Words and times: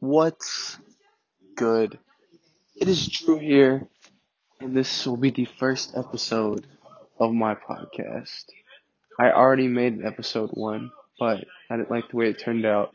What's 0.00 0.78
good? 1.56 1.98
It 2.76 2.86
is 2.86 3.08
Drew 3.08 3.40
here, 3.40 3.88
and 4.60 4.76
this 4.76 5.04
will 5.04 5.16
be 5.16 5.30
the 5.30 5.48
first 5.58 5.96
episode 5.96 6.64
of 7.18 7.32
my 7.32 7.56
podcast. 7.56 8.44
I 9.18 9.32
already 9.32 9.66
made 9.66 10.04
episode 10.04 10.50
one, 10.50 10.92
but 11.18 11.44
I 11.68 11.76
didn't 11.76 11.90
like 11.90 12.10
the 12.10 12.16
way 12.16 12.28
it 12.28 12.38
turned 12.38 12.64
out. 12.64 12.94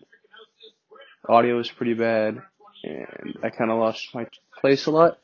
Audio 1.27 1.57
was 1.57 1.69
pretty 1.69 1.93
bad, 1.93 2.41
and 2.85 3.37
I 3.43 3.49
kind 3.49 3.69
of 3.69 3.79
lost 3.79 4.15
my 4.15 4.25
place 4.61 4.85
a 4.85 4.91
lot. 4.91 5.19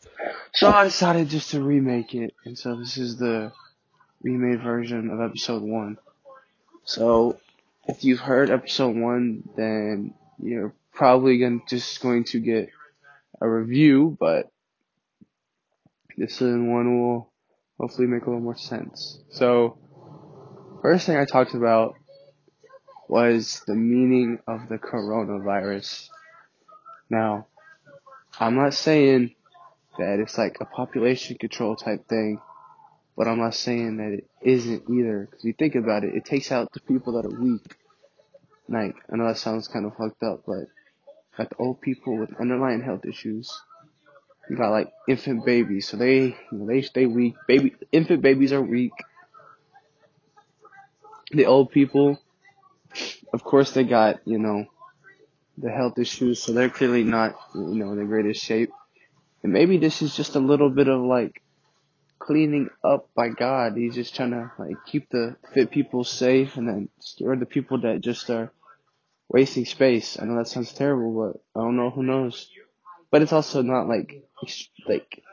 So 0.54 0.70
I 0.70 0.84
decided 0.84 1.30
just 1.30 1.52
to 1.52 1.64
remake 1.64 2.14
it, 2.14 2.34
and 2.44 2.60
so 2.60 2.76
this 2.76 2.98
is 2.98 3.16
the 3.16 3.54
remade 4.22 4.62
version 4.62 5.12
of 5.12 5.22
episode 5.22 5.64
one. 5.64 5.98
So 6.84 7.38
if 7.88 8.04
you've 8.04 8.20
heard 8.20 8.50
episode 8.50 8.98
one, 8.98 9.48
then 9.56 10.14
you're 10.42 10.74
probably 11.00 11.38
going 11.38 11.62
just 11.66 12.02
going 12.02 12.26
to 12.26 12.42
get 12.42 12.70
a 13.40 13.50
review, 13.50 14.18
but 14.20 14.52
this 16.18 16.42
one 16.42 17.00
will 17.00 17.32
hopefully 17.80 18.06
make 18.06 18.24
a 18.24 18.26
little 18.26 18.42
more 18.42 18.58
sense. 18.58 19.18
So, 19.30 19.78
first 20.82 21.06
thing 21.06 21.16
I 21.16 21.24
talked 21.24 21.54
about 21.54 21.96
was 23.08 23.64
the 23.66 23.76
meaning 23.76 24.40
of 24.46 24.68
the 24.68 24.78
coronavirus. 24.78 26.10
Now, 27.10 27.48
I'm 28.38 28.56
not 28.56 28.74
saying 28.74 29.36
that 29.98 30.20
it's 30.20 30.38
like 30.38 30.58
a 30.60 30.66
population 30.66 31.38
control 31.38 31.78
type 31.78 32.10
thing, 32.10 32.42
but 33.16 33.30
I'm 33.30 33.40
not 33.40 33.56
saying 33.56 33.98
that 33.98 34.12
it 34.12 34.30
isn't 34.42 34.90
either. 34.90 35.30
Because 35.32 35.46
you 35.46 35.54
think 35.54 35.76
about 35.76 36.04
it, 36.04 36.14
it 36.14 36.26
takes 36.26 36.52
out 36.52 36.74
the 36.74 36.82
people 36.82 37.14
that 37.14 37.26
are 37.26 37.42
weak. 37.42 37.74
Like, 38.68 38.96
I 39.10 39.16
know 39.16 39.28
that 39.28 39.38
sounds 39.38 39.70
kind 39.70 39.86
of 39.86 39.96
fucked 39.96 40.24
up, 40.24 40.44
but 40.46 40.66
got 41.40 41.50
the 41.52 41.56
old 41.56 41.80
people 41.80 42.18
with 42.18 42.34
underlying 42.40 42.82
health 42.82 43.06
issues. 43.06 43.62
You 44.50 44.58
got 44.58 44.72
like 44.72 44.92
infant 45.08 45.46
babies, 45.46 45.88
so 45.88 45.96
they 45.96 46.18
you 46.18 46.36
know, 46.52 46.66
they 46.66 46.82
stay 46.82 47.06
weak. 47.06 47.36
Baby 47.48 47.76
infant 47.92 48.22
babies 48.22 48.52
are 48.52 48.62
weak. 48.62 48.92
The 51.32 51.46
old 51.46 51.72
people, 51.72 52.20
of 53.32 53.44
course, 53.44 53.72
they 53.72 53.86
got 53.86 54.20
you 54.26 54.38
know 54.38 54.66
the 55.58 55.70
health 55.72 55.98
issues, 55.98 56.42
so 56.42 56.52
they're 56.52 56.70
clearly 56.70 57.04
not 57.04 57.40
you 57.56 57.76
know 57.76 57.92
in 57.94 58.00
the 58.00 58.06
greatest 58.06 58.44
shape. 58.44 58.72
And 59.42 59.54
maybe 59.54 59.78
this 59.78 60.02
is 60.02 60.16
just 60.16 60.36
a 60.36 60.40
little 60.40 60.70
bit 60.70 60.90
of 60.90 61.00
like 61.00 61.42
cleaning 62.18 62.70
up 62.84 63.08
by 63.16 63.30
God. 63.30 63.78
He's 63.78 63.96
just 63.96 64.14
trying 64.14 64.32
to 64.32 64.52
like 64.60 64.76
keep 64.86 65.10
the 65.10 65.38
fit 65.54 65.72
people 65.72 66.04
safe 66.04 66.58
and 66.58 66.68
then 66.68 66.90
scare 67.00 67.38
the 67.38 67.46
people 67.46 67.80
that 67.82 68.02
just 68.02 68.30
are 68.30 68.52
wasting 69.30 69.66
space. 69.66 70.18
I 70.20 70.26
know 70.26 70.38
that 70.38 70.48
sounds 70.48 70.74
terrible, 70.74 71.34
but 71.56 71.60
I 71.60 71.64
don't 71.64 71.78
know. 71.78 71.92
Who 71.92 72.04
knows? 72.04 72.50
But 73.12 73.22
it's 73.22 73.34
also 73.34 73.62
not 73.62 73.88
like 73.88 74.24
like 74.88 75.24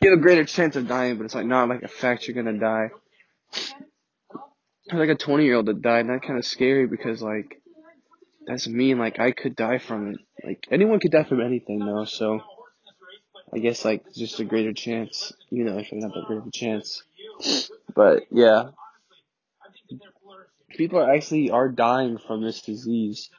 you 0.00 0.10
have 0.10 0.18
a 0.18 0.22
greater 0.22 0.44
chance 0.44 0.76
of 0.76 0.88
dying, 0.88 1.16
but 1.16 1.24
it's 1.24 1.34
like 1.34 1.46
not 1.46 1.68
like 1.68 1.82
a 1.82 1.88
fact 1.88 2.26
you're 2.26 2.34
gonna 2.34 2.58
die. 2.58 2.90
Like 4.92 5.08
a 5.08 5.14
20 5.14 5.44
year 5.44 5.56
old 5.56 5.66
that 5.66 5.82
died, 5.82 6.06
and 6.06 6.10
that 6.10 6.26
kind 6.26 6.38
of 6.38 6.44
scary 6.44 6.86
because 6.86 7.22
like 7.22 7.60
that's 8.46 8.66
mean. 8.66 8.98
Like 8.98 9.20
I 9.20 9.30
could 9.30 9.54
die 9.54 9.78
from 9.78 10.14
it. 10.14 10.18
Like 10.44 10.66
anyone 10.70 11.00
could 11.00 11.12
die 11.12 11.24
from 11.24 11.40
anything, 11.40 11.78
though. 11.80 12.04
So 12.04 12.40
I 13.52 13.58
guess 13.58 13.84
like 13.84 14.12
just 14.14 14.40
a 14.40 14.44
greater 14.44 14.72
chance. 14.72 15.32
You 15.50 15.64
know, 15.64 15.78
if 15.78 15.92
you 15.92 16.00
have 16.00 16.12
that 16.12 16.24
greater 16.26 16.50
chance. 16.52 17.02
But 17.94 18.24
yeah, 18.30 18.70
people 20.70 20.98
are 20.98 21.12
actually 21.12 21.50
are 21.50 21.68
dying 21.68 22.18
from 22.18 22.42
this 22.42 22.62
disease. 22.62 23.30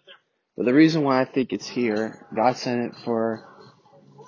But 0.55 0.65
the 0.65 0.73
reason 0.73 1.03
why 1.03 1.21
I 1.21 1.25
think 1.25 1.53
it's 1.53 1.67
here, 1.67 2.27
God 2.35 2.57
sent 2.57 2.91
it 2.91 2.99
for, 3.03 3.43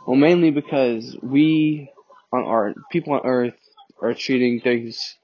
well, 0.08 0.16
mainly 0.16 0.52
because 0.52 1.18
we 1.22 1.92
on 2.32 2.44
our 2.44 2.74
people 2.92 3.14
on 3.14 3.22
Earth 3.26 3.56
are 4.02 4.14
treating 4.14 4.60
things, 4.62 5.16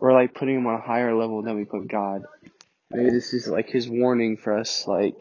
we're 0.00 0.12
like 0.12 0.34
putting 0.34 0.56
them 0.56 0.66
on 0.66 0.80
a 0.80 0.82
higher 0.82 1.14
level 1.14 1.42
than 1.42 1.56
we 1.56 1.64
put 1.64 1.88
God. 1.88 2.22
Maybe 2.90 3.10
this 3.10 3.32
is 3.34 3.46
like 3.46 3.68
His 3.68 3.88
warning 3.88 4.36
for 4.36 4.58
us. 4.58 4.86
Like 4.86 5.14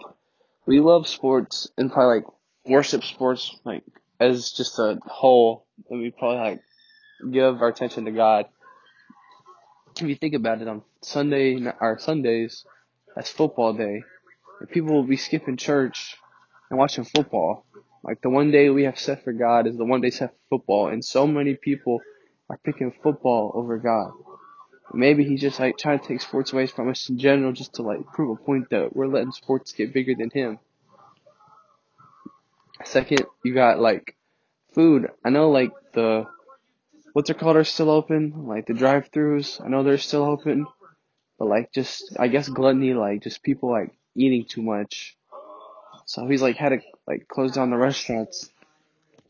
we 0.66 0.79
love 0.79 1.07
sports 1.07 1.69
and 1.77 1.91
probably 1.91 2.17
like 2.17 2.25
worship 2.66 3.03
sports 3.03 3.56
like 3.63 3.83
as 4.19 4.51
just 4.51 4.79
a 4.79 5.00
whole, 5.06 5.66
and 5.89 6.00
we 6.00 6.11
probably 6.11 6.38
like 6.38 6.61
give 7.31 7.61
our 7.61 7.67
attention 7.67 8.06
to 8.06 8.11
God. 8.11 8.45
If 9.95 10.03
you 10.03 10.16
think 10.16 10.33
about 10.33 10.61
it, 10.61 10.67
on 10.67 10.83
Sunday 11.02 11.59
or 11.80 12.00
Sundays, 12.00 12.66
that's 13.16 13.30
football 13.30 13.74
day 13.74 14.03
and 14.59 14.69
people 14.69 14.94
will 14.94 15.03
be 15.03 15.18
skipping 15.18 15.58
church 15.58 16.16
and 16.69 16.80
watching 16.80 17.03
football. 17.03 17.66
Like 18.03 18.22
the 18.22 18.30
one 18.30 18.52
day 18.52 18.69
we 18.69 18.84
have 18.84 19.00
set 19.00 19.24
for 19.24 19.34
God 19.34 19.68
is 19.68 19.78
the 19.78 19.86
one 19.86 20.02
day 20.02 20.09
set 20.09 20.31
for 20.31 20.57
football, 20.57 20.88
and 20.88 21.03
so 21.03 21.28
many 21.28 21.56
people 21.56 22.02
are 22.50 22.59
picking 22.63 22.94
football 23.03 23.52
over 23.53 23.78
God. 23.78 24.12
Maybe 24.94 25.25
he's 25.25 25.41
just 25.41 25.59
like 25.59 25.78
trying 25.78 26.00
to 26.00 26.07
take 26.07 26.22
sports 26.22 26.53
away 26.53 26.68
from 26.68 26.90
us 26.90 27.09
in 27.09 27.19
general, 27.19 27.52
just 27.52 27.74
to 27.75 27.81
like 27.81 28.06
prove 28.13 28.38
a 28.38 28.44
point 28.44 28.69
that 28.69 28.96
we're 28.96 29.07
letting 29.07 29.31
sports 29.31 29.74
get 29.74 29.94
bigger 29.94 30.16
than 30.16 30.30
him. 30.30 30.59
Second, 32.86 33.25
you 33.44 33.53
got 33.53 33.80
like 33.80 34.16
food. 34.74 35.09
I 35.25 35.30
know 35.30 35.50
like 35.50 35.72
the 35.94 36.25
what's 37.12 37.30
it 37.30 37.40
called 37.40 37.57
are 37.57 37.63
still 37.66 37.90
open, 37.90 38.46
like 38.47 38.68
the 38.68 38.74
drive-throughs. 38.74 39.59
I 39.63 39.68
know 39.68 39.84
they're 39.84 39.97
still 39.97 40.24
open, 40.24 40.68
but 41.38 41.48
like 41.48 41.72
just 41.74 42.16
I 42.20 42.28
guess 42.28 42.50
gluttony, 42.50 42.94
like 42.94 43.24
just 43.24 43.44
people 43.44 43.72
like 43.72 43.92
eating 44.16 44.46
too 44.46 44.62
much. 44.62 45.18
So 46.06 46.28
he's 46.28 46.42
like 46.42 46.56
had 46.56 46.70
to 46.70 46.80
like 47.06 47.28
close 47.28 47.52
down 47.53 47.70
the 47.70 47.78
restaurants. 47.78 48.50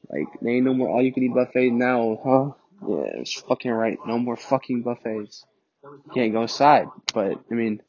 Like 0.09 0.27
there 0.41 0.53
ain't 0.53 0.65
no 0.65 0.73
more 0.73 0.89
all 0.89 1.03
you 1.03 1.13
can 1.13 1.23
eat 1.23 1.33
buffet 1.33 1.71
now, 1.71 2.19
huh? 2.23 2.51
Yeah, 2.87 3.21
it's 3.21 3.33
fucking 3.41 3.71
right. 3.71 3.97
No 4.05 4.19
more 4.19 4.37
fucking 4.37 4.83
buffets. 4.83 5.45
You 5.83 6.11
can't 6.13 6.33
go 6.33 6.43
inside, 6.43 6.87
but 7.13 7.39
I 7.51 7.53
mean, 7.53 7.81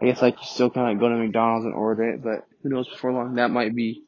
I 0.00 0.06
guess 0.06 0.22
like 0.22 0.36
you 0.40 0.46
still 0.46 0.70
kind 0.70 0.92
of 0.92 1.00
go 1.00 1.08
to 1.08 1.16
McDonald's 1.16 1.66
and 1.66 1.74
order 1.74 2.10
it, 2.10 2.22
but 2.22 2.46
who 2.62 2.68
knows 2.70 2.88
before 2.88 3.12
long 3.12 3.34
that 3.34 3.50
might 3.50 3.74
be 3.74 4.04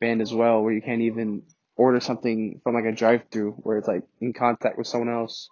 banned 0.00 0.22
as 0.22 0.32
well, 0.32 0.62
where 0.62 0.72
you 0.72 0.82
can't 0.82 1.02
even 1.02 1.42
order 1.76 2.00
something 2.00 2.60
from 2.62 2.74
like 2.74 2.84
a 2.84 2.92
drive-through 2.92 3.52
where 3.62 3.78
it's 3.78 3.88
like 3.88 4.02
in 4.20 4.32
contact 4.32 4.78
with 4.78 4.86
someone 4.86 5.12
else. 5.12 5.48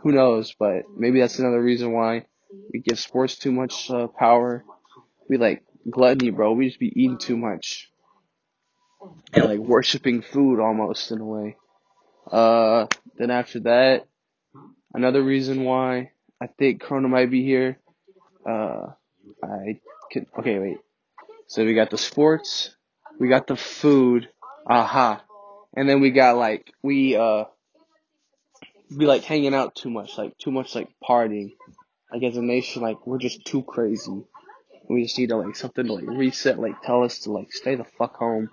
Who 0.00 0.12
knows? 0.12 0.54
But 0.58 0.84
maybe 0.96 1.20
that's 1.20 1.38
another 1.38 1.62
reason 1.62 1.92
why 1.92 2.26
we 2.72 2.80
give 2.80 2.98
sports 2.98 3.36
too 3.36 3.52
much 3.52 3.90
uh, 3.90 4.06
power. 4.08 4.64
We 5.28 5.36
like 5.38 5.64
gluttony, 5.90 6.30
bro. 6.30 6.52
We 6.52 6.68
just 6.68 6.80
be 6.80 6.92
eating 6.94 7.18
too 7.18 7.36
much 7.36 7.90
and 9.32 9.44
like 9.44 9.58
worshiping 9.58 10.22
food 10.22 10.60
almost 10.60 11.10
in 11.10 11.20
a 11.20 11.24
way. 11.24 11.56
Uh, 12.30 12.86
then 13.16 13.30
after 13.30 13.60
that, 13.60 14.06
another 14.94 15.22
reason 15.22 15.64
why 15.64 16.12
I 16.40 16.46
think 16.46 16.82
Corona 16.82 17.08
might 17.08 17.30
be 17.30 17.42
here. 17.44 17.78
Uh, 18.48 18.92
I 19.42 19.80
can 20.10 20.26
okay 20.38 20.58
wait. 20.58 20.78
So 21.46 21.64
we 21.64 21.74
got 21.74 21.90
the 21.90 21.98
sports, 21.98 22.74
we 23.18 23.28
got 23.28 23.46
the 23.46 23.56
food, 23.56 24.28
aha, 24.66 25.22
and 25.74 25.88
then 25.88 26.00
we 26.00 26.10
got 26.10 26.36
like 26.36 26.72
we 26.82 27.16
uh 27.16 27.44
be 28.96 29.06
like 29.06 29.24
hanging 29.24 29.54
out 29.54 29.74
too 29.74 29.90
much, 29.90 30.16
like 30.18 30.36
too 30.38 30.50
much 30.50 30.74
like 30.74 30.88
partying. 31.06 31.52
Like 32.12 32.22
as 32.22 32.36
a 32.36 32.42
nation, 32.42 32.82
like 32.82 33.06
we're 33.06 33.18
just 33.18 33.44
too 33.44 33.62
crazy. 33.62 34.24
We 34.88 35.02
just 35.02 35.18
need 35.18 35.28
to 35.28 35.36
like 35.36 35.56
something 35.56 35.86
to 35.86 35.92
like 35.92 36.06
reset, 36.06 36.58
like 36.58 36.80
tell 36.82 37.04
us 37.04 37.20
to 37.20 37.32
like 37.32 37.52
stay 37.52 37.74
the 37.74 37.84
fuck 37.84 38.16
home. 38.16 38.50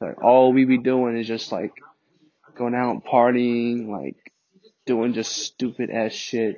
Like 0.00 0.22
all 0.22 0.52
we 0.52 0.64
be 0.64 0.78
doing 0.78 1.18
is 1.18 1.26
just 1.26 1.50
like 1.50 1.72
going 2.54 2.74
out 2.74 3.04
partying, 3.04 3.88
like 3.88 4.16
doing 4.86 5.14
just 5.14 5.32
stupid 5.32 5.90
ass 5.90 6.12
shit. 6.12 6.56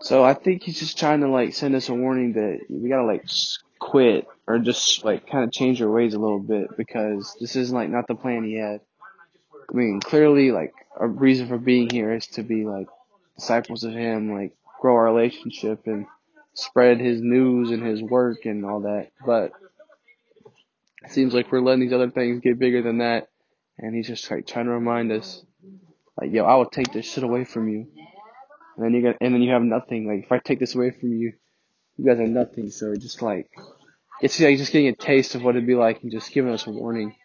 So 0.00 0.24
I 0.24 0.34
think 0.34 0.62
he's 0.62 0.80
just 0.80 0.98
trying 0.98 1.20
to 1.20 1.28
like 1.28 1.54
send 1.54 1.74
us 1.74 1.88
a 1.88 1.94
warning 1.94 2.32
that 2.34 2.60
we 2.70 2.88
gotta 2.88 3.04
like 3.04 3.24
quit 3.78 4.26
or 4.46 4.58
just 4.58 5.04
like 5.04 5.28
kind 5.28 5.44
of 5.44 5.52
change 5.52 5.82
our 5.82 5.90
ways 5.90 6.14
a 6.14 6.18
little 6.18 6.40
bit 6.40 6.76
because 6.76 7.36
this 7.40 7.56
is 7.56 7.72
like 7.72 7.90
not 7.90 8.06
the 8.06 8.14
plan 8.14 8.44
he 8.44 8.54
had. 8.54 8.80
I 9.70 9.76
mean, 9.76 10.00
clearly 10.00 10.50
like 10.50 10.72
a 10.98 11.06
reason 11.06 11.48
for 11.48 11.58
being 11.58 11.90
here 11.90 12.12
is 12.12 12.26
to 12.28 12.42
be 12.42 12.64
like 12.64 12.86
disciples 13.36 13.84
of 13.84 13.92
him, 13.92 14.32
like 14.32 14.54
grow 14.80 14.94
our 14.94 15.04
relationship 15.04 15.86
and 15.86 16.06
spread 16.54 17.00
his 17.00 17.20
news 17.20 17.70
and 17.70 17.82
his 17.82 18.02
work 18.02 18.44
and 18.44 18.64
all 18.64 18.80
that. 18.80 19.10
But 19.24 19.52
it 21.04 21.10
seems 21.10 21.34
like 21.34 21.50
we're 21.50 21.60
letting 21.60 21.80
these 21.80 21.92
other 21.92 22.10
things 22.10 22.40
get 22.40 22.58
bigger 22.58 22.82
than 22.82 22.98
that, 22.98 23.28
and 23.78 23.94
he's 23.94 24.06
just 24.06 24.30
like 24.30 24.46
trying 24.46 24.66
to 24.66 24.72
remind 24.72 25.10
us, 25.12 25.42
like, 26.20 26.32
yo, 26.32 26.44
I 26.44 26.56
will 26.56 26.66
take 26.66 26.92
this 26.92 27.10
shit 27.10 27.24
away 27.24 27.44
from 27.44 27.68
you, 27.68 27.88
and 28.76 28.84
then 28.84 28.92
you 28.92 29.02
got, 29.02 29.16
and 29.20 29.34
then 29.34 29.42
you 29.42 29.52
have 29.52 29.62
nothing. 29.62 30.06
Like, 30.06 30.24
if 30.24 30.32
I 30.32 30.38
take 30.38 30.60
this 30.60 30.74
away 30.74 30.90
from 30.90 31.12
you, 31.12 31.32
you 31.96 32.04
guys 32.04 32.18
have 32.18 32.28
nothing. 32.28 32.70
So 32.70 32.94
just 32.94 33.22
like, 33.22 33.50
it's 34.20 34.38
like 34.38 34.58
just 34.58 34.72
getting 34.72 34.88
a 34.88 34.94
taste 34.94 35.34
of 35.34 35.42
what 35.42 35.56
it'd 35.56 35.66
be 35.66 35.74
like, 35.74 36.02
and 36.02 36.12
just 36.12 36.32
giving 36.32 36.52
us 36.52 36.66
a 36.66 36.70
warning. 36.70 37.16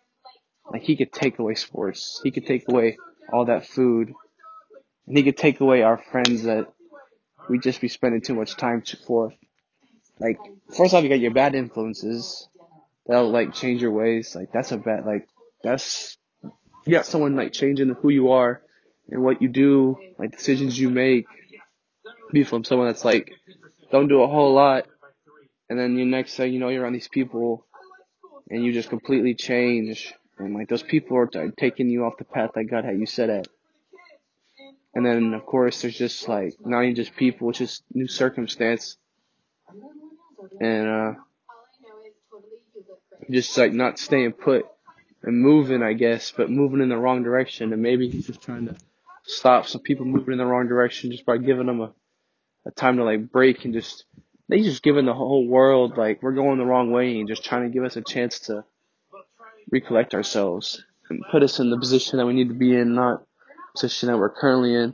Like 0.71 0.83
he 0.83 0.97
could 0.97 1.13
take 1.13 1.39
away 1.39 1.55
sports, 1.55 2.19
he 2.23 2.31
could 2.31 2.45
take 2.45 2.67
away 2.67 2.97
all 3.31 3.45
that 3.45 3.68
food, 3.68 4.13
and 5.07 5.18
he 5.18 5.24
could 5.24 5.38
take 5.38 5.59
away 5.59 5.83
our 5.83 5.97
friends 5.97 6.44
that 6.44 6.71
we 7.50 7.59
just 7.59 7.81
be 7.81 7.88
spending 7.88 8.21
too 8.21 8.35
much 8.35 8.56
time 8.56 8.83
for. 9.06 9.33
Like, 10.19 10.38
first 10.75 10.94
off, 10.94 11.03
you 11.03 11.09
got 11.09 11.19
your 11.19 11.31
bad 11.31 11.56
influences 11.56 12.47
that'll 13.07 13.31
like 13.31 13.53
change 13.53 13.81
your 13.81 13.91
ways. 13.91 14.35
Like 14.35 14.51
that's 14.51 14.71
a 14.71 14.77
bad 14.77 15.06
like 15.06 15.27
that's 15.63 16.18
you 16.44 16.91
got 16.91 17.06
someone 17.06 17.35
like 17.35 17.53
changing 17.53 17.89
who 17.89 18.09
you 18.09 18.31
are 18.31 18.62
and 19.09 19.24
what 19.24 19.41
you 19.41 19.47
do, 19.47 19.97
like 20.18 20.31
decisions 20.31 20.77
you 20.77 20.89
make. 20.89 21.25
Be 22.31 22.44
from 22.44 22.65
someone 22.65 22.88
that's 22.88 23.06
like 23.06 23.31
don't 23.91 24.09
do 24.09 24.21
a 24.21 24.27
whole 24.27 24.53
lot, 24.53 24.85
and 25.69 25.80
then 25.80 25.95
the 25.95 26.03
next 26.03 26.35
thing 26.35 26.53
you 26.53 26.59
know 26.59 26.68
you're 26.68 26.83
around 26.83 26.94
these 26.94 27.07
people, 27.07 27.65
and 28.50 28.63
you 28.63 28.73
just 28.73 28.89
completely 28.89 29.33
change, 29.33 30.13
and 30.39 30.53
like 30.53 30.69
those 30.69 30.83
people 30.83 31.17
are 31.17 31.29
taking 31.57 31.89
you 31.89 32.05
off 32.05 32.17
the 32.17 32.25
path 32.25 32.51
that 32.55 32.65
God 32.65 32.85
had 32.85 32.99
you 32.99 33.05
set 33.05 33.29
at. 33.29 33.47
And 34.93 35.05
then 35.05 35.33
of 35.33 35.45
course 35.45 35.81
there's 35.81 35.97
just 35.97 36.27
like 36.27 36.55
not 36.59 36.83
even 36.83 36.95
just 36.95 37.15
people, 37.15 37.49
it's 37.49 37.59
just 37.59 37.83
new 37.93 38.07
circumstance, 38.07 38.97
and 40.59 40.87
uh, 40.87 41.13
just 43.29 43.57
like 43.57 43.73
not 43.73 43.99
staying 43.99 44.33
put 44.33 44.65
and 45.23 45.41
moving, 45.41 45.83
I 45.83 45.93
guess, 45.93 46.31
but 46.35 46.49
moving 46.49 46.81
in 46.81 46.89
the 46.89 46.97
wrong 46.97 47.23
direction. 47.23 47.73
And 47.73 47.81
maybe 47.81 48.09
he's 48.09 48.27
just 48.27 48.41
trying 48.41 48.67
to 48.67 48.75
stop 49.23 49.67
some 49.67 49.81
people 49.81 50.05
moving 50.05 50.33
in 50.33 50.37
the 50.37 50.45
wrong 50.45 50.67
direction 50.67 51.11
just 51.11 51.25
by 51.25 51.37
giving 51.37 51.65
them 51.67 51.81
a, 51.81 51.91
a 52.65 52.71
time 52.71 52.97
to 52.97 53.03
like 53.03 53.31
break 53.31 53.65
and 53.65 53.73
just, 53.73 54.05
they 54.47 54.61
just 54.61 54.83
giving 54.83 55.05
the 55.05 55.13
whole 55.13 55.45
world 55.45 55.97
like 55.97 56.23
we're 56.23 56.31
going 56.31 56.57
the 56.57 56.65
wrong 56.65 56.91
way 56.91 57.19
and 57.19 57.27
just 57.27 57.43
trying 57.43 57.63
to 57.63 57.69
give 57.69 57.83
us 57.83 57.97
a 57.97 58.01
chance 58.01 58.39
to 58.39 58.63
recollect 59.71 60.13
ourselves 60.13 60.83
and 61.09 61.23
put 61.31 61.43
us 61.43 61.59
in 61.59 61.69
the 61.69 61.77
position 61.77 62.17
that 62.17 62.25
we 62.25 62.33
need 62.33 62.49
to 62.49 62.55
be 62.55 62.75
in, 62.75 62.95
not 62.95 63.23
position 63.75 64.07
that 64.07 64.17
we're 64.17 64.33
currently 64.33 64.73
in. 64.73 64.93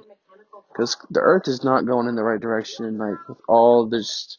Because 0.71 0.97
the 1.09 1.19
earth 1.19 1.47
is 1.47 1.63
not 1.63 1.85
going 1.85 2.07
in 2.07 2.15
the 2.15 2.23
right 2.23 2.41
direction. 2.41 2.97
Like 2.97 3.27
with 3.29 3.37
all 3.47 3.87
this, 3.87 4.37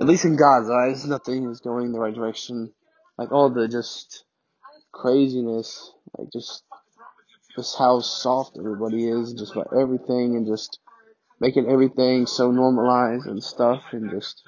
at 0.00 0.06
least 0.06 0.24
in 0.24 0.36
God's 0.36 0.68
eyes, 0.68 1.04
nothing 1.06 1.48
is 1.48 1.60
going 1.60 1.86
in 1.86 1.92
the 1.92 2.00
right 2.00 2.14
direction. 2.14 2.72
Like 3.16 3.30
all 3.30 3.50
the 3.50 3.68
just 3.68 4.24
craziness, 4.92 5.92
like 6.18 6.28
just 6.32 6.64
just 7.56 7.76
how 7.78 8.00
soft 8.00 8.56
everybody 8.58 9.08
is, 9.08 9.34
just 9.34 9.52
about 9.52 9.68
everything, 9.78 10.36
and 10.36 10.46
just 10.46 10.78
making 11.40 11.68
everything 11.68 12.26
so 12.26 12.50
normalized 12.50 13.26
and 13.26 13.42
stuff, 13.42 13.82
and 13.92 14.10
just 14.10 14.42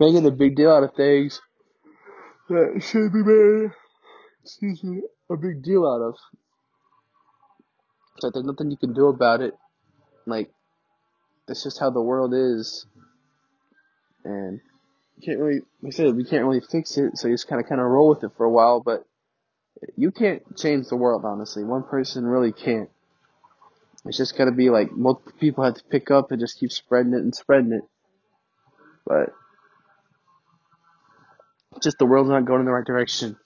making 0.00 0.26
a 0.26 0.30
big 0.30 0.56
deal 0.56 0.70
out 0.70 0.82
of 0.82 0.94
things 0.94 1.40
that 2.48 2.82
should 2.82 3.12
be 3.12 3.22
made, 3.22 3.70
excuse 4.42 4.82
me, 4.84 5.02
a 5.30 5.36
big 5.36 5.62
deal 5.62 5.86
out 5.86 6.02
of. 6.02 6.16
So 8.20 8.30
there's 8.30 8.44
nothing 8.44 8.70
you 8.70 8.76
can 8.76 8.92
do 8.92 9.08
about 9.08 9.40
it. 9.40 9.54
Like 10.26 10.50
that's 11.48 11.62
just 11.62 11.80
how 11.80 11.90
the 11.90 12.00
world 12.00 12.34
is, 12.34 12.86
and 14.24 14.60
you 15.16 15.26
can't 15.26 15.40
really, 15.40 15.60
like 15.82 15.94
I 15.94 15.96
said, 15.96 16.14
we 16.14 16.24
can't 16.24 16.44
really 16.44 16.60
fix 16.60 16.96
it. 16.96 17.18
So 17.18 17.28
you 17.28 17.34
just 17.34 17.48
kind 17.48 17.60
of 17.60 17.68
kind 17.68 17.80
of 17.80 17.86
roll 17.86 18.10
with 18.10 18.22
it 18.22 18.30
for 18.36 18.44
a 18.44 18.50
while, 18.50 18.80
but 18.80 19.04
you 19.96 20.12
can't 20.12 20.42
change 20.56 20.86
the 20.88 20.96
world, 20.96 21.24
honestly. 21.24 21.64
One 21.64 21.82
person 21.82 22.24
really 22.24 22.52
can't. 22.52 22.90
It's 24.04 24.16
just 24.16 24.36
gotta 24.36 24.52
be 24.52 24.70
like 24.70 24.92
multiple 24.92 25.32
people 25.40 25.64
have 25.64 25.74
to 25.74 25.84
pick 25.84 26.10
up 26.10 26.30
and 26.30 26.40
just 26.40 26.58
keep 26.58 26.70
spreading 26.70 27.14
it 27.14 27.20
and 27.20 27.34
spreading 27.34 27.72
it. 27.72 27.82
But 29.06 29.32
just 31.82 31.98
the 31.98 32.06
world's 32.06 32.30
not 32.30 32.44
going 32.44 32.60
in 32.60 32.66
the 32.66 32.72
right 32.72 32.84
direction. 32.84 33.36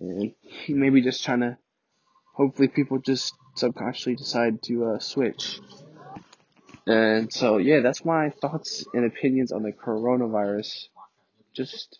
And 0.00 0.34
maybe 0.68 1.02
just 1.02 1.24
trying 1.24 1.40
to, 1.40 1.58
hopefully 2.34 2.68
people 2.68 2.98
just 2.98 3.34
subconsciously 3.54 4.16
decide 4.16 4.62
to 4.64 4.92
uh, 4.92 4.98
switch. 4.98 5.60
And 6.86 7.32
so, 7.32 7.58
yeah, 7.58 7.80
that's 7.80 8.04
my 8.04 8.30
thoughts 8.30 8.84
and 8.94 9.04
opinions 9.04 9.52
on 9.52 9.62
the 9.62 9.72
coronavirus. 9.72 10.86
Just, 11.54 11.98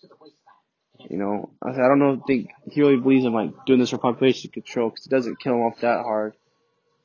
you 1.09 1.19
know, 1.19 1.51
I 1.63 1.73
don't 1.73 1.99
know, 1.99 2.23
think 2.27 2.51
he 2.71 2.81
really 2.81 2.97
believes 2.97 3.25
in 3.25 3.33
like 3.33 3.53
doing 3.67 3.81
this 3.81 3.91
for 3.91 3.99
population 3.99 4.51
control 4.51 4.91
because 4.91 5.07
it 5.07 5.11
doesn't 5.11 5.41
kill 5.41 5.53
them 5.53 5.63
off 5.63 5.81
that 5.81 6.03
hard. 6.03 6.35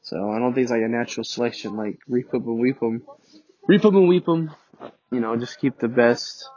So 0.02 0.30
I 0.30 0.40
don't 0.40 0.54
think 0.54 0.66
it's 0.66 0.72
like 0.72 0.84
a 0.84 0.88
natural 0.88 1.24
selection, 1.24 1.76
like 1.76 2.00
reap 2.08 2.32
them 2.32 2.48
and 2.48 2.60
weep 2.60 2.80
them. 2.80 3.04
Reap 3.68 3.82
them 3.82 3.96
and 3.96 4.08
weep 4.08 4.26
them. 4.26 4.52
You 5.12 5.20
know, 5.20 5.36
just 5.36 5.60
keep 5.60 5.80
the 5.80 5.88
best 5.88 6.48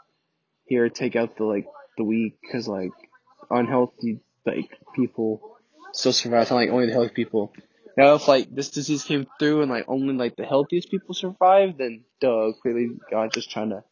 here, 0.67 0.89
take 0.91 1.17
out 1.17 1.37
the 1.37 1.45
like 1.45 1.67
the 1.97 2.05
weak, 2.05 2.39
cause 2.53 2.69
like 2.69 2.93
unhealthy 3.51 4.21
like 4.45 4.79
people 4.95 5.59
still 5.93 6.13
survive. 6.13 6.51
Like 6.51 6.71
only 6.71 6.87
the 6.87 6.93
healthy 6.93 7.11
people. 7.15 7.53
Now 7.97 8.15
if 8.15 8.29
like 8.29 8.55
this 8.55 8.71
disease 8.71 9.03
came 9.05 9.27
through 9.39 9.63
and 9.63 9.71
like 9.71 9.85
only 9.89 10.15
like 10.15 10.37
the 10.37 10.45
healthiest 10.45 10.91
people 10.91 11.15
survived, 11.15 11.79
then 11.79 12.05
duh, 12.21 12.53
clearly 12.63 12.97
God's 13.11 13.35
just 13.35 13.51
trying 13.51 13.71
to 13.71 13.83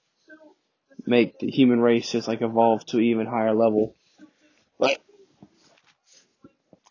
make 1.07 1.39
the 1.39 1.51
human 1.51 1.81
race 1.81 2.13
just 2.13 2.29
like 2.29 2.43
evolve 2.43 2.85
to 2.87 2.99
an 2.99 3.05
even 3.05 3.27
higher 3.27 3.55
level. 3.55 3.95
But 4.79 4.99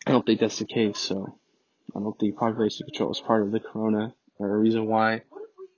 I 0.06 0.12
don't 0.12 0.24
think 0.24 0.40
that's 0.40 0.58
the 0.58 0.66
case, 0.66 0.98
so 0.98 1.38
I 1.94 2.00
don't 2.00 2.18
think 2.18 2.36
population 2.36 2.86
control 2.86 3.12
is 3.12 3.20
part 3.20 3.42
of 3.42 3.50
the 3.50 3.60
corona 3.60 4.14
or 4.38 4.54
a 4.54 4.58
reason 4.58 4.86
why. 4.86 5.22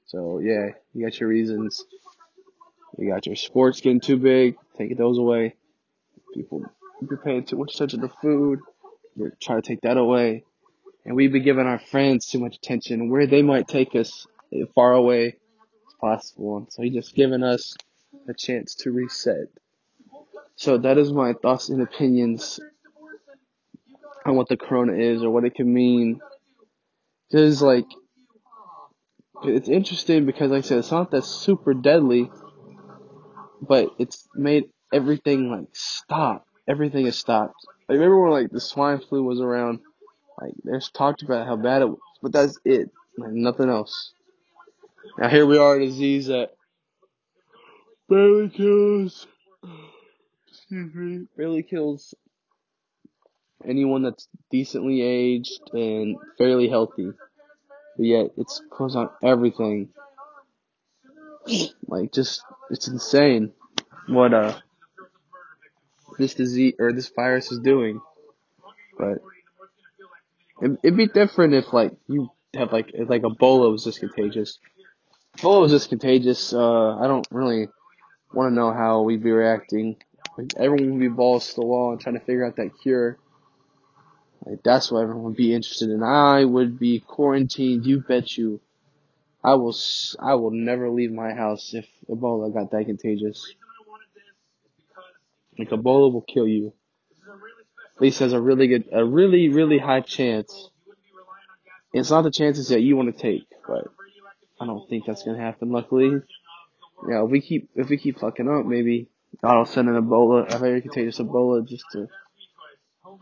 So 0.07 0.41
yeah, 0.41 0.71
you 0.93 1.05
got 1.05 1.19
your 1.21 1.29
reasons. 1.29 1.85
You 2.99 3.09
got 3.09 3.27
your 3.27 3.37
sports 3.37 3.81
getting 3.81 4.01
too 4.01 4.17
big, 4.17 4.57
take 4.77 4.97
those 4.99 5.19
away. 5.19 5.55
People 6.35 6.65
you're 7.01 7.19
paying 7.19 7.45
too 7.45 7.57
much 7.57 7.75
attention 7.75 8.01
to 8.01 8.09
food, 8.21 8.61
you're 9.17 9.33
trying 9.41 9.63
to 9.63 9.69
take 9.69 9.81
that 9.83 9.97
away. 9.97 10.45
And 11.05 11.17
we've 11.17 11.33
been 11.33 11.45
giving 11.45 11.67
our 11.67 11.79
friends 11.79 12.27
too 12.27 12.39
much 12.39 12.57
attention 12.57 13.11
where 13.11 13.27
they 13.27 13.43
might 13.43 13.69
take 13.69 13.95
us 13.95 14.27
far 14.75 14.93
away 14.93 15.27
as 15.27 15.95
possible. 16.01 16.59
And 16.59 16.73
so 16.73 16.83
he's 16.83 16.95
just 16.95 17.15
giving 17.15 17.43
us 17.43 17.77
a 18.29 18.35
chance 18.35 18.75
to 18.77 18.91
reset. 18.91 19.49
So 20.57 20.79
that 20.79 20.99
is 20.99 21.13
my 21.13 21.35
thoughts 21.35 21.69
and 21.69 21.83
opinions 21.83 22.59
on 24.27 24.35
what 24.35 24.49
the 24.49 24.57
corona 24.57 24.95
is 24.95 25.23
or 25.23 25.31
what 25.31 25.45
it 25.45 25.55
can 25.55 25.73
mean. 25.73 26.21
Cause 27.31 27.63
like, 27.63 27.87
it's 29.45 29.69
interesting 29.69 30.27
because 30.27 30.51
like 30.51 30.65
I 30.65 30.67
said, 30.67 30.79
it's 30.79 30.91
not 30.91 31.13
that 31.13 31.25
super 31.25 31.75
deadly, 31.75 32.29
but 33.63 33.91
it's 33.99 34.27
made 34.35 34.65
everything 34.93 35.51
like 35.51 35.69
stop. 35.73 36.48
Everything 36.69 37.07
has 37.07 37.17
stopped. 37.17 37.55
I 37.89 37.95
remember 37.95 38.21
when 38.21 38.33
like 38.33 38.51
the 38.51 38.61
swine 38.61 39.01
flu 39.01 39.23
was 39.23 39.41
around, 39.41 39.81
like 40.41 40.53
there's 40.63 40.91
talked 40.91 41.23
about 41.23 41.47
how 41.47 41.57
bad 41.57 41.83
it 41.83 41.89
was, 41.89 41.99
but 42.23 42.33
that's 42.33 42.59
it. 42.65 42.91
Like 43.17 43.33
nothing 43.33 43.71
else. 43.71 44.13
Now 45.19 45.29
here 45.29 45.47
we 45.47 45.57
are, 45.57 45.77
a 45.77 45.87
disease 45.87 46.27
that 46.27 46.51
barely 48.09 48.51
kills, 48.51 49.27
excuse 50.49 50.95
me, 50.95 51.27
barely 51.37 51.63
kills 51.63 52.15
anyone 53.67 54.03
that's 54.03 54.29
decently 54.51 55.03
aged 55.03 55.61
and 55.73 56.17
fairly 56.37 56.69
healthy. 56.69 57.13
But 57.97 58.07
yet 58.07 58.27
it's 58.37 58.63
close 58.71 58.95
on 58.95 59.11
everything. 59.23 59.89
Like 61.87 62.13
just, 62.13 62.43
it's 62.71 62.89
insane 62.89 63.53
what 64.07 64.35
uh 64.35 64.59
this 66.19 66.35
disease 66.35 66.75
or 66.79 66.93
this 66.93 67.09
virus 67.09 67.51
is 67.51 67.61
doing. 67.61 68.01
But 68.99 69.19
it, 70.61 70.79
it'd 70.83 70.97
be 70.97 71.07
different 71.07 71.55
if 71.55 71.73
like 71.73 71.93
you 72.09 72.31
have 72.55 72.73
like 72.73 72.91
if, 72.93 73.09
like 73.09 73.23
Ebola 73.23 73.71
was 73.71 73.85
just 73.85 74.01
contagious. 74.01 74.59
Ebola 75.39 75.61
was 75.63 75.73
just 75.73 75.89
contagious. 75.89 76.53
Uh, 76.53 76.97
I 76.99 77.07
don't 77.07 77.27
really 77.31 77.69
want 78.33 78.51
to 78.51 78.55
know 78.55 78.73
how 78.73 79.03
we'd 79.03 79.23
be 79.23 79.31
reacting. 79.31 79.97
Like 80.37 80.55
everyone 80.57 80.93
would 80.93 81.01
be 81.01 81.09
balls 81.09 81.49
to 81.51 81.55
the 81.57 81.67
wall 81.67 81.93
and 81.93 82.01
trying 82.01 82.19
to 82.19 82.25
figure 82.25 82.45
out 82.45 82.57
that 82.57 82.79
cure. 82.83 83.19
Like 84.45 84.63
that's 84.63 84.91
what 84.91 85.03
everyone 85.03 85.25
would 85.25 85.37
be 85.37 85.55
interested 85.55 85.91
in. 85.91 86.03
I 86.03 86.45
would 86.45 86.79
be 86.79 87.01
quarantined. 87.01 87.87
You 87.87 88.01
bet 88.01 88.37
you. 88.37 88.61
I 89.43 89.55
will. 89.55 89.75
I 90.19 90.35
will 90.35 90.51
never 90.51 90.91
leave 90.91 91.13
my 91.13 91.33
house 91.33 91.73
if 91.75 91.87
Ebola 92.09 92.53
got 92.53 92.71
that 92.73 92.87
contagious. 92.87 93.55
Like 95.59 95.71
Ebola 95.71 96.13
will 96.13 96.23
kill 96.23 96.47
you. 96.47 96.73
At 97.97 98.03
least 98.03 98.21
has 98.21 98.33
a 98.33 98.41
really 98.41 98.69
good, 98.69 98.89
a 98.93 99.05
really 99.05 99.49
really 99.49 99.79
high 99.79 100.01
chance. 100.01 100.71
It's 101.93 102.11
not 102.11 102.23
the 102.23 102.31
chances 102.31 102.69
that 102.69 102.81
you 102.81 102.97
want 102.97 103.15
to 103.15 103.21
take, 103.21 103.47
but 103.67 103.89
I 104.61 104.67
don't 104.67 104.89
think 104.89 105.05
that's 105.05 105.25
gonna 105.25 105.41
happen. 105.41 105.73
Luckily, 105.73 106.21
yeah. 107.09 107.25
If 107.25 107.31
we 107.31 107.41
keep 107.41 107.71
if 107.75 107.89
we 107.89 107.97
keep 107.97 108.21
fucking 108.21 108.49
up, 108.49 108.67
maybe 108.67 109.09
will 109.43 109.65
send 109.67 109.89
an 109.89 110.01
Ebola, 110.01 110.55
a 110.55 110.59
very 110.59 110.81
contagious 110.81 111.19
Ebola, 111.19 111.67
just 111.67 111.85
to 111.93 112.09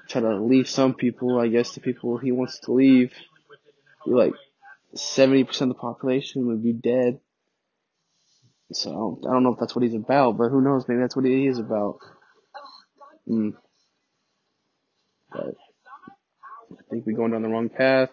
try 0.09 0.21
to 0.21 0.43
leave 0.43 0.69
some 0.69 0.95
people. 0.95 1.39
I 1.39 1.49
guess 1.49 1.73
the 1.73 1.81
people 1.81 2.19
he 2.19 2.33
wants 2.33 2.61
to 2.61 2.73
leave, 2.73 3.13
like 4.05 4.35
seventy 4.95 5.45
percent 5.45 5.71
of 5.71 5.77
the 5.77 5.81
population 5.81 6.47
would 6.49 6.63
be 6.63 6.73
dead. 6.73 7.21
So 8.73 9.21
I 9.27 9.33
don't 9.33 9.43
know 9.43 9.53
if 9.53 9.61
that's 9.61 9.77
what 9.77 9.85
he's 9.85 9.95
about, 9.95 10.37
but 10.37 10.49
who 10.49 10.61
knows? 10.61 10.87
Maybe 10.89 11.01
that's 11.01 11.15
what 11.17 11.25
he 11.25 11.47
is 11.47 11.59
about. 11.59 11.99
Mm. 13.29 13.55
But 15.33 15.55
I 16.73 16.83
think 16.91 17.07
we're 17.07 17.17
going 17.17 17.33
down 17.33 17.43
the 17.43 17.49
wrong 17.49 17.69
path. 17.69 18.11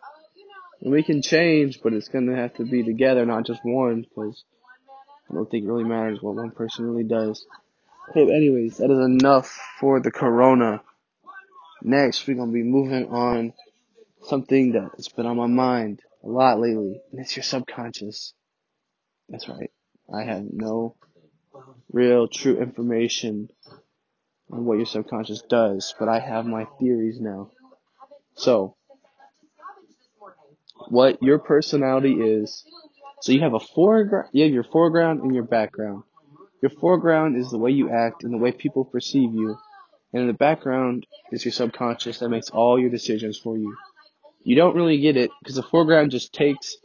And 0.82 0.92
we 0.92 1.04
can 1.04 1.22
change, 1.22 1.80
but 1.82 1.94
it's 1.94 2.10
gonna 2.10 2.36
have 2.36 2.56
to 2.56 2.66
be 2.66 2.84
together, 2.84 3.26
not 3.26 3.46
just 3.46 3.62
one, 3.64 4.02
because 4.02 4.44
I 5.30 5.34
don't 5.34 5.50
think 5.50 5.64
it 5.64 5.68
really 5.68 5.86
matters 5.86 6.22
what 6.22 6.36
one 6.36 6.52
person 6.52 6.86
really 6.86 7.06
does. 7.06 7.46
Okay, 8.10 8.22
anyways, 8.22 8.78
that 8.78 8.92
is 8.92 9.00
enough 9.00 9.58
for 9.80 10.02
the 10.02 10.12
corona. 10.12 10.82
Next, 11.82 12.28
we're 12.28 12.36
gonna 12.36 12.52
be 12.52 12.64
moving 12.64 13.08
on 13.08 13.54
something 14.24 14.74
that's 14.74 15.10
been 15.10 15.26
on 15.26 15.38
my 15.38 15.48
mind 15.48 16.02
a 16.24 16.28
lot 16.28 16.60
lately, 16.60 17.02
and 17.12 17.22
it's 17.22 17.36
your 17.36 17.44
subconscious. 17.44 18.34
That's 19.30 19.48
right. 19.48 19.72
I 20.14 20.24
have 20.24 20.46
no 20.52 20.96
real 21.92 22.28
true 22.28 22.60
information 22.60 23.50
on 24.52 24.66
what 24.66 24.78
your 24.78 24.86
subconscious 24.86 25.42
does, 25.50 25.94
but 26.00 26.10
I 26.10 26.20
have 26.20 26.46
my 26.46 26.66
theories 26.80 27.20
now. 27.20 27.52
So, 28.36 28.76
what 30.90 31.22
your 31.22 31.40
personality 31.40 32.14
is. 32.14 32.66
So 33.22 33.32
you 33.32 33.42
have 33.42 33.54
a 33.54 33.60
foreground, 33.60 34.30
you 34.34 34.44
have 34.44 34.54
your 34.54 34.64
foreground 34.64 35.22
and 35.22 35.34
your 35.34 35.44
background. 35.44 36.04
Your 36.62 36.72
foreground 36.72 37.38
is 37.38 37.50
the 37.52 37.58
way 37.58 37.72
you 37.72 37.90
act 37.90 38.24
and 38.24 38.34
the 38.34 38.38
way 38.38 38.52
people 38.52 38.86
perceive 38.86 39.34
you. 39.34 39.58
And 40.12 40.22
in 40.22 40.28
the 40.28 40.34
background 40.34 41.06
is 41.32 41.44
your 41.44 41.52
subconscious 41.52 42.20
that 42.20 42.30
makes 42.30 42.50
all 42.50 42.80
your 42.80 42.90
decisions 42.90 43.38
for 43.38 43.58
you. 43.58 43.76
You 44.44 44.56
don't 44.56 44.76
really 44.76 45.00
get 45.00 45.18
it 45.18 45.32
because 45.40 45.56
the 45.56 45.64
foreground 45.64 46.12
just 46.12 46.34
takes 46.34 46.76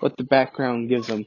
what 0.00 0.16
the 0.16 0.24
background 0.24 0.88
gives 0.88 1.08
them. 1.08 1.26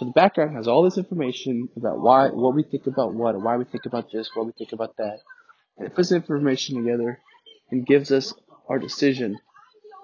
So 0.00 0.06
the 0.06 0.12
background 0.12 0.56
has 0.56 0.66
all 0.66 0.82
this 0.82 0.96
information 0.96 1.68
about 1.76 2.00
why, 2.00 2.28
what 2.28 2.54
we 2.54 2.62
think 2.62 2.86
about 2.86 3.12
what, 3.12 3.34
or 3.34 3.38
why 3.38 3.58
we 3.58 3.64
think 3.66 3.84
about 3.84 4.10
this, 4.10 4.30
what 4.32 4.46
we 4.46 4.52
think 4.52 4.72
about 4.72 4.96
that. 4.96 5.18
And 5.76 5.86
it 5.86 5.94
puts 5.94 6.10
information 6.10 6.76
together 6.76 7.20
and 7.70 7.84
gives 7.84 8.10
us 8.10 8.32
our 8.66 8.78
decision 8.78 9.38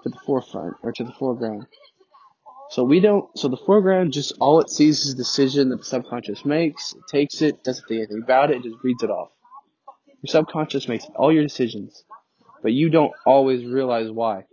to 0.03 0.11
the 0.11 0.19
forefront 0.27 0.75
or 0.83 0.93
to 0.93 1.03
the 1.03 1.13
foreground. 1.13 1.67
So 2.69 2.85
we 2.85 3.01
don't, 3.01 3.27
so 3.39 3.49
the 3.49 3.57
foreground 3.57 4.13
just, 4.13 4.35
all 4.39 4.61
it 4.61 4.69
sees 4.69 5.07
is 5.07 5.15
the 5.15 5.23
decision 5.23 5.71
that 5.71 5.79
the 5.79 5.85
subconscious 5.85 6.45
makes, 6.45 6.93
it 6.93 7.05
takes 7.09 7.41
it, 7.41 7.65
doesn't 7.65 7.89
think 7.89 8.01
anything 8.01 8.23
about 8.23 8.51
it, 8.51 8.59
it 8.59 8.65
just 8.65 8.85
reads 8.85 9.03
it 9.03 9.09
off. 9.09 9.31
Your 10.21 10.31
subconscious 10.31 10.89
makes 10.89 11.07
all 11.17 11.33
your 11.33 11.43
decisions, 11.43 12.05
but 12.63 12.75
you 12.75 12.91
don't 12.91 13.13
always 13.25 13.65
realize 13.65 14.11
why. 14.11 14.45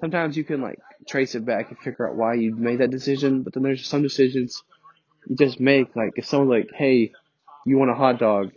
Sometimes 0.00 0.36
you 0.36 0.42
can 0.42 0.62
like 0.62 0.80
trace 1.06 1.34
it 1.34 1.44
back 1.44 1.70
and 1.70 1.78
figure 1.78 2.08
out 2.08 2.16
why 2.16 2.34
you 2.34 2.54
made 2.54 2.80
that 2.80 2.90
decision, 2.90 3.42
but 3.42 3.54
then 3.54 3.62
there's 3.62 3.86
some 3.86 4.02
decisions 4.02 4.62
you 5.26 5.36
just 5.36 5.60
make, 5.60 5.94
like 5.94 6.12
if 6.16 6.26
someone's 6.26 6.50
like, 6.50 6.70
hey, 6.74 7.12
you 7.66 7.78
want 7.78 7.90
a 7.90 7.94
hot 7.94 8.18
dog? 8.18 8.52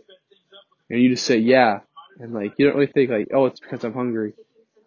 And 0.88 1.00
you 1.00 1.10
just 1.10 1.26
say, 1.26 1.38
yeah. 1.38 1.80
And 2.18 2.32
like, 2.32 2.54
you 2.58 2.66
don't 2.66 2.76
really 2.76 2.90
think 2.90 3.10
like, 3.10 3.28
oh, 3.32 3.46
it's 3.46 3.60
because 3.60 3.84
I'm 3.84 3.94
hungry. 3.94 4.34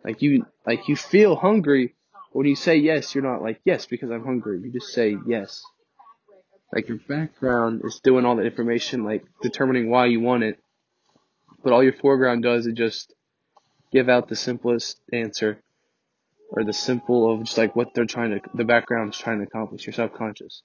Like 0.04 0.22
you, 0.22 0.46
like 0.66 0.88
you 0.88 0.96
feel 0.96 1.36
hungry, 1.36 1.96
when 2.32 2.48
you 2.48 2.56
say 2.56 2.78
yes, 2.78 3.16
you're 3.16 3.24
not 3.24 3.42
like, 3.42 3.62
yes, 3.64 3.86
because 3.86 4.12
I'm 4.12 4.24
hungry. 4.24 4.60
You 4.62 4.72
just 4.72 4.94
say 4.94 5.16
yes. 5.26 5.64
Like 6.74 6.88
your 6.90 7.00
background 7.08 7.82
is 7.86 8.02
doing 8.04 8.26
all 8.26 8.36
the 8.36 8.44
information, 8.44 9.04
like 9.04 9.24
determining 9.42 9.90
why 9.90 10.08
you 10.08 10.20
want 10.20 10.44
it. 10.44 10.60
But 11.64 11.74
all 11.74 11.84
your 11.84 11.94
foreground 11.94 12.44
does 12.44 12.66
is 12.68 12.74
just 12.74 13.14
give 13.92 14.10
out 14.10 14.28
the 14.28 14.36
simplest 14.36 15.00
answer 15.14 15.62
or 16.52 16.64
the 16.64 16.74
simple 16.74 17.34
of 17.34 17.44
just 17.44 17.58
like 17.58 17.76
what 17.76 17.94
they're 17.94 18.06
trying 18.06 18.32
to, 18.32 18.42
the 18.54 18.64
background's 18.64 19.18
trying 19.18 19.40
to 19.40 19.46
accomplish, 19.46 19.86
your 19.86 19.94
subconscious. 19.94 20.64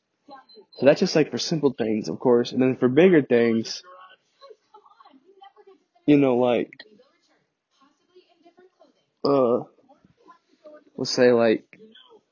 So 0.75 0.87
that's 0.87 1.00
just 1.00 1.16
like 1.16 1.30
for 1.30 1.38
simple 1.38 1.75
things, 1.76 2.08
of 2.08 2.18
course. 2.18 2.52
And 2.52 2.62
then 2.62 2.76
for 2.76 2.88
bigger 2.88 3.22
things, 3.22 3.82
you 6.06 6.16
know, 6.16 6.37
like, 6.37 6.70
uh, 9.25 9.60
let's 10.96 11.10
say 11.10 11.32
like 11.32 11.64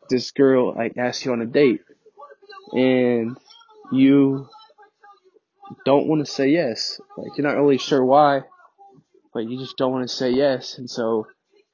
this 0.09 0.31
girl 0.31 0.75
like 0.75 0.97
asks 0.97 1.25
you 1.25 1.33
on 1.33 1.43
a 1.43 1.47
date 1.47 1.81
and 2.73 3.37
you 3.93 4.49
don't 5.85 6.07
want 6.07 6.25
to 6.25 6.31
say 6.31 6.49
yes. 6.49 7.01
Like 7.17 7.37
you're 7.37 7.47
not 7.47 7.57
really 7.57 7.79
sure 7.79 8.05
why, 8.05 8.43
but 9.33 9.41
you 9.41 9.59
just 9.59 9.77
don't 9.77 9.93
want 9.93 10.09
to 10.09 10.15
say 10.15 10.31
yes. 10.31 10.79
And 10.79 10.89
so 10.89 11.27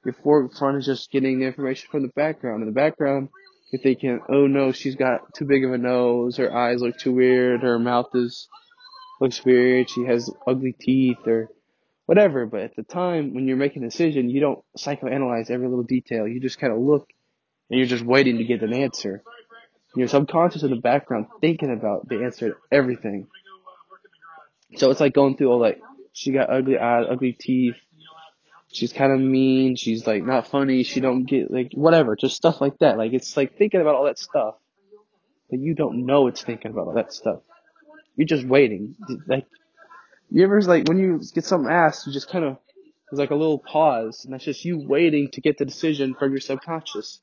your 0.05 0.15
forefront 0.23 0.79
is 0.79 0.87
just 0.87 1.11
getting 1.11 1.41
the 1.41 1.47
information 1.47 1.89
from 1.91 2.03
the 2.03 2.13
background. 2.15 2.63
In 2.63 2.69
the 2.69 2.75
background, 2.75 3.29
you're 3.73 3.83
thinking, 3.83 4.21
oh 4.29 4.47
no, 4.47 4.73
she's 4.73 4.97
got 4.97 5.35
too 5.35 5.45
big 5.45 5.65
of 5.65 5.73
a 5.73 5.79
nose, 5.79 6.37
her 6.37 6.55
eyes 6.55 6.81
look 6.81 6.99
too 6.99 7.13
weird, 7.13 7.63
her 7.63 7.79
mouth 7.79 8.09
is 8.15 8.49
looks 9.21 9.45
weird, 9.45 9.89
she 9.89 10.05
has 10.05 10.31
ugly 10.47 10.73
teeth 10.79 11.27
or 11.27 11.49
whatever. 12.07 12.47
But 12.47 12.61
at 12.61 12.77
the 12.77 12.83
time 12.83 13.35
when 13.35 13.47
you're 13.47 13.57
making 13.57 13.83
a 13.83 13.89
decision, 13.89 14.31
you 14.31 14.41
don't 14.41 14.65
psychoanalyze 14.79 15.51
every 15.51 15.69
little 15.69 15.85
detail. 15.85 16.29
You 16.29 16.41
just 16.41 16.59
kind 16.59 16.73
of 16.73 16.79
look 16.79 17.09
and 17.71 17.79
you're 17.79 17.89
just 17.89 18.05
waiting 18.05 18.39
to 18.39 18.45
get 18.45 18.63
an 18.63 18.75
answer. 18.75 19.23
Your 19.97 20.09
subconscious 20.09 20.63
in 20.63 20.71
the 20.71 20.77
background 20.77 21.27
thinking 21.41 21.73
about 21.73 22.09
the 22.09 22.25
answer 22.25 22.51
to 22.51 22.57
everything. 22.71 23.29
So 24.77 24.91
it's 24.91 25.01
like 25.01 25.15
going 25.15 25.37
through 25.37 25.51
all 25.51 25.61
like, 25.61 25.81
she 26.13 26.33
got 26.33 26.51
ugly 26.51 26.79
eyes, 26.79 27.07
ugly 27.09 27.33
teeth. 27.33 27.77
She's 28.75 28.93
kind 28.93 29.13
of 29.13 29.21
mean. 29.21 29.77
She's 29.77 30.05
like 30.05 30.25
not 30.25 30.49
funny. 30.49 30.83
She 30.83 30.99
don't 30.99 31.25
get 31.27 31.49
like 31.49 31.71
whatever, 31.75 32.17
just 32.17 32.35
stuff 32.35 32.61
like 32.61 32.77
that. 32.81 32.99
Like 32.99 33.13
it's 33.13 33.37
like 33.37 33.57
thinking 33.57 33.81
about 33.81 33.95
all 33.95 34.07
that 34.07 34.19
stuff, 34.19 34.57
but 35.49 35.61
you 35.61 35.75
don't 35.75 36.07
know 36.07 36.27
it's 36.27 36.43
thinking 36.43 36.73
about 36.73 36.89
all 36.89 36.95
that 36.95 37.13
stuff. 37.13 37.39
You're 38.17 38.27
just 38.27 38.45
waiting. 38.45 38.97
Like 39.29 39.47
you 40.29 40.43
ever 40.43 40.61
like 40.63 40.89
when 40.89 40.99
you 40.99 41.21
get 41.33 41.45
something 41.45 41.71
asked, 41.71 42.05
you 42.09 42.13
just 42.13 42.29
kind 42.29 42.45
of 42.45 42.59
there's 43.09 43.21
like 43.21 43.31
a 43.31 43.37
little 43.37 43.61
pause, 43.61 44.25
and 44.25 44.35
that's 44.35 44.45
just 44.45 44.65
you 44.65 44.85
waiting 44.85 45.31
to 45.35 45.41
get 45.41 45.57
the 45.57 45.65
decision 45.65 46.15
from 46.15 46.33
your 46.33 46.41
subconscious. 46.41 47.21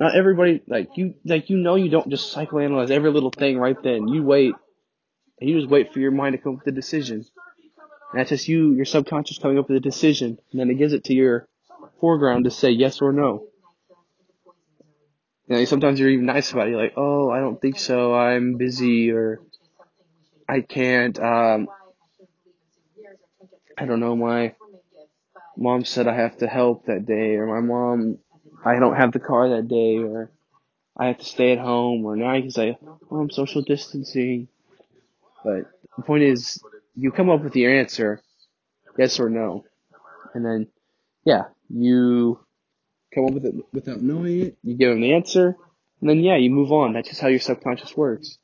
Not 0.00 0.16
everybody 0.16 0.62
like 0.66 0.88
you 0.96 1.14
like 1.24 1.48
you 1.48 1.58
know 1.58 1.76
you 1.76 1.90
don't 1.90 2.10
just 2.10 2.34
psychoanalyze 2.34 2.90
every 2.90 3.12
little 3.12 3.30
thing 3.30 3.56
right 3.56 3.80
then. 3.84 4.08
You 4.08 4.24
wait 4.24 4.56
and 5.40 5.48
you 5.48 5.60
just 5.60 5.70
wait 5.70 5.92
for 5.92 6.00
your 6.00 6.10
mind 6.10 6.32
to 6.32 6.42
come 6.42 6.56
with 6.56 6.64
the 6.64 6.72
decision. 6.72 7.24
And 8.12 8.20
that's 8.20 8.28
just 8.28 8.46
you, 8.46 8.72
your 8.72 8.84
subconscious 8.84 9.38
coming 9.38 9.58
up 9.58 9.68
with 9.68 9.78
a 9.78 9.80
decision, 9.80 10.38
and 10.50 10.60
then 10.60 10.70
it 10.70 10.74
gives 10.74 10.92
it 10.92 11.04
to 11.04 11.14
your 11.14 11.48
foreground 11.98 12.44
to 12.44 12.50
say 12.50 12.70
yes 12.70 13.00
or 13.00 13.12
no. 13.12 13.46
You 15.48 15.56
know, 15.56 15.64
sometimes 15.64 15.98
you're 15.98 16.10
even 16.10 16.26
nice 16.26 16.52
about 16.52 16.66
it. 16.66 16.70
You're 16.70 16.82
like, 16.82 16.94
oh, 16.96 17.30
I 17.30 17.40
don't 17.40 17.60
think 17.60 17.78
so. 17.78 18.14
I'm 18.14 18.56
busy, 18.56 19.10
or 19.10 19.40
I 20.48 20.60
can't. 20.60 21.18
Um, 21.18 21.68
I 23.78 23.86
don't 23.86 24.00
know. 24.00 24.14
My 24.14 24.54
mom 25.56 25.84
said 25.84 26.06
I 26.06 26.14
have 26.14 26.36
to 26.38 26.46
help 26.46 26.86
that 26.86 27.06
day, 27.06 27.36
or 27.36 27.46
my 27.46 27.60
mom, 27.60 28.18
I 28.64 28.78
don't 28.78 28.96
have 28.96 29.12
the 29.12 29.20
car 29.20 29.48
that 29.50 29.68
day, 29.68 29.98
or 29.98 30.30
I 30.96 31.06
have 31.06 31.18
to 31.18 31.24
stay 31.24 31.52
at 31.52 31.58
home, 31.58 32.04
or 32.04 32.14
now 32.14 32.34
you 32.34 32.42
can 32.42 32.50
say, 32.50 32.78
oh, 33.10 33.16
I'm 33.16 33.30
social 33.30 33.62
distancing. 33.62 34.48
But 35.42 35.64
the 35.96 36.02
point 36.04 36.24
is, 36.24 36.62
you 36.94 37.10
come 37.10 37.30
up 37.30 37.42
with 37.42 37.56
your 37.56 37.72
answer, 37.72 38.20
yes 38.98 39.18
or 39.20 39.28
no, 39.28 39.64
and 40.34 40.44
then, 40.44 40.68
yeah, 41.24 41.44
you 41.68 42.38
come 43.14 43.26
up 43.26 43.32
with 43.32 43.44
it 43.44 43.54
without 43.72 44.00
knowing 44.00 44.40
it. 44.40 44.58
You 44.62 44.74
give 44.76 44.90
them 44.90 45.00
the 45.00 45.14
answer, 45.14 45.56
and 46.00 46.10
then 46.10 46.20
yeah, 46.20 46.36
you 46.36 46.50
move 46.50 46.72
on. 46.72 46.92
That's 46.92 47.08
just 47.08 47.20
how 47.20 47.28
your 47.28 47.40
subconscious 47.40 47.96
works. 47.96 48.38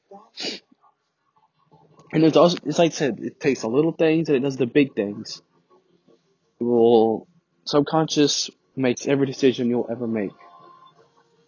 And 2.12 2.24
it's 2.24 2.36
also, 2.36 2.56
it's 2.64 2.78
like 2.78 2.92
I 2.92 2.94
said, 2.94 3.18
it 3.20 3.38
takes 3.38 3.60
the 3.60 3.68
little 3.68 3.92
things 3.92 4.28
and 4.28 4.36
it 4.36 4.40
does 4.40 4.56
the 4.56 4.66
big 4.66 4.94
things. 4.94 5.42
It 6.58 6.64
will, 6.64 7.28
subconscious 7.64 8.50
makes 8.74 9.06
every 9.06 9.26
decision 9.26 9.68
you'll 9.68 9.88
ever 9.90 10.06
make. 10.06 10.30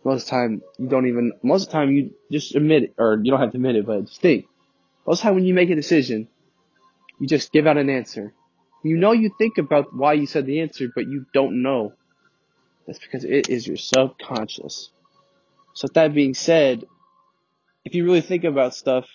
Most 0.04 0.22
of 0.22 0.26
the 0.26 0.30
time, 0.30 0.62
you 0.78 0.88
don't 0.88 1.06
even, 1.06 1.32
most 1.42 1.62
of 1.62 1.68
the 1.68 1.72
time 1.72 1.90
you 1.92 2.14
just 2.30 2.54
admit 2.54 2.82
it, 2.84 2.94
or 2.98 3.18
you 3.22 3.30
don't 3.30 3.40
have 3.40 3.52
to 3.52 3.56
admit 3.56 3.76
it, 3.76 3.86
but 3.86 4.06
just 4.06 4.20
think. 4.20 4.46
Most 5.06 5.20
of 5.20 5.22
the 5.22 5.28
time 5.28 5.34
when 5.36 5.44
you 5.44 5.54
make 5.54 5.70
a 5.70 5.74
decision, 5.74 6.28
you 7.20 7.28
just 7.28 7.52
give 7.52 7.66
out 7.66 7.76
an 7.78 7.90
answer. 7.90 8.32
You 8.82 8.96
know 8.96 9.12
you 9.12 9.30
think 9.38 9.58
about 9.58 9.94
why 9.94 10.14
you 10.14 10.26
said 10.26 10.46
the 10.46 10.60
answer, 10.60 10.88
but 10.94 11.06
you 11.06 11.26
don't 11.34 11.62
know. 11.62 11.92
That's 12.86 12.98
because 12.98 13.24
it 13.24 13.48
is 13.48 13.66
your 13.66 13.76
subconscious. 13.76 14.90
So 15.74 15.84
with 15.86 15.94
that 15.94 16.14
being 16.14 16.34
said, 16.34 16.84
if 17.84 17.94
you 17.94 18.04
really 18.04 18.22
think 18.22 18.44
about 18.44 18.74
stuff, 18.74 19.06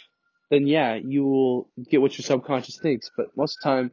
then 0.51 0.67
yeah, 0.67 0.95
you 0.95 1.25
will 1.25 1.67
get 1.89 2.01
what 2.01 2.17
your 2.17 2.23
subconscious 2.23 2.77
thinks. 2.77 3.09
But 3.17 3.35
most 3.35 3.57
of 3.57 3.63
the 3.63 3.69
time, 3.69 3.91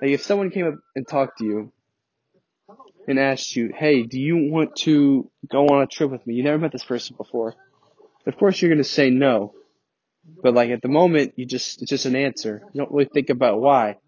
like 0.00 0.10
if 0.10 0.22
someone 0.22 0.50
came 0.50 0.66
up 0.66 0.74
and 0.94 1.08
talked 1.08 1.38
to 1.38 1.44
you 1.44 1.72
and 3.08 3.18
asked 3.18 3.56
you, 3.56 3.72
hey, 3.74 4.02
do 4.02 4.20
you 4.20 4.50
want 4.50 4.76
to 4.76 5.30
go 5.50 5.66
on 5.66 5.82
a 5.82 5.86
trip 5.86 6.10
with 6.10 6.26
me? 6.26 6.34
You 6.34 6.44
never 6.44 6.58
met 6.58 6.72
this 6.72 6.84
person 6.84 7.16
before. 7.16 7.54
Of 8.26 8.36
course 8.36 8.60
you're 8.60 8.70
gonna 8.70 8.84
say 8.84 9.10
no. 9.10 9.54
But 10.24 10.54
like 10.54 10.70
at 10.70 10.82
the 10.82 10.88
moment, 10.88 11.34
you 11.36 11.46
just, 11.46 11.82
it's 11.82 11.90
just 11.90 12.06
an 12.06 12.16
answer. 12.16 12.62
You 12.72 12.80
don't 12.80 12.92
really 12.92 13.10
think 13.12 13.30
about 13.30 13.60
why. 13.60 13.98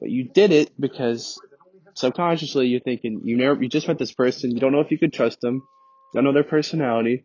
But 0.00 0.10
you 0.10 0.24
did 0.24 0.52
it 0.52 0.70
because 0.78 1.40
subconsciously 1.94 2.66
you're 2.66 2.80
thinking, 2.80 3.22
you 3.24 3.36
never, 3.36 3.62
you 3.62 3.68
just 3.68 3.88
met 3.88 3.98
this 3.98 4.12
person, 4.12 4.50
you 4.50 4.60
don't 4.60 4.72
know 4.72 4.80
if 4.80 4.90
you 4.90 4.98
could 4.98 5.12
trust 5.12 5.40
them, 5.40 5.54
you 5.54 5.62
don't 6.14 6.24
know 6.24 6.32
their 6.32 6.44
personality, 6.44 7.24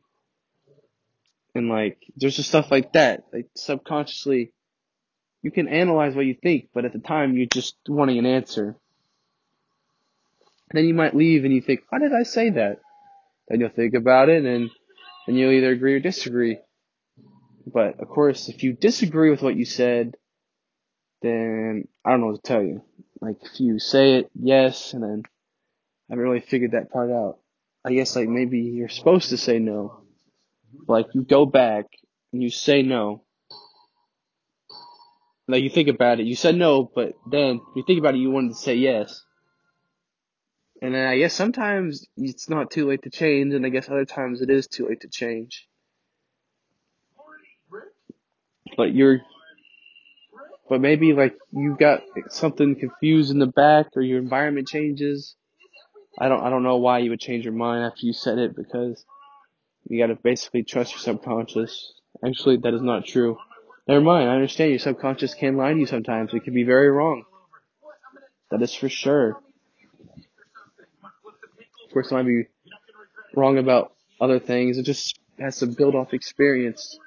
and 1.54 1.70
like, 1.70 1.98
there's 2.16 2.36
just 2.36 2.50
stuff 2.50 2.72
like 2.72 2.94
that. 2.94 3.26
Like 3.34 3.48
subconsciously, 3.56 4.54
you 5.42 5.52
can 5.52 5.68
analyze 5.68 6.16
what 6.16 6.26
you 6.26 6.36
think, 6.42 6.70
but 6.74 6.86
at 6.86 6.94
the 6.94 7.00
time 7.00 7.36
you're 7.36 7.48
just 7.48 7.76
wanting 7.88 8.18
an 8.18 8.26
answer. 8.26 8.78
And 10.70 10.78
then 10.78 10.86
you 10.86 10.94
might 10.94 11.16
leave 11.16 11.44
and 11.44 11.54
you 11.54 11.62
think, 11.62 11.82
why 11.90 12.00
did 12.00 12.14
I 12.14 12.24
say 12.24 12.52
that? 12.52 12.80
Then 13.50 13.60
you'll 13.60 13.70
think 13.70 13.94
about 13.94 14.30
it 14.30 14.46
and, 14.46 14.70
and 15.28 15.38
you'll 15.38 15.52
either 15.52 15.72
agree 15.72 15.96
or 15.96 16.00
disagree. 16.00 16.60
But 17.66 18.00
of 18.00 18.08
course, 18.08 18.50
if 18.50 18.64
you 18.64 18.74
disagree 18.74 19.30
with 19.30 19.42
what 19.42 19.56
you 19.56 19.66
said, 19.66 20.16
then 21.22 21.88
I 22.04 22.12
don't 22.12 22.22
know 22.22 22.28
what 22.28 22.44
to 22.44 22.48
tell 22.48 22.64
you. 22.64 22.84
Like 23.22 23.38
if 23.42 23.60
you 23.60 23.80
say 23.80 24.16
it 24.16 24.32
yes, 24.34 24.94
and 24.94 25.04
then 25.04 25.24
I 26.10 26.14
haven't 26.14 26.24
really 26.24 26.42
figured 26.42 26.72
that 26.72 26.92
part 26.92 27.12
out. 27.12 27.38
I 27.86 27.94
guess 27.94 28.16
like 28.16 28.28
maybe 28.28 28.60
you're 28.60 28.90
supposed 28.90 29.30
to 29.30 29.38
say 29.38 29.60
no. 29.60 30.02
Like 30.88 31.08
you 31.14 31.24
go 31.24 31.46
back 31.46 31.86
and 32.34 32.42
you 32.42 32.50
say 32.50 32.82
no. 32.82 33.24
Like 35.48 35.64
you 35.64 35.70
think 35.70 35.90
about 35.90 36.20
it, 36.20 36.26
you 36.26 36.36
said 36.36 36.56
no, 36.56 36.90
but 36.96 37.14
then 37.30 37.62
you 37.76 37.84
think 37.86 38.00
about 38.00 38.16
it, 38.16 38.20
you 38.20 38.32
wanted 38.32 38.50
to 38.50 38.60
say 38.60 38.76
yes. 38.76 39.24
And 40.82 40.96
then 40.96 41.08
I 41.08 41.18
guess 41.18 41.34
sometimes 41.34 42.08
it's 42.18 42.50
not 42.50 42.72
too 42.72 42.88
late 42.88 43.04
to 43.04 43.10
change, 43.10 43.54
and 43.54 43.66
I 43.66 43.70
guess 43.70 43.90
other 43.90 44.06
times 44.06 44.42
it 44.42 44.50
is 44.50 44.68
too 44.68 44.88
late 44.88 45.02
to 45.02 45.10
change. 45.10 45.68
But 48.78 48.94
you're, 48.94 49.22
but 50.70 50.82
maybe 50.82 51.14
like 51.14 51.36
you 51.52 51.76
got 51.80 52.02
something 52.30 52.76
confused 52.80 53.32
in 53.32 53.40
the 53.40 53.48
back, 53.48 53.88
or 53.96 54.02
your 54.02 54.20
environment 54.20 54.68
changes. 54.68 55.36
I 56.20 56.30
don't, 56.30 56.44
I 56.44 56.50
don't 56.50 56.64
know 56.64 56.78
why 56.78 57.00
you 57.00 57.10
would 57.10 57.20
change 57.20 57.46
your 57.46 57.54
mind 57.54 57.84
after 57.84 58.06
you 58.06 58.14
said 58.14 58.38
it 58.38 58.56
because 58.56 59.06
you 59.88 60.00
gotta 60.00 60.18
basically 60.22 60.64
trust 60.64 60.92
your 60.92 61.00
subconscious. 61.00 61.94
Actually, 62.26 62.58
that 62.58 62.74
is 62.74 62.82
not 62.82 63.06
true. 63.06 63.38
Never 63.88 64.02
mind, 64.02 64.30
I 64.30 64.36
understand 64.36 64.72
your 64.72 64.80
subconscious 64.80 65.34
can 65.34 65.58
lie 65.58 65.74
to 65.74 65.80
you 65.80 65.86
sometimes. 65.86 66.34
It 66.34 66.44
can 66.44 66.54
be 66.54 66.64
very 66.64 66.90
wrong. 66.90 67.24
That 68.52 68.62
is 68.62 68.74
for 68.74 68.90
sure. 68.90 69.42
Of 71.86 71.94
course, 71.94 72.12
it 72.12 72.14
might 72.14 72.24
be 72.26 72.44
wrong 73.36 73.58
about 73.58 73.94
other 74.20 74.40
things. 74.40 74.78
It 74.78 74.84
just 74.84 75.20
has 75.40 75.58
to 75.60 75.68
build 75.68 75.96
off 75.96 76.14
experience. 76.14 76.98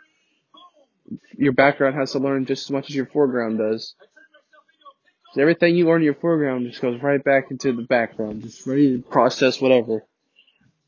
Your 1.36 1.52
background 1.52 1.96
has 1.96 2.12
to 2.12 2.18
learn 2.18 2.46
just 2.46 2.66
as 2.66 2.70
much 2.70 2.90
as 2.90 2.96
your 2.96 3.06
foreground 3.06 3.58
does. 3.58 3.94
So 5.34 5.40
everything 5.40 5.74
you 5.74 5.86
learn 5.86 6.02
in 6.02 6.04
your 6.04 6.14
foreground 6.14 6.66
just 6.68 6.80
goes 6.80 7.02
right 7.02 7.22
back 7.22 7.50
into 7.50 7.72
the 7.72 7.82
background, 7.82 8.42
just 8.42 8.66
ready 8.66 8.96
to 8.96 9.02
process 9.02 9.60
whatever. 9.60 10.04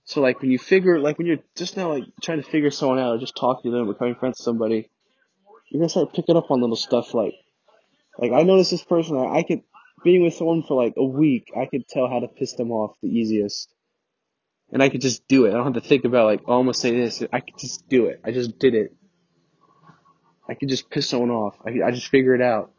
So 0.04 0.20
like 0.20 0.40
when 0.40 0.52
you 0.52 0.58
figure, 0.58 1.00
like 1.00 1.18
when 1.18 1.26
you're 1.26 1.42
just 1.56 1.76
now 1.76 1.92
like 1.92 2.04
trying 2.22 2.40
to 2.40 2.48
figure 2.48 2.70
someone 2.70 3.00
out, 3.00 3.16
or 3.16 3.18
just 3.18 3.36
talking 3.36 3.72
to 3.72 3.76
them, 3.76 3.88
becoming 3.88 4.14
friends 4.14 4.38
with 4.38 4.44
somebody, 4.44 4.88
you're 5.68 5.80
gonna 5.80 5.88
start 5.88 6.12
picking 6.12 6.36
up 6.36 6.50
on 6.50 6.60
little 6.60 6.76
stuff 6.76 7.12
like, 7.12 7.34
like 8.18 8.30
I 8.30 8.42
noticed 8.42 8.70
this 8.70 8.84
person, 8.84 9.18
I 9.18 9.42
could, 9.42 9.62
being 10.04 10.22
with 10.22 10.34
someone 10.34 10.62
for 10.62 10.80
like 10.80 10.94
a 10.96 11.04
week, 11.04 11.50
I 11.56 11.66
could 11.66 11.88
tell 11.88 12.08
how 12.08 12.20
to 12.20 12.28
piss 12.28 12.54
them 12.54 12.70
off 12.70 12.94
the 13.02 13.08
easiest. 13.08 13.68
And 14.72 14.80
I 14.80 14.90
could 14.90 15.00
just 15.00 15.26
do 15.26 15.46
it. 15.46 15.50
I 15.50 15.54
don't 15.54 15.74
have 15.74 15.82
to 15.82 15.88
think 15.88 16.04
about 16.04 16.26
like, 16.26 16.42
oh, 16.46 16.60
I'm 16.60 16.66
gonna 16.66 16.74
say 16.74 16.96
this. 16.96 17.22
I 17.32 17.40
could 17.40 17.58
just 17.58 17.88
do 17.88 18.06
it. 18.06 18.20
I 18.24 18.30
just 18.30 18.60
did 18.60 18.74
it. 18.74 18.94
I 20.48 20.54
could 20.54 20.68
just 20.68 20.90
piss 20.90 21.08
someone 21.08 21.30
off. 21.30 21.56
I, 21.64 21.86
I 21.86 21.90
just 21.90 22.08
figure 22.08 22.34
it 22.34 22.42
out. 22.42 22.70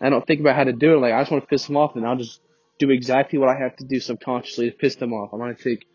I 0.00 0.10
don't 0.10 0.26
think 0.26 0.40
about 0.40 0.56
how 0.56 0.64
to 0.64 0.72
do 0.72 0.94
it. 0.94 1.00
Like 1.00 1.14
I 1.14 1.20
just 1.20 1.30
want 1.30 1.44
to 1.44 1.48
piss 1.48 1.66
them 1.66 1.76
off, 1.76 1.96
and 1.96 2.06
I'll 2.06 2.16
just 2.16 2.40
do 2.78 2.90
exactly 2.90 3.38
what 3.38 3.48
I 3.48 3.58
have 3.58 3.76
to 3.76 3.84
do 3.84 4.00
subconsciously 4.00 4.70
to 4.70 4.76
piss 4.76 4.96
them 4.96 5.12
off. 5.12 5.32
I'm 5.32 5.38
not 5.38 5.58
think, 5.60 5.86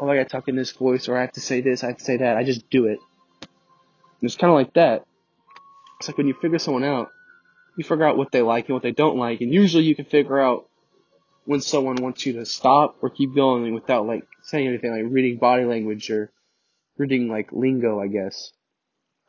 oh, 0.00 0.08
I 0.08 0.16
got 0.16 0.24
to 0.24 0.28
talk 0.28 0.48
in 0.48 0.56
this 0.56 0.72
voice, 0.72 1.08
or 1.08 1.16
I 1.16 1.20
have 1.20 1.32
to 1.32 1.40
say 1.40 1.60
this, 1.60 1.84
I 1.84 1.88
have 1.88 1.98
to 1.98 2.04
say 2.04 2.16
that. 2.18 2.36
I 2.36 2.44
just 2.44 2.68
do 2.70 2.86
it. 2.86 2.98
And 3.40 4.28
it's 4.28 4.36
kind 4.36 4.50
of 4.50 4.56
like 4.56 4.74
that. 4.74 5.04
It's 5.98 6.08
like 6.08 6.18
when 6.18 6.26
you 6.26 6.34
figure 6.34 6.58
someone 6.58 6.84
out, 6.84 7.10
you 7.76 7.84
figure 7.84 8.04
out 8.04 8.16
what 8.16 8.32
they 8.32 8.42
like 8.42 8.66
and 8.66 8.74
what 8.74 8.82
they 8.82 8.92
don't 8.92 9.16
like, 9.16 9.40
and 9.40 9.52
usually 9.52 9.84
you 9.84 9.94
can 9.94 10.06
figure 10.06 10.40
out 10.40 10.68
when 11.44 11.60
someone 11.60 11.96
wants 11.96 12.24
you 12.24 12.34
to 12.34 12.46
stop 12.46 12.96
or 13.02 13.10
keep 13.10 13.34
going 13.34 13.74
without 13.74 14.06
like 14.06 14.26
saying 14.42 14.68
anything, 14.68 14.90
like 14.90 15.12
reading 15.12 15.38
body 15.38 15.64
language 15.64 16.10
or 16.10 16.30
reading 16.98 17.28
like 17.28 17.52
lingo, 17.52 18.00
I 18.00 18.06
guess, 18.06 18.52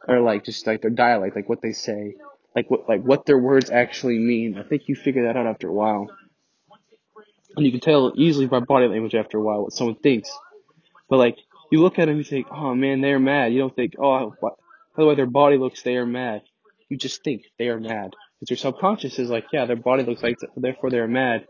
or 0.08 0.20
like 0.22 0.46
just 0.46 0.68
like 0.68 0.82
their 0.82 0.92
dialect, 0.92 1.36
like 1.36 1.50
what 1.50 1.62
they 1.62 1.74
say 1.74 2.16
like 2.56 2.70
what 2.70 2.88
like 2.88 3.02
what 3.02 3.26
their 3.26 3.38
words 3.38 3.70
actually 3.70 4.20
mean. 4.20 4.58
I 4.58 4.64
think 4.64 4.84
you 4.88 4.96
figure 4.96 5.26
that 5.28 5.38
out 5.38 5.48
after 5.48 5.68
a 5.68 5.74
while, 5.74 6.08
and 7.56 7.66
you 7.66 7.72
can 7.72 7.82
tell 7.82 8.14
easily 8.16 8.48
by 8.48 8.60
body 8.60 8.88
language 8.88 9.16
after 9.16 9.38
a 9.38 9.42
while 9.42 9.64
what 9.64 9.74
someone 9.74 9.96
thinks. 9.96 10.32
But 11.10 11.18
like 11.18 11.38
you 11.72 11.82
look 11.82 12.00
at 12.00 12.06
them, 12.06 12.18
you 12.18 12.24
think, 12.24 12.48
oh 12.52 12.76
man, 12.76 13.02
they're 13.02 13.20
mad. 13.20 13.54
You 13.54 13.60
don't 13.60 13.76
think, 13.76 13.94
oh, 14.00 14.34
by 14.42 14.50
the 14.96 15.06
way 15.06 15.16
their 15.16 15.26
body 15.26 15.58
looks, 15.58 15.82
they 15.82 15.96
are 15.96 16.06
mad. 16.06 16.44
You 16.90 16.98
just 16.98 17.24
think 17.24 17.44
they 17.58 17.70
are 17.70 17.80
mad 17.80 18.12
because 18.40 18.52
your 18.52 18.58
subconscious 18.58 19.18
is 19.18 19.30
like, 19.30 19.46
yeah, 19.52 19.66
their 19.66 19.76
body 19.76 20.04
looks 20.04 20.22
like, 20.22 20.38
that, 20.40 20.50
therefore 20.56 20.92
they're 20.92 21.08
mad. 21.08 21.48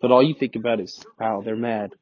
But 0.00 0.10
all 0.10 0.22
you 0.22 0.34
think 0.34 0.56
about 0.56 0.80
is, 0.80 1.04
wow, 1.18 1.42
they're 1.44 1.56
mad. 1.56 1.92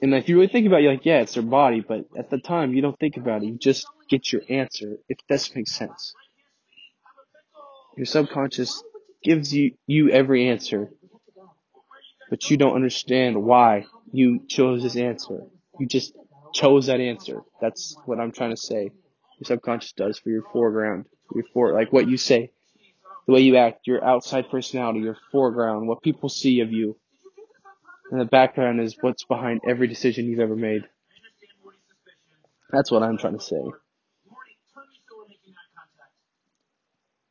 And 0.00 0.14
if 0.14 0.28
you 0.28 0.36
really 0.36 0.48
think 0.48 0.66
about 0.66 0.80
it, 0.80 0.82
you're 0.84 0.92
like, 0.92 1.06
yeah, 1.06 1.20
it's 1.20 1.34
their 1.34 1.42
body, 1.42 1.80
but 1.80 2.06
at 2.16 2.30
the 2.30 2.38
time 2.38 2.74
you 2.74 2.82
don't 2.82 2.98
think 2.98 3.16
about 3.16 3.42
it. 3.42 3.46
You 3.46 3.58
just 3.58 3.86
get 4.12 4.30
your 4.30 4.42
answer, 4.50 4.98
if 5.08 5.16
this 5.26 5.54
makes 5.54 5.72
sense. 5.72 6.14
Your 7.96 8.04
subconscious 8.04 8.82
gives 9.24 9.54
you, 9.54 9.72
you 9.86 10.10
every 10.10 10.48
answer, 10.48 10.90
but 12.28 12.50
you 12.50 12.58
don't 12.58 12.74
understand 12.74 13.42
why 13.42 13.86
you 14.12 14.44
chose 14.48 14.82
this 14.82 14.96
answer. 14.96 15.44
You 15.78 15.86
just 15.86 16.12
chose 16.52 16.86
that 16.86 17.00
answer. 17.00 17.40
That's 17.62 17.96
what 18.04 18.20
I'm 18.20 18.32
trying 18.32 18.50
to 18.50 18.56
say. 18.56 18.90
Your 19.38 19.46
subconscious 19.46 19.92
does 19.92 20.18
for 20.18 20.28
your 20.28 20.44
foreground, 20.52 21.06
your 21.34 21.44
for 21.54 21.72
like 21.72 21.90
what 21.90 22.06
you 22.06 22.18
say, 22.18 22.50
the 23.26 23.32
way 23.32 23.40
you 23.40 23.56
act, 23.56 23.86
your 23.86 24.04
outside 24.04 24.50
personality, 24.50 25.00
your 25.00 25.16
foreground, 25.30 25.88
what 25.88 26.02
people 26.02 26.28
see 26.28 26.60
of 26.60 26.70
you. 26.70 26.98
And 28.10 28.20
the 28.20 28.26
background 28.26 28.78
is 28.82 28.94
what's 29.00 29.24
behind 29.24 29.62
every 29.66 29.88
decision 29.88 30.26
you've 30.26 30.40
ever 30.40 30.56
made. 30.56 30.82
That's 32.70 32.90
what 32.90 33.02
I'm 33.02 33.16
trying 33.16 33.38
to 33.38 33.44
say. 33.44 33.62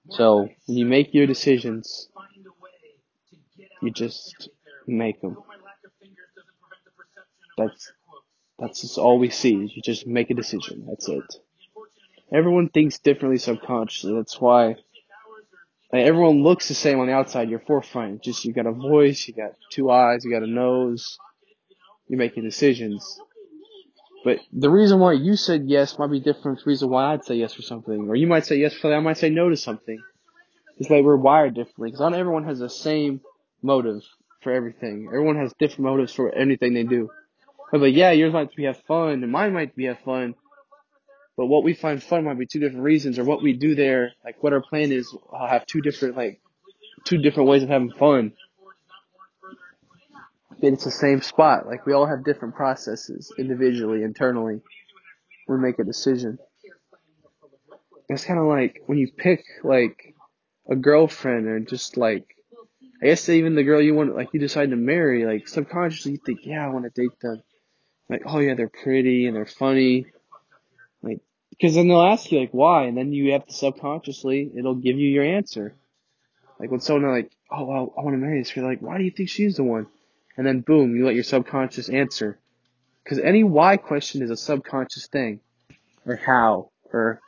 So 0.09 0.49
when 0.65 0.77
you 0.77 0.85
make 0.85 1.13
your 1.13 1.27
decisions, 1.27 2.09
you 3.81 3.91
just 3.91 4.49
make 4.87 5.21
them. 5.21 5.37
That's 7.57 7.91
that's 8.59 8.81
just 8.81 8.97
all 8.97 9.19
we 9.19 9.29
see. 9.29 9.53
You 9.53 9.81
just 9.83 10.05
make 10.07 10.29
a 10.29 10.33
decision. 10.35 10.85
That's 10.87 11.07
it. 11.07 11.35
Everyone 12.33 12.69
thinks 12.69 12.99
differently 12.99 13.37
subconsciously. 13.37 14.13
That's 14.13 14.39
why 14.39 14.75
everyone 15.93 16.43
looks 16.43 16.67
the 16.67 16.73
same 16.73 16.99
on 16.99 17.07
the 17.07 17.13
outside. 17.13 17.49
You're 17.49 17.59
forefront. 17.59 18.23
Just 18.23 18.45
you 18.45 18.53
got 18.53 18.67
a 18.67 18.71
voice, 18.71 19.27
you 19.27 19.33
got 19.33 19.53
two 19.71 19.89
eyes, 19.91 20.23
you 20.23 20.31
got 20.31 20.43
a 20.43 20.47
nose. 20.47 21.17
You're 22.07 22.19
making 22.19 22.43
decisions. 22.43 23.19
But 24.23 24.39
the 24.53 24.69
reason 24.69 24.99
why 24.99 25.13
you 25.13 25.35
said 25.35 25.63
yes 25.65 25.97
might 25.97 26.11
be 26.11 26.19
different 26.19 26.59
from 26.59 26.63
the 26.65 26.69
reason 26.69 26.89
why 26.89 27.13
I'd 27.13 27.25
say 27.25 27.35
yes 27.35 27.53
for 27.53 27.63
something. 27.63 28.07
Or 28.07 28.15
you 28.15 28.27
might 28.27 28.45
say 28.45 28.57
yes 28.57 28.73
for 28.73 28.89
that, 28.89 28.97
I 28.97 28.99
might 28.99 29.17
say 29.17 29.29
no 29.29 29.49
to 29.49 29.57
something. 29.57 29.99
It's 30.77 30.89
like 30.89 31.03
we're 31.03 31.15
wired 31.15 31.55
differently. 31.55 31.89
Because 31.89 32.01
not 32.01 32.13
everyone 32.13 32.45
has 32.45 32.59
the 32.59 32.69
same 32.69 33.21
motive 33.61 34.03
for 34.41 34.51
everything. 34.51 35.07
Everyone 35.07 35.37
has 35.37 35.53
different 35.59 35.85
motives 35.85 36.13
for 36.13 36.33
anything 36.33 36.73
they 36.73 36.83
do. 36.83 37.09
But 37.71 37.81
like, 37.81 37.95
yeah, 37.95 38.11
yours 38.11 38.33
might 38.33 38.53
be 38.55 38.65
have 38.65 38.81
fun, 38.81 39.23
and 39.23 39.31
mine 39.31 39.53
might 39.53 39.75
be 39.75 39.85
have 39.85 39.99
fun. 39.99 40.35
But 41.37 41.47
what 41.47 41.63
we 41.63 41.73
find 41.73 42.03
fun 42.03 42.25
might 42.25 42.37
be 42.37 42.45
two 42.45 42.59
different 42.59 42.83
reasons, 42.83 43.17
or 43.17 43.23
what 43.23 43.41
we 43.41 43.53
do 43.53 43.73
there, 43.75 44.11
like 44.25 44.43
what 44.43 44.53
our 44.53 44.61
plan 44.61 44.91
is, 44.91 45.15
I'll 45.33 45.47
have 45.47 45.65
two 45.65 45.81
different, 45.81 46.17
like, 46.17 46.41
two 47.05 47.17
different 47.17 47.49
ways 47.49 47.63
of 47.63 47.69
having 47.69 47.91
fun. 47.91 48.33
It's 50.59 50.83
the 50.83 50.91
same 50.91 51.21
spot. 51.21 51.65
Like 51.67 51.85
we 51.85 51.93
all 51.93 52.05
have 52.05 52.23
different 52.23 52.55
processes 52.55 53.31
individually, 53.37 54.03
internally. 54.03 54.61
We 55.47 55.57
make 55.57 55.79
a 55.79 55.83
decision. 55.83 56.37
It's 58.09 58.25
kind 58.25 58.39
of 58.39 58.45
like 58.45 58.81
when 58.85 58.97
you 58.97 59.09
pick 59.11 59.43
like 59.63 60.15
a 60.69 60.75
girlfriend 60.75 61.47
or 61.47 61.59
just 61.59 61.97
like, 61.97 62.25
I 63.01 63.07
guess 63.07 63.27
even 63.29 63.55
the 63.55 63.63
girl 63.63 63.81
you 63.81 63.95
want, 63.95 64.15
like 64.15 64.29
you 64.33 64.39
decide 64.39 64.69
to 64.69 64.75
marry, 64.75 65.25
like 65.25 65.47
subconsciously 65.47 66.13
you 66.13 66.19
think, 66.23 66.41
yeah, 66.43 66.63
I 66.63 66.69
want 66.69 66.85
to 66.85 67.01
date 67.01 67.19
them. 67.21 67.41
Like, 68.09 68.23
oh 68.25 68.39
yeah, 68.39 68.53
they're 68.53 68.69
pretty 68.69 69.25
and 69.27 69.35
they're 69.35 69.45
funny. 69.45 70.05
Like, 71.01 71.21
because 71.49 71.75
then 71.75 71.87
they'll 71.87 72.01
ask 72.01 72.31
you 72.31 72.39
like 72.39 72.51
why, 72.51 72.83
and 72.83 72.97
then 72.97 73.13
you 73.13 73.31
have 73.31 73.47
to 73.47 73.53
subconsciously, 73.53 74.51
it'll 74.55 74.75
give 74.75 74.99
you 74.99 75.09
your 75.09 75.23
answer. 75.23 75.73
Like 76.59 76.69
when 76.69 76.81
someone 76.81 77.11
like, 77.11 77.31
oh 77.49 77.65
well, 77.65 77.93
I 77.97 78.01
want 78.01 78.13
to 78.13 78.19
marry 78.19 78.39
this 78.39 78.51
girl, 78.51 78.65
like, 78.65 78.81
why 78.81 78.97
do 78.97 79.03
you 79.03 79.11
think 79.11 79.29
she's 79.29 79.55
the 79.55 79.63
one? 79.63 79.87
And 80.37 80.47
then 80.47 80.61
boom, 80.61 80.95
you 80.95 81.05
let 81.05 81.15
your 81.15 81.23
subconscious 81.23 81.89
answer. 81.89 82.39
Because 83.03 83.19
any 83.19 83.43
why 83.43 83.77
question 83.77 84.21
is 84.21 84.29
a 84.29 84.37
subconscious 84.37 85.07
thing, 85.07 85.39
or 86.05 86.15
how, 86.15 86.71
or 86.93 87.19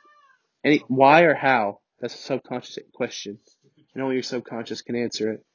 any 0.63 0.83
why 0.87 1.21
or 1.21 1.33
how. 1.33 1.79
That's 1.99 2.15
a 2.15 2.17
subconscious 2.17 2.79
question, 2.93 3.39
and 3.93 4.03
only 4.03 4.15
your 4.15 4.23
subconscious 4.23 4.81
can 4.81 4.95
answer 4.95 5.31
it. 5.31 5.45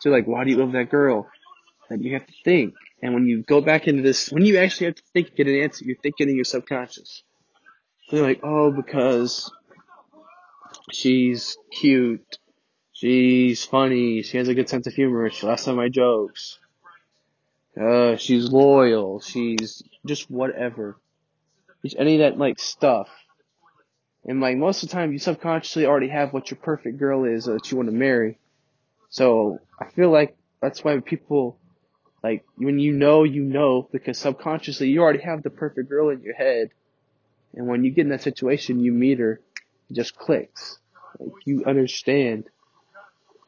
So 0.00 0.10
like, 0.10 0.26
why 0.26 0.44
do 0.44 0.50
you 0.50 0.56
love 0.56 0.72
that 0.72 0.90
girl? 0.90 1.28
And 1.90 2.02
you 2.02 2.14
have 2.14 2.26
to 2.26 2.32
think. 2.44 2.74
And 3.02 3.14
when 3.14 3.26
you 3.26 3.42
go 3.42 3.60
back 3.60 3.86
into 3.88 4.02
this, 4.02 4.30
when 4.30 4.44
you 4.44 4.58
actually 4.58 4.86
have 4.86 4.94
to 4.96 5.02
think 5.12 5.34
get 5.36 5.48
an 5.48 5.60
answer, 5.60 5.84
you're 5.84 5.96
thinking 6.02 6.28
in 6.28 6.36
your 6.36 6.44
subconscious. 6.44 7.22
So 8.08 8.16
you're 8.16 8.26
like, 8.26 8.40
oh, 8.42 8.72
because 8.72 9.50
she's 10.90 11.56
cute, 11.72 12.38
she's 12.92 13.64
funny, 13.64 14.22
she 14.22 14.38
has 14.38 14.48
a 14.48 14.54
good 14.54 14.68
sense 14.68 14.86
of 14.86 14.94
humor, 14.94 15.30
she 15.30 15.46
laughs 15.46 15.68
at 15.68 15.74
my 15.74 15.88
jokes, 15.88 16.58
uh, 17.80 18.16
she's 18.16 18.50
loyal, 18.50 19.20
she's 19.20 19.82
just 20.04 20.30
whatever. 20.30 20.98
Any 21.96 22.14
of 22.14 22.20
that 22.20 22.38
like 22.38 22.58
stuff. 22.58 23.08
And 24.24 24.40
like 24.40 24.56
most 24.56 24.82
of 24.82 24.88
the 24.88 24.92
time, 24.92 25.12
you 25.12 25.18
subconsciously 25.18 25.86
already 25.86 26.08
have 26.08 26.32
what 26.32 26.50
your 26.50 26.58
perfect 26.58 26.98
girl 26.98 27.24
is 27.24 27.46
that 27.46 27.70
you 27.70 27.76
want 27.76 27.88
to 27.88 27.94
marry. 27.94 28.38
So 29.08 29.58
I 29.80 29.90
feel 29.90 30.10
like 30.10 30.36
that's 30.60 30.84
why 30.84 30.98
people 31.00 31.58
like 32.22 32.44
when 32.56 32.78
you 32.78 32.92
know, 32.92 33.24
you 33.24 33.42
know, 33.42 33.88
because 33.90 34.18
subconsciously 34.18 34.88
you 34.88 35.02
already 35.02 35.22
have 35.22 35.42
the 35.42 35.50
perfect 35.50 35.88
girl 35.88 36.10
in 36.10 36.22
your 36.22 36.34
head. 36.34 36.70
And 37.54 37.66
when 37.66 37.84
you 37.84 37.90
get 37.90 38.02
in 38.02 38.10
that 38.10 38.22
situation, 38.22 38.80
you 38.80 38.92
meet 38.92 39.18
her, 39.18 39.40
it 39.90 39.94
just 39.94 40.16
clicks. 40.16 40.78
Like 41.18 41.32
you 41.44 41.64
understand. 41.66 42.48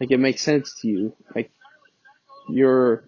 Like 0.00 0.10
it 0.10 0.18
makes 0.18 0.42
sense 0.42 0.80
to 0.80 0.88
you. 0.88 1.16
Like 1.34 1.52
you're 2.48 3.04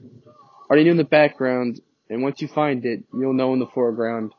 already 0.69 0.89
in 0.89 0.97
the 0.97 1.05
background, 1.05 1.81
and 2.09 2.23
once 2.23 2.41
you 2.41 2.49
find 2.49 2.85
it, 2.85 3.05
you'll 3.13 3.33
know 3.33 3.53
in 3.53 3.59
the 3.59 3.67
foreground. 3.67 4.33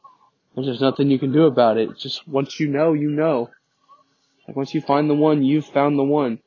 There's 0.55 0.67
just 0.67 0.81
nothing 0.81 1.09
you 1.09 1.19
can 1.19 1.31
do 1.31 1.43
about 1.43 1.77
it. 1.77 1.97
just 1.97 2.27
once 2.27 2.59
you 2.59 2.67
know, 2.67 2.93
you 2.93 3.09
know. 3.09 3.49
Like 4.47 4.57
once 4.57 4.73
you 4.73 4.81
find 4.81 5.09
the 5.09 5.13
one, 5.13 5.43
you've 5.43 5.65
found 5.65 5.99
the 5.99 6.03
one. 6.03 6.39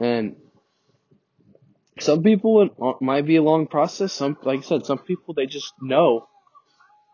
And 0.00 0.36
some 2.00 2.22
people 2.22 2.62
it 2.62 2.72
uh, 2.80 2.92
might 3.00 3.26
be 3.26 3.36
a 3.36 3.42
long 3.42 3.66
process. 3.66 4.12
Some, 4.12 4.36
like 4.42 4.60
I 4.60 4.62
said, 4.62 4.86
some 4.86 4.98
people 4.98 5.34
they 5.34 5.46
just 5.46 5.72
know, 5.80 6.28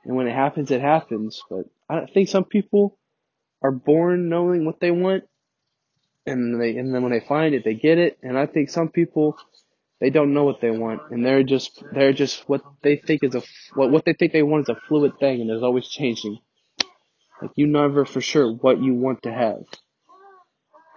and 0.05 0.17
when 0.17 0.29
it 0.29 0.35
happens, 0.35 0.71
it 0.71 0.81
happens. 0.81 1.43
But 1.51 1.65
I 1.89 2.07
think 2.07 2.29
some 2.29 2.45
people 2.45 2.97
are 3.63 3.73
born 3.73 4.29
knowing 4.29 4.65
what 4.65 4.79
they 4.79 4.91
want, 4.91 5.25
and 6.27 6.61
they 6.61 6.77
and 6.77 6.95
then 6.95 7.03
when 7.03 7.13
they 7.13 7.21
find 7.27 7.55
it, 7.55 7.65
they 7.65 7.75
get 7.75 7.99
it. 7.99 8.19
And 8.23 8.39
I 8.39 8.47
think 8.47 8.71
some 8.71 8.89
people 8.89 9.37
they 10.01 10.11
don't 10.11 10.33
know 10.33 10.45
what 10.45 10.61
they 10.61 10.71
want, 10.71 11.03
and 11.11 11.25
they're 11.25 11.43
just 11.43 11.83
they're 11.93 12.13
just 12.13 12.49
what 12.49 12.63
they 12.83 12.97
think 12.97 13.25
is 13.25 13.35
a 13.35 13.43
what 13.75 13.91
what 13.91 14.05
they 14.05 14.13
think 14.13 14.33
they 14.33 14.43
want 14.43 14.69
is 14.69 14.77
a 14.77 14.81
fluid 14.89 15.19
thing, 15.19 15.41
and 15.41 15.51
it's 15.51 15.63
always 15.63 15.89
changing. 15.89 16.39
Like 17.43 17.51
you 17.57 17.67
never 17.67 18.05
for 18.05 18.21
sure 18.21 18.53
what 18.53 18.81
you 18.81 18.95
want 18.95 19.23
to 19.23 19.33
have. 19.33 19.63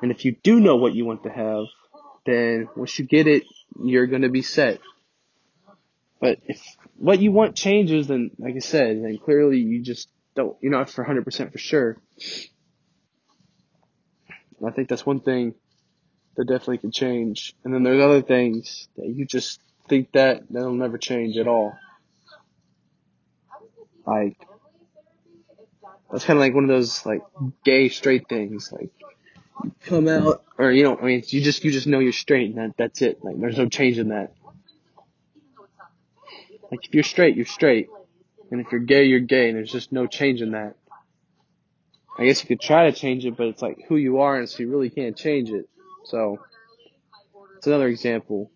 And 0.01 0.11
if 0.11 0.25
you 0.25 0.35
do 0.43 0.59
know 0.59 0.77
what 0.77 0.95
you 0.95 1.05
want 1.05 1.23
to 1.23 1.29
have, 1.29 1.65
then 2.25 2.67
once 2.75 2.97
you 2.97 3.05
get 3.05 3.27
it, 3.27 3.43
you're 3.83 4.07
gonna 4.07 4.29
be 4.29 4.41
set. 4.41 4.79
But 6.19 6.39
if 6.45 6.61
what 6.97 7.19
you 7.19 7.31
want 7.31 7.55
changes, 7.55 8.07
then 8.07 8.31
like 8.37 8.55
I 8.55 8.59
said, 8.59 9.03
then 9.03 9.17
clearly 9.23 9.57
you 9.57 9.81
just 9.81 10.07
don't, 10.35 10.55
you're 10.61 10.71
not 10.71 10.89
for 10.89 11.03
100% 11.03 11.51
for 11.51 11.57
sure. 11.57 11.97
And 14.59 14.69
I 14.69 14.71
think 14.71 14.87
that's 14.87 15.05
one 15.05 15.21
thing 15.21 15.55
that 16.35 16.45
definitely 16.45 16.79
can 16.79 16.91
change. 16.91 17.53
And 17.63 17.73
then 17.73 17.83
there's 17.83 18.01
other 18.01 18.21
things 18.21 18.87
that 18.97 19.07
you 19.07 19.25
just 19.25 19.59
think 19.87 20.11
that 20.13 20.43
that'll 20.49 20.73
never 20.73 20.97
change 20.97 21.37
at 21.37 21.47
all. 21.47 21.73
Like, 24.05 24.37
that's 26.11 26.25
kind 26.25 26.37
of 26.37 26.41
like 26.41 26.53
one 26.53 26.63
of 26.63 26.69
those 26.69 27.05
like 27.05 27.21
gay 27.63 27.89
straight 27.89 28.27
things. 28.27 28.71
Like, 28.71 28.91
you 29.63 29.71
come 29.85 30.07
out, 30.07 30.43
or 30.57 30.71
you 30.71 30.83
know, 30.83 30.97
I 30.97 31.03
mean, 31.03 31.23
you 31.27 31.41
just 31.41 31.63
you 31.63 31.71
just 31.71 31.87
know 31.87 31.99
you're 31.99 32.11
straight, 32.11 32.49
and 32.49 32.57
that 32.57 32.77
that's 32.77 33.01
it. 33.01 33.23
Like, 33.23 33.39
there's 33.39 33.57
no 33.57 33.69
change 33.69 33.99
in 33.99 34.09
that. 34.09 34.33
Like, 36.71 36.85
if 36.87 36.93
you're 36.93 37.03
straight, 37.03 37.35
you're 37.35 37.45
straight, 37.45 37.89
and 38.49 38.61
if 38.61 38.71
you're 38.71 38.81
gay, 38.81 39.05
you're 39.05 39.19
gay, 39.19 39.49
and 39.49 39.57
there's 39.57 39.71
just 39.71 39.91
no 39.91 40.07
change 40.07 40.41
in 40.41 40.51
that. 40.51 40.75
I 42.17 42.25
guess 42.25 42.41
you 42.41 42.47
could 42.47 42.61
try 42.61 42.89
to 42.89 42.97
change 42.97 43.25
it, 43.25 43.37
but 43.37 43.47
it's 43.47 43.61
like 43.61 43.85
who 43.87 43.95
you 43.95 44.21
are, 44.21 44.37
and 44.37 44.49
so 44.49 44.59
you 44.59 44.69
really 44.69 44.89
can't 44.89 45.15
change 45.17 45.49
it. 45.49 45.69
So, 46.11 46.39
it's 47.55 47.67
another 47.67 47.87
example. 47.87 48.51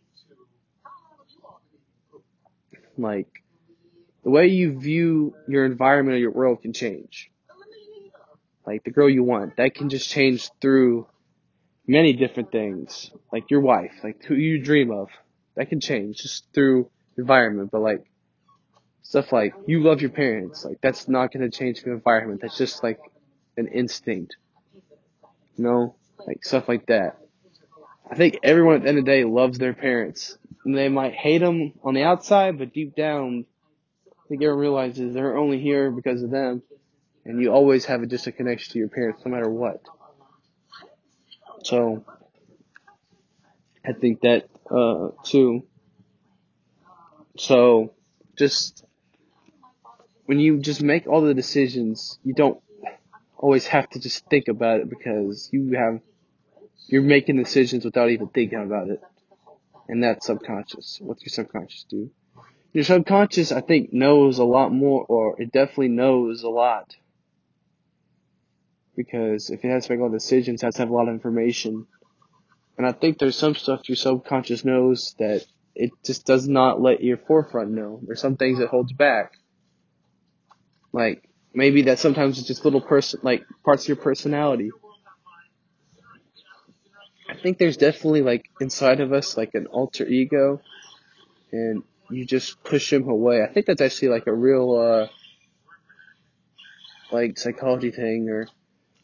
Like, 2.98 3.30
the 4.26 4.30
way 4.30 4.48
you 4.48 4.78
view 4.78 5.34
your 5.48 5.66
environment 5.66 6.16
or 6.16 6.20
your 6.20 6.32
world 6.32 6.62
can 6.64 6.74
change. 6.74 7.32
Like, 8.68 8.84
the 8.84 8.92
girl 8.92 9.10
you 9.10 9.24
want, 9.24 9.56
that 9.56 9.74
can 9.74 9.88
just 9.88 10.10
change 10.10 10.52
through 10.60 11.08
many 11.88 12.12
different 12.12 12.52
things. 12.52 13.10
Like 13.32 13.50
your 13.50 13.62
wife, 13.62 13.94
like 14.04 14.22
who 14.26 14.36
you 14.36 14.62
dream 14.62 14.92
of. 14.92 15.08
That 15.56 15.70
can 15.70 15.80
change 15.80 16.18
just 16.18 16.52
through 16.54 16.90
environment, 17.18 17.70
but 17.72 17.80
like, 17.80 18.04
stuff 19.02 19.32
like 19.32 19.54
you 19.66 19.82
love 19.82 20.02
your 20.02 20.10
parents, 20.10 20.66
like 20.66 20.80
that's 20.82 21.08
not 21.08 21.32
gonna 21.32 21.50
change 21.50 21.84
the 21.84 21.92
environment. 21.92 22.42
That's 22.42 22.58
just 22.58 22.84
like 22.84 23.00
an 23.56 23.70
instinct. 23.70 24.36
You 25.56 25.64
know? 25.64 25.96
Like 26.28 26.44
stuff 26.44 26.68
like 26.68 26.88
that. 26.88 27.18
I 28.10 28.16
think 28.16 28.40
everyone 28.44 28.76
at 28.76 28.84
the 28.84 28.90
end 28.90 29.00
of 29.00 29.06
the 29.06 29.12
day 29.12 29.24
loves 29.24 29.58
their 29.58 29.74
parents. 29.74 30.38
And 30.64 30.76
they 30.76 30.90
might 30.90 31.14
hate 31.14 31.40
them 31.40 31.74
on 31.84 31.94
the 31.94 32.04
outside, 32.04 32.58
but 32.58 32.74
deep 32.74 32.96
down, 32.96 33.46
I 34.08 34.28
think 34.28 34.42
everyone 34.42 34.60
realizes 34.60 35.14
they're 35.14 35.38
only 35.38 35.60
here 35.60 35.92
because 35.92 36.24
of 36.24 36.32
them. 36.32 36.64
And 37.24 37.42
you 37.42 37.52
always 37.52 37.86
have 37.86 38.02
a, 38.02 38.06
a 38.06 38.32
connection 38.32 38.74
to 38.74 38.80
your 38.80 38.90
parents 38.90 39.22
no 39.26 39.32
matter 39.32 39.50
what. 39.50 39.82
So, 41.64 42.06
I 43.84 43.94
think 43.94 44.22
that, 44.22 44.48
uh, 44.70 45.10
too. 45.24 45.66
So, 47.38 47.94
just, 48.38 48.86
when 50.26 50.40
you 50.40 50.60
just 50.60 50.82
make 50.82 51.08
all 51.08 51.22
the 51.22 51.34
decisions, 51.34 52.20
you 52.24 52.34
don't 52.34 52.60
always 53.38 53.68
have 53.68 53.90
to 53.92 54.00
just 54.00 54.28
think 54.30 54.48
about 54.48 54.80
it 54.80 54.90
because 54.90 55.50
you 55.52 55.76
have 55.78 56.02
you're 56.88 57.02
making 57.02 57.38
decisions 57.38 57.86
without 57.86 58.10
even 58.10 58.28
thinking 58.28 58.62
about 58.62 58.90
it. 58.90 59.02
And 59.88 60.04
that's 60.04 60.26
subconscious. 60.26 61.00
What's 61.02 61.24
your 61.24 61.30
subconscious 61.30 61.86
do? 61.90 62.12
Your 62.74 62.84
subconscious, 62.84 63.52
I 63.52 63.62
think, 63.62 63.94
knows 63.94 64.40
a 64.40 64.44
lot 64.44 64.74
more, 64.74 65.06
or 65.06 65.42
it 65.42 65.52
definitely 65.52 65.90
knows 65.90 66.44
a 66.44 66.50
lot. 66.50 66.96
Because 68.96 69.50
if 69.50 69.64
it 69.64 69.70
has 69.70 69.88
to 69.88 69.94
make 69.94 70.02
all 70.02 70.10
decisions, 70.10 70.62
it 70.62 70.66
has 70.66 70.76
to 70.76 70.82
have 70.82 70.90
a 70.90 70.94
lot 70.94 71.08
of 71.08 71.14
information. 71.14 71.88
And 72.78 72.86
I 72.86 72.92
think 72.92 73.18
there's 73.18 73.38
some 73.38 73.56
stuff 73.56 73.88
your 73.88 73.96
subconscious 73.96 74.66
knows 74.66 75.16
that 75.20 75.46
it 75.76 75.92
just 76.04 76.26
does 76.26 76.48
not 76.48 76.82
let 76.82 77.04
your 77.04 77.18
forefront 77.18 77.72
know. 77.72 78.00
There's 78.04 78.22
some 78.22 78.38
things 78.38 78.60
it 78.60 78.70
holds 78.70 78.94
back. 78.94 79.34
Like, 80.92 81.30
maybe 81.54 81.84
that 81.84 82.00
sometimes 82.00 82.40
it's 82.40 82.48
just 82.48 82.66
little 82.66 82.82
person, 82.82 83.20
like 83.24 83.46
parts 83.64 83.84
of 83.84 83.90
your 83.90 83.98
personality 83.98 84.72
I 87.36 87.42
think 87.42 87.58
there's 87.58 87.76
definitely 87.76 88.22
like 88.22 88.50
inside 88.62 89.02
of 89.02 89.12
us 89.12 89.36
like 89.36 89.56
an 89.56 89.68
alter 89.68 90.06
ego, 90.08 90.62
and 91.52 91.84
you 92.10 92.26
just 92.26 92.64
push 92.64 92.94
him 92.94 93.10
away. 93.10 93.44
I 93.44 93.52
think 93.52 93.66
that's 93.66 93.82
actually 93.82 94.10
like 94.10 94.28
a 94.28 94.34
real 94.34 94.72
uh, 94.74 95.08
like 97.12 97.38
psychology 97.38 97.92
thing, 97.92 98.30
or 98.30 98.48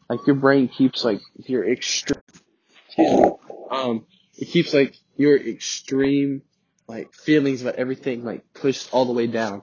like 0.08 0.26
your 0.26 0.36
brain 0.36 0.68
keeps 0.68 1.04
like 1.04 1.20
your 1.44 1.68
extreme. 1.68 2.22
Um, 3.70 4.06
it 4.38 4.46
keeps 4.46 4.72
like 4.72 4.96
your 5.16 5.36
extreme 5.36 6.40
like 6.88 7.12
feelings 7.12 7.60
about 7.60 7.74
everything 7.74 8.24
like 8.24 8.44
pushed 8.54 8.94
all 8.94 9.04
the 9.04 9.12
way 9.12 9.26
down. 9.26 9.60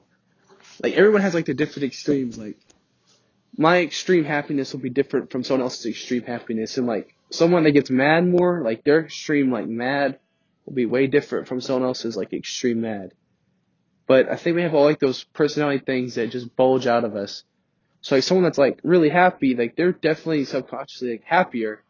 Like 0.84 0.94
everyone 0.94 1.22
has 1.22 1.34
like 1.34 1.46
the 1.46 1.56
different 1.56 1.86
extremes. 1.86 2.38
Like 2.38 2.58
my 3.58 3.80
extreme 3.80 4.26
happiness 4.26 4.74
will 4.74 4.80
be 4.80 4.92
different 4.92 5.32
from 5.32 5.44
someone 5.44 5.64
else's 5.64 5.88
extreme 5.88 6.22
happiness, 6.22 6.78
and 6.78 6.86
like 6.86 7.16
someone 7.32 7.64
that 7.64 7.72
gets 7.72 7.90
mad 7.90 8.28
more, 8.28 8.62
like 8.64 8.84
their 8.84 9.06
extreme 9.06 9.52
like 9.52 9.68
mad 9.68 10.20
will 10.66 10.74
be 10.74 10.86
way 10.86 11.08
different 11.08 11.48
from 11.48 11.62
someone 11.62 11.84
else's 11.88 12.18
like 12.18 12.34
extreme 12.34 12.82
mad. 12.82 13.14
But 14.08 14.30
I 14.30 14.36
think 14.38 14.56
we 14.56 14.64
have 14.64 14.74
all 14.74 14.86
like 14.86 15.00
those 15.00 15.24
personality 15.24 15.84
things 15.86 16.16
that 16.16 16.32
just 16.32 16.56
bulge 16.56 16.88
out 16.88 17.04
of 17.04 17.16
us. 17.16 17.44
So 18.02 18.16
like 18.16 18.24
someone 18.24 18.44
that's 18.44 18.58
like 18.58 18.80
really 18.84 19.10
happy, 19.10 19.56
like 19.56 19.76
they're 19.76 19.92
definitely 19.92 20.46
subconsciously 20.46 21.12
like 21.12 21.24
happier. 21.24 21.84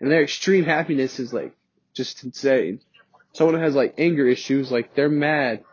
And 0.00 0.10
their 0.10 0.22
extreme 0.22 0.64
happiness 0.64 1.18
is 1.18 1.32
like 1.32 1.54
just 1.94 2.22
insane. 2.24 2.80
Someone 3.32 3.54
who 3.54 3.62
has 3.62 3.74
like 3.74 3.94
anger 3.98 4.26
issues, 4.28 4.70
like 4.70 4.94
they're 4.94 5.08
mad. 5.08 5.64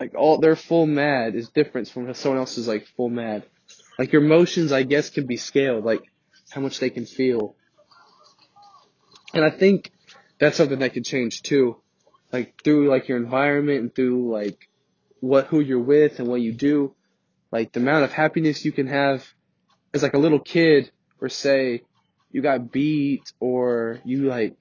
Like 0.00 0.14
all 0.16 0.38
their 0.38 0.56
full 0.56 0.86
mad 0.86 1.36
is 1.36 1.48
different 1.48 1.88
from 1.88 2.12
someone 2.14 2.40
else's 2.40 2.66
like 2.66 2.86
full 2.96 3.10
mad. 3.10 3.44
Like 3.98 4.12
your 4.12 4.24
emotions 4.24 4.72
I 4.72 4.82
guess 4.82 5.10
can 5.10 5.26
be 5.26 5.36
scaled, 5.36 5.84
like 5.84 6.02
how 6.50 6.60
much 6.60 6.80
they 6.80 6.90
can 6.90 7.06
feel. 7.06 7.54
And 9.34 9.44
I 9.44 9.50
think 9.50 9.90
that's 10.38 10.56
something 10.56 10.78
that 10.78 10.94
could 10.94 11.04
change 11.04 11.42
too. 11.42 11.76
Like 12.32 12.62
through 12.62 12.88
like 12.88 13.08
your 13.08 13.18
environment 13.18 13.80
and 13.80 13.94
through 13.94 14.32
like 14.32 14.68
what 15.20 15.46
who 15.46 15.60
you're 15.60 15.80
with 15.80 16.20
and 16.20 16.28
what 16.28 16.40
you 16.40 16.52
do. 16.52 16.94
Like 17.50 17.72
the 17.72 17.80
amount 17.80 18.04
of 18.04 18.12
happiness 18.12 18.64
you 18.64 18.72
can 18.72 18.86
have 18.86 19.26
as 19.92 20.02
like 20.02 20.14
a 20.14 20.18
little 20.18 20.40
kid 20.40 20.90
or 21.20 21.28
say 21.28 21.82
you 22.30 22.42
got 22.42 22.70
beat 22.70 23.32
or 23.40 24.00
you 24.04 24.28
like 24.28 24.56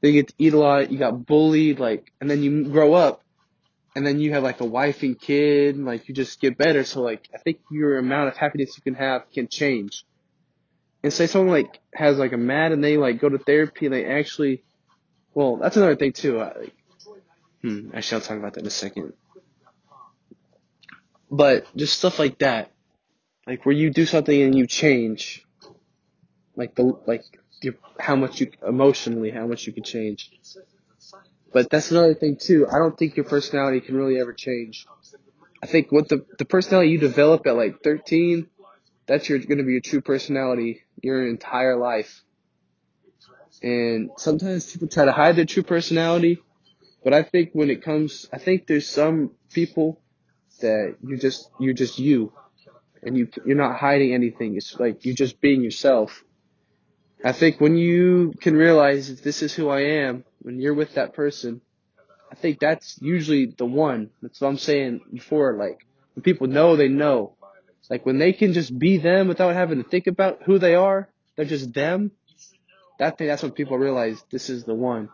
they 0.00 0.12
get 0.12 0.28
to 0.28 0.34
eat 0.38 0.52
a 0.52 0.58
lot, 0.58 0.92
you 0.92 0.98
got 0.98 1.24
bullied, 1.24 1.78
like 1.80 2.12
and 2.20 2.30
then 2.30 2.42
you 2.42 2.64
grow 2.68 2.92
up 2.92 3.22
and 3.96 4.06
then 4.06 4.20
you 4.20 4.32
have 4.32 4.42
like 4.42 4.60
a 4.60 4.66
wife 4.66 5.02
and 5.02 5.18
kid, 5.18 5.76
and, 5.76 5.86
like 5.86 6.08
you 6.08 6.14
just 6.14 6.40
get 6.40 6.58
better. 6.58 6.84
So 6.84 7.00
like 7.00 7.28
I 7.34 7.38
think 7.38 7.60
your 7.70 7.98
amount 7.98 8.28
of 8.28 8.36
happiness 8.36 8.76
you 8.76 8.82
can 8.82 8.94
have 8.94 9.30
can 9.32 9.48
change 9.48 10.04
and 11.04 11.12
say 11.12 11.26
someone 11.26 11.52
like 11.52 11.80
has 11.94 12.16
like 12.16 12.32
a 12.32 12.38
mad 12.38 12.72
and 12.72 12.82
they 12.82 12.96
like 12.96 13.20
go 13.20 13.28
to 13.28 13.36
therapy 13.36 13.84
and 13.84 13.94
they 13.94 14.06
actually, 14.06 14.64
well, 15.34 15.56
that's 15.58 15.76
another 15.76 15.96
thing 15.96 16.14
too. 16.14 16.40
I, 16.40 16.58
like, 16.58 16.74
hmm, 17.60 17.90
actually, 17.92 18.16
I'll 18.16 18.26
talk 18.26 18.38
about 18.38 18.54
that 18.54 18.60
in 18.60 18.66
a 18.66 18.70
second. 18.70 19.12
But 21.30 21.66
just 21.76 21.98
stuff 21.98 22.18
like 22.18 22.38
that, 22.38 22.72
like 23.46 23.66
where 23.66 23.74
you 23.74 23.90
do 23.90 24.06
something 24.06 24.40
and 24.40 24.54
you 24.54 24.66
change, 24.66 25.44
like 26.56 26.74
the 26.74 26.98
like 27.06 27.24
your, 27.60 27.74
how 28.00 28.16
much 28.16 28.40
you 28.40 28.52
emotionally 28.66 29.30
how 29.30 29.46
much 29.46 29.66
you 29.66 29.74
can 29.74 29.84
change. 29.84 30.30
But 31.52 31.68
that's 31.68 31.90
another 31.90 32.14
thing 32.14 32.38
too. 32.40 32.66
I 32.66 32.78
don't 32.78 32.96
think 32.96 33.16
your 33.16 33.26
personality 33.26 33.82
can 33.82 33.94
really 33.94 34.18
ever 34.18 34.32
change. 34.32 34.86
I 35.62 35.66
think 35.66 35.92
what 35.92 36.08
the 36.08 36.24
the 36.38 36.46
personality 36.46 36.92
you 36.92 36.98
develop 36.98 37.46
at 37.46 37.56
like 37.56 37.82
13, 37.82 38.46
that's 39.06 39.28
your 39.28 39.38
going 39.40 39.58
to 39.58 39.64
be 39.64 39.72
your 39.72 39.82
true 39.82 40.00
personality 40.00 40.83
your 41.04 41.26
entire 41.28 41.76
life. 41.76 42.22
And 43.62 44.10
sometimes 44.16 44.72
people 44.72 44.88
try 44.88 45.04
to 45.04 45.12
hide 45.12 45.36
their 45.36 45.44
true 45.44 45.62
personality, 45.62 46.38
but 47.04 47.14
I 47.14 47.22
think 47.22 47.50
when 47.52 47.70
it 47.70 47.82
comes, 47.82 48.26
I 48.32 48.38
think 48.38 48.66
there's 48.66 48.88
some 48.88 49.32
people 49.52 50.00
that 50.60 50.96
you 51.06 51.16
just 51.16 51.48
you're 51.60 51.74
just 51.74 51.98
you, 51.98 52.32
and 53.02 53.16
you 53.16 53.28
you're 53.44 53.56
not 53.56 53.76
hiding 53.76 54.12
anything. 54.14 54.56
It's 54.56 54.78
like 54.78 55.04
you're 55.04 55.14
just 55.14 55.40
being 55.40 55.62
yourself. 55.62 56.24
I 57.24 57.32
think 57.32 57.60
when 57.60 57.76
you 57.76 58.34
can 58.40 58.54
realize 58.54 59.08
if 59.08 59.22
this 59.22 59.42
is 59.42 59.54
who 59.54 59.68
I 59.68 59.80
am, 59.80 60.24
when 60.40 60.60
you're 60.60 60.74
with 60.74 60.94
that 60.94 61.14
person, 61.14 61.60
I 62.30 62.34
think 62.34 62.58
that's 62.58 62.98
usually 63.00 63.46
the 63.46 63.64
one. 63.64 64.10
That's 64.20 64.40
what 64.40 64.48
I'm 64.48 64.58
saying 64.58 65.00
before. 65.12 65.56
Like 65.56 65.86
when 66.14 66.22
people 66.22 66.48
know, 66.48 66.76
they 66.76 66.88
know. 66.88 67.36
Like 67.90 68.06
when 68.06 68.18
they 68.18 68.32
can 68.32 68.52
just 68.52 68.76
be 68.78 68.98
them 68.98 69.28
without 69.28 69.54
having 69.54 69.82
to 69.82 69.88
think 69.88 70.06
about 70.06 70.42
who 70.44 70.58
they 70.58 70.74
are, 70.74 71.08
they're 71.36 71.44
just 71.44 71.72
them. 71.72 72.12
That 72.98 73.18
thing, 73.18 73.26
that's 73.26 73.42
when 73.42 73.52
people 73.52 73.78
realize 73.78 74.22
this 74.30 74.48
is 74.48 74.64
the 74.64 74.74
one. 74.74 75.08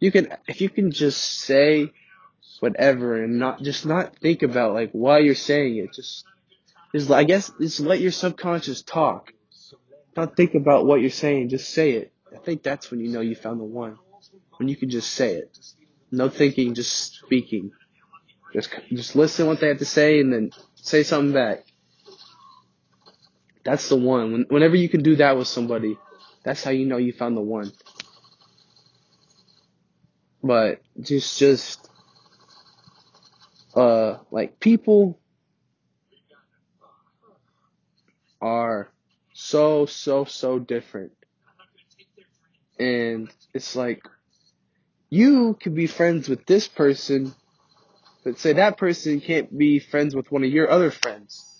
You 0.00 0.10
can, 0.10 0.28
if 0.46 0.60
you 0.60 0.68
can 0.68 0.90
just 0.90 1.22
say 1.22 1.90
whatever 2.60 3.22
and 3.22 3.38
not, 3.38 3.62
just 3.62 3.86
not 3.86 4.16
think 4.18 4.42
about 4.42 4.74
like 4.74 4.90
why 4.92 5.20
you're 5.20 5.34
saying 5.34 5.76
it. 5.78 5.94
Just, 5.94 6.24
just, 6.94 7.10
I 7.10 7.24
guess, 7.24 7.50
just 7.60 7.80
let 7.80 8.00
your 8.00 8.12
subconscious 8.12 8.82
talk. 8.82 9.32
Don't 10.14 10.36
think 10.36 10.54
about 10.54 10.86
what 10.86 11.00
you're 11.00 11.10
saying, 11.10 11.48
just 11.48 11.70
say 11.70 11.92
it. 11.92 12.12
I 12.34 12.38
think 12.38 12.62
that's 12.62 12.90
when 12.90 13.00
you 13.00 13.08
know 13.08 13.20
you 13.20 13.34
found 13.34 13.60
the 13.60 13.64
one. 13.64 13.96
When 14.58 14.68
you 14.68 14.76
can 14.76 14.90
just 14.90 15.10
say 15.10 15.34
it. 15.34 15.58
No 16.10 16.28
thinking, 16.28 16.74
just 16.74 17.16
speaking. 17.16 17.72
Just, 18.52 18.70
just 18.90 19.16
listen 19.16 19.46
what 19.46 19.60
they 19.60 19.68
have 19.68 19.78
to 19.78 19.84
say 19.84 20.20
and 20.20 20.32
then 20.32 20.50
say 20.74 21.02
something 21.02 21.32
back. 21.32 21.64
That's 23.64 23.88
the 23.88 23.96
one. 23.96 24.32
When, 24.32 24.46
whenever 24.48 24.76
you 24.76 24.88
can 24.88 25.02
do 25.02 25.16
that 25.16 25.36
with 25.36 25.48
somebody, 25.48 25.96
that's 26.44 26.62
how 26.62 26.70
you 26.70 26.86
know 26.86 26.98
you 26.98 27.12
found 27.12 27.36
the 27.36 27.40
one. 27.40 27.72
But 30.42 30.82
just, 31.00 31.38
just, 31.38 31.88
uh, 33.74 34.18
like 34.30 34.60
people 34.60 35.18
are 38.42 38.92
so, 39.32 39.86
so, 39.86 40.24
so 40.26 40.58
different. 40.58 41.12
And 42.78 43.30
it's 43.54 43.74
like, 43.74 44.06
you 45.08 45.56
could 45.62 45.74
be 45.74 45.86
friends 45.86 46.28
with 46.28 46.44
this 46.44 46.68
person, 46.68 47.34
but 48.24 48.38
say 48.38 48.54
that 48.54 48.76
person 48.76 49.20
can't 49.20 49.56
be 49.56 49.78
friends 49.78 50.14
with 50.14 50.30
one 50.30 50.44
of 50.44 50.50
your 50.50 50.70
other 50.70 50.90
friends. 50.90 51.53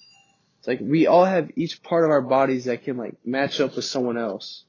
It's 0.64 0.68
like 0.68 0.80
we 0.80 1.06
all 1.06 1.26
have 1.26 1.50
each 1.56 1.82
part 1.82 2.04
of 2.04 2.10
our 2.10 2.22
bodies 2.22 2.64
that 2.64 2.84
can 2.84 2.96
like 2.96 3.16
match 3.22 3.60
up 3.60 3.76
with 3.76 3.84
someone 3.84 4.16
else. 4.16 4.64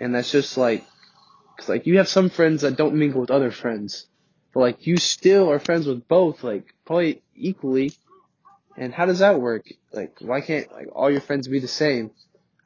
And 0.00 0.12
that's 0.12 0.32
just 0.32 0.56
like, 0.56 0.84
cause 1.56 1.68
like 1.68 1.86
you 1.86 1.98
have 1.98 2.08
some 2.08 2.28
friends 2.28 2.62
that 2.62 2.76
don't 2.76 2.96
mingle 2.96 3.20
with 3.20 3.30
other 3.30 3.52
friends. 3.52 4.08
But 4.52 4.60
like 4.60 4.86
you 4.88 4.96
still 4.96 5.48
are 5.48 5.60
friends 5.60 5.86
with 5.86 6.08
both, 6.08 6.42
like 6.42 6.74
probably 6.84 7.22
equally. 7.36 7.92
And 8.76 8.92
how 8.92 9.06
does 9.06 9.20
that 9.20 9.40
work? 9.40 9.64
Like 9.92 10.16
why 10.18 10.40
can't 10.40 10.72
like 10.72 10.88
all 10.92 11.08
your 11.08 11.20
friends 11.20 11.46
be 11.46 11.60
the 11.60 11.68
same? 11.68 12.10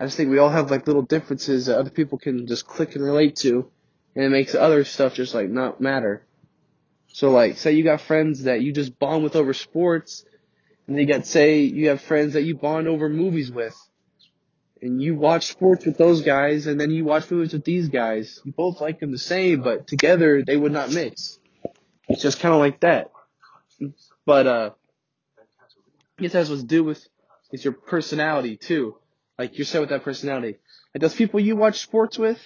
I 0.01 0.07
just 0.07 0.16
think 0.16 0.31
we 0.31 0.38
all 0.38 0.49
have 0.49 0.71
like 0.71 0.87
little 0.87 1.03
differences 1.03 1.66
that 1.66 1.77
other 1.77 1.90
people 1.90 2.16
can 2.16 2.47
just 2.47 2.66
click 2.66 2.94
and 2.94 3.05
relate 3.05 3.37
to. 3.40 3.71
And 4.16 4.25
it 4.25 4.31
makes 4.31 4.55
other 4.55 4.83
stuff 4.85 5.12
just 5.12 5.35
like 5.35 5.51
not 5.51 5.83
matter. 5.83 6.25
So 7.09 7.33
like 7.33 7.59
say 7.59 7.73
you 7.73 7.85
got 7.85 8.01
friends 8.01 8.44
that 8.44 8.62
you 8.62 8.73
just 8.73 8.99
bond 8.99 9.25
with 9.25 9.37
over 9.37 9.53
sports 9.53 10.25
and 10.88 10.96
then 10.96 11.07
you 11.07 11.14
got 11.14 11.27
say 11.27 11.61
you 11.61 11.90
have 11.90 12.01
friends 12.01 12.33
that 12.33 12.42
you 12.42 12.57
bond 12.57 12.88
over 12.88 13.09
movies 13.09 13.53
with 13.53 13.77
and 14.83 15.03
you 15.03 15.14
watch 15.14 15.46
sports 15.46 15.85
with 15.87 15.98
those 15.98 16.22
guys, 16.22 16.66
and 16.66 16.81
then 16.81 16.90
you 16.90 17.05
watch 17.05 17.31
movies 17.31 17.53
with 17.53 17.64
these 17.64 17.88
guys. 17.88 18.40
You 18.44 18.53
both 18.53 18.81
like 18.81 19.01
them 19.01 19.11
the 19.11 19.18
same, 19.18 19.62
but 19.62 19.87
together 19.87 20.42
they 20.44 20.57
would 20.57 20.72
not 20.72 20.92
mix. 20.92 21.38
It's 22.09 22.22
just 22.22 22.40
kind 22.40 22.55
of 22.55 22.61
like 22.61 22.81
that. 22.81 23.11
But 24.24 24.46
uh, 24.46 24.70
I 26.18 26.22
guess 26.22 26.33
has 26.33 26.51
what 26.51 26.61
to 26.61 26.64
do 26.64 26.85
with 26.85 27.07
is 27.53 27.64
your 27.64 27.72
personality 27.72 28.57
too. 28.57 28.96
Like 29.38 29.59
you're 29.59 29.64
set 29.64 29.81
with 29.81 29.90
that 29.90 30.05
personality. 30.05 30.59
Like 30.94 31.03
those 31.03 31.14
people 31.14 31.40
you 31.40 31.57
watch 31.57 31.81
sports 31.81 32.18
with, 32.18 32.40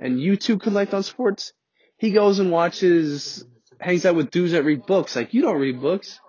and 0.00 0.20
you 0.20 0.36
two 0.36 0.58
connect 0.58 0.94
on 0.94 1.02
sports. 1.02 1.52
He 1.98 2.12
goes 2.12 2.38
and 2.38 2.50
watches, 2.50 3.44
hangs 3.80 4.04
out 4.04 4.16
with 4.16 4.30
dudes 4.30 4.52
that 4.52 4.64
read 4.64 4.86
books. 4.86 5.16
Like 5.16 5.34
you 5.34 5.42
don't 5.42 5.58
read 5.58 5.80
books, 5.80 6.20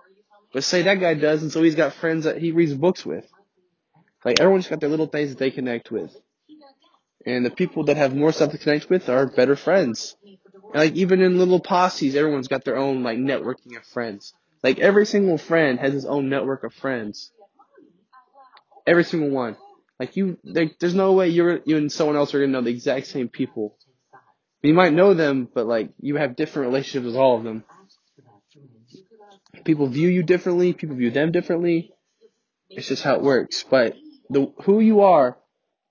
but 0.52 0.64
say 0.64 0.82
that 0.82 1.00
guy 1.00 1.14
does, 1.14 1.42
and 1.42 1.52
so 1.52 1.62
he's 1.62 1.74
got 1.74 1.94
friends 1.94 2.24
that 2.24 2.38
he 2.38 2.52
reads 2.52 2.74
books 2.74 3.04
with. 3.04 3.26
Like 4.24 4.40
everyone's 4.40 4.68
got 4.68 4.80
their 4.80 4.88
little 4.88 5.06
things 5.06 5.30
that 5.30 5.38
they 5.38 5.50
connect 5.50 5.90
with. 5.90 6.14
And 7.26 7.44
the 7.44 7.50
people 7.50 7.84
that 7.84 7.96
have 7.96 8.14
more 8.14 8.32
stuff 8.32 8.52
to 8.52 8.58
connect 8.58 8.88
with 8.88 9.08
are 9.08 9.26
better 9.26 9.56
friends. 9.56 10.16
And 10.24 10.74
like 10.74 10.94
even 10.94 11.20
in 11.20 11.38
little 11.38 11.60
posses, 11.60 12.16
everyone's 12.16 12.48
got 12.48 12.64
their 12.64 12.76
own 12.76 13.02
like 13.02 13.18
networking 13.18 13.76
of 13.76 13.84
friends. 13.84 14.34
Like 14.62 14.78
every 14.78 15.06
single 15.06 15.38
friend 15.38 15.78
has 15.78 15.92
his 15.92 16.04
own 16.04 16.28
network 16.28 16.64
of 16.64 16.74
friends. 16.74 17.30
Every 18.86 19.04
single 19.04 19.30
one. 19.30 19.56
Like 20.00 20.16
you, 20.16 20.38
there, 20.44 20.70
there's 20.78 20.94
no 20.94 21.12
way 21.12 21.28
you're 21.28 21.60
you 21.64 21.76
and 21.76 21.90
someone 21.90 22.16
else 22.16 22.34
are 22.34 22.40
gonna 22.40 22.52
know 22.52 22.62
the 22.62 22.70
exact 22.70 23.06
same 23.06 23.28
people. 23.28 23.76
You 24.62 24.74
might 24.74 24.92
know 24.92 25.14
them, 25.14 25.48
but 25.52 25.66
like 25.66 25.90
you 26.00 26.16
have 26.16 26.36
different 26.36 26.68
relationships 26.68 27.06
with 27.06 27.16
all 27.16 27.36
of 27.36 27.44
them. 27.44 27.64
People 29.64 29.86
view 29.88 30.08
you 30.08 30.22
differently. 30.22 30.72
People 30.72 30.96
view 30.96 31.10
them 31.10 31.32
differently. 31.32 31.92
It's 32.70 32.88
just 32.88 33.02
how 33.02 33.14
it 33.14 33.22
works. 33.22 33.64
But 33.68 33.96
the 34.30 34.52
who 34.62 34.80
you 34.80 35.00
are, 35.00 35.38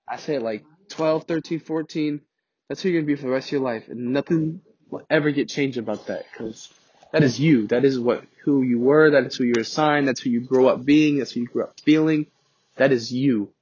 I 0.08 0.16
say 0.16 0.38
like 0.38 0.64
12, 0.90 1.24
13, 1.24 1.60
14, 1.60 2.20
that's 2.68 2.82
who 2.82 2.88
you're 2.88 3.00
going 3.00 3.06
to 3.08 3.14
be 3.14 3.20
for 3.20 3.26
the 3.26 3.32
rest 3.32 3.48
of 3.48 3.52
your 3.52 3.60
life. 3.62 3.88
And 3.88 4.12
nothing 4.12 4.60
will 4.90 5.02
ever 5.10 5.30
get 5.30 5.48
changed 5.48 5.78
about 5.78 6.06
that 6.06 6.24
because 6.30 6.72
that 7.12 7.22
is 7.22 7.40
you. 7.40 7.66
That 7.68 7.84
is 7.84 7.98
what, 7.98 8.24
who 8.44 8.62
you 8.62 8.78
were. 8.78 9.10
That 9.10 9.26
is 9.26 9.36
who 9.36 9.44
you're 9.44 9.60
assigned. 9.60 10.08
That's 10.08 10.20
who 10.20 10.30
you 10.30 10.40
grow 10.40 10.68
up 10.68 10.84
being. 10.84 11.18
That's 11.18 11.32
who 11.32 11.40
you 11.40 11.48
grew 11.48 11.64
up 11.64 11.80
feeling. 11.80 12.26
That 12.76 12.92
is 12.92 13.12
you. 13.12 13.52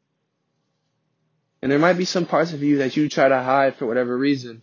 And 1.62 1.72
there 1.72 1.78
might 1.78 1.94
be 1.94 2.04
some 2.04 2.26
parts 2.26 2.52
of 2.52 2.62
you 2.62 2.78
that 2.78 2.96
you 2.96 3.08
try 3.08 3.28
to 3.28 3.42
hide 3.42 3.76
for 3.76 3.86
whatever 3.86 4.16
reason. 4.16 4.62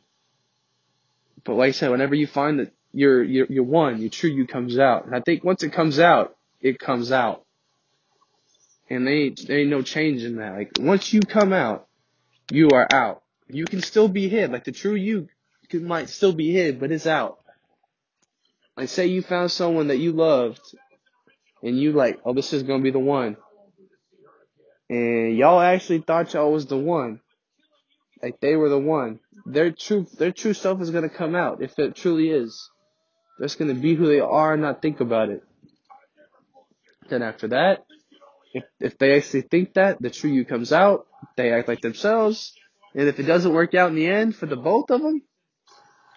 But 1.44 1.56
like 1.56 1.70
I 1.70 1.72
said, 1.72 1.92
whenever 1.92 2.16
you 2.16 2.28
find 2.28 2.60
that 2.60 2.72
you're, 2.94 3.24
you're, 3.24 3.48
you're 3.50 3.64
one, 3.64 4.00
your 4.00 4.10
true 4.10 4.30
you 4.30 4.46
comes 4.48 4.78
out. 4.78 5.06
And 5.06 5.16
I 5.16 5.22
think 5.22 5.44
once 5.44 5.64
it 5.64 5.74
comes 5.74 6.00
out, 6.00 6.36
it 6.62 6.80
comes 6.80 7.12
out. 7.12 7.44
And 8.90 9.08
they, 9.08 9.30
there 9.30 9.60
ain't 9.60 9.70
no 9.70 9.82
change 9.82 10.24
in 10.24 10.38
that. 10.38 10.54
Like 10.54 10.72
once 10.80 11.12
you 11.12 11.22
come 11.22 11.52
out, 11.52 11.88
you 12.52 12.70
are 12.70 12.88
out. 12.94 13.24
You 13.48 13.66
can 13.66 13.82
still 13.82 14.08
be 14.08 14.30
hid. 14.30 14.52
Like 14.52 14.64
the 14.64 14.72
true 14.72 14.94
you 14.94 15.28
can, 15.70 15.86
might 15.86 16.10
still 16.10 16.34
be 16.34 16.52
hid, 16.52 16.80
but 16.80 16.92
it's 16.92 17.08
out. 17.08 17.40
Like 18.78 18.90
say 18.90 19.08
you 19.08 19.22
found 19.22 19.52
someone 19.52 19.88
that 19.88 19.98
you 19.98 20.12
loved 20.12 20.62
and 21.64 21.80
you 21.80 21.94
like, 21.94 22.20
oh, 22.26 22.34
this 22.34 22.54
is 22.54 22.64
gonna 22.64 22.84
be 22.84 22.92
the 22.92 23.00
one. 23.00 23.38
And 24.90 25.36
y'all 25.36 25.60
actually 25.60 26.00
thought 26.00 26.34
y'all 26.34 26.52
was 26.52 26.68
the 26.68 26.78
one. 26.78 27.22
Like 28.22 28.40
they 28.40 28.56
were 28.56 28.70
the 28.70 28.80
one. 28.80 29.20
Their 29.46 29.72
true, 29.72 30.06
their 30.18 30.32
true 30.32 30.54
self 30.54 30.82
is 30.82 30.92
gonna 30.92 31.10
come 31.10 31.36
out 31.36 31.62
if 31.64 31.78
it 31.80 31.96
truly 31.96 32.30
is. 32.30 32.70
They're 33.38 33.48
just 33.48 33.60
gonna 33.60 33.74
be 33.74 33.96
who 33.96 34.08
they 34.08 34.20
are 34.20 34.54
and 34.54 34.62
not 34.62 34.82
think 34.82 35.00
about 35.00 35.30
it. 35.30 35.44
Then 37.10 37.22
after 37.22 37.50
that, 37.50 37.86
if 38.54 38.64
if 38.80 38.98
they 38.98 39.18
actually 39.18 39.42
think 39.42 39.74
that, 39.74 40.02
the 40.02 40.10
true 40.10 40.32
you 40.32 40.46
comes 40.46 40.72
out. 40.72 41.08
They 41.36 41.52
act 41.52 41.68
like 41.68 41.82
themselves, 41.82 42.54
and 42.94 43.08
if 43.08 43.20
it 43.20 43.24
doesn't 43.24 43.54
work 43.54 43.74
out 43.74 43.90
in 43.90 43.96
the 43.96 44.08
end 44.08 44.36
for 44.36 44.46
the 44.46 44.56
both 44.56 44.92
of 44.92 45.02
them, 45.02 45.24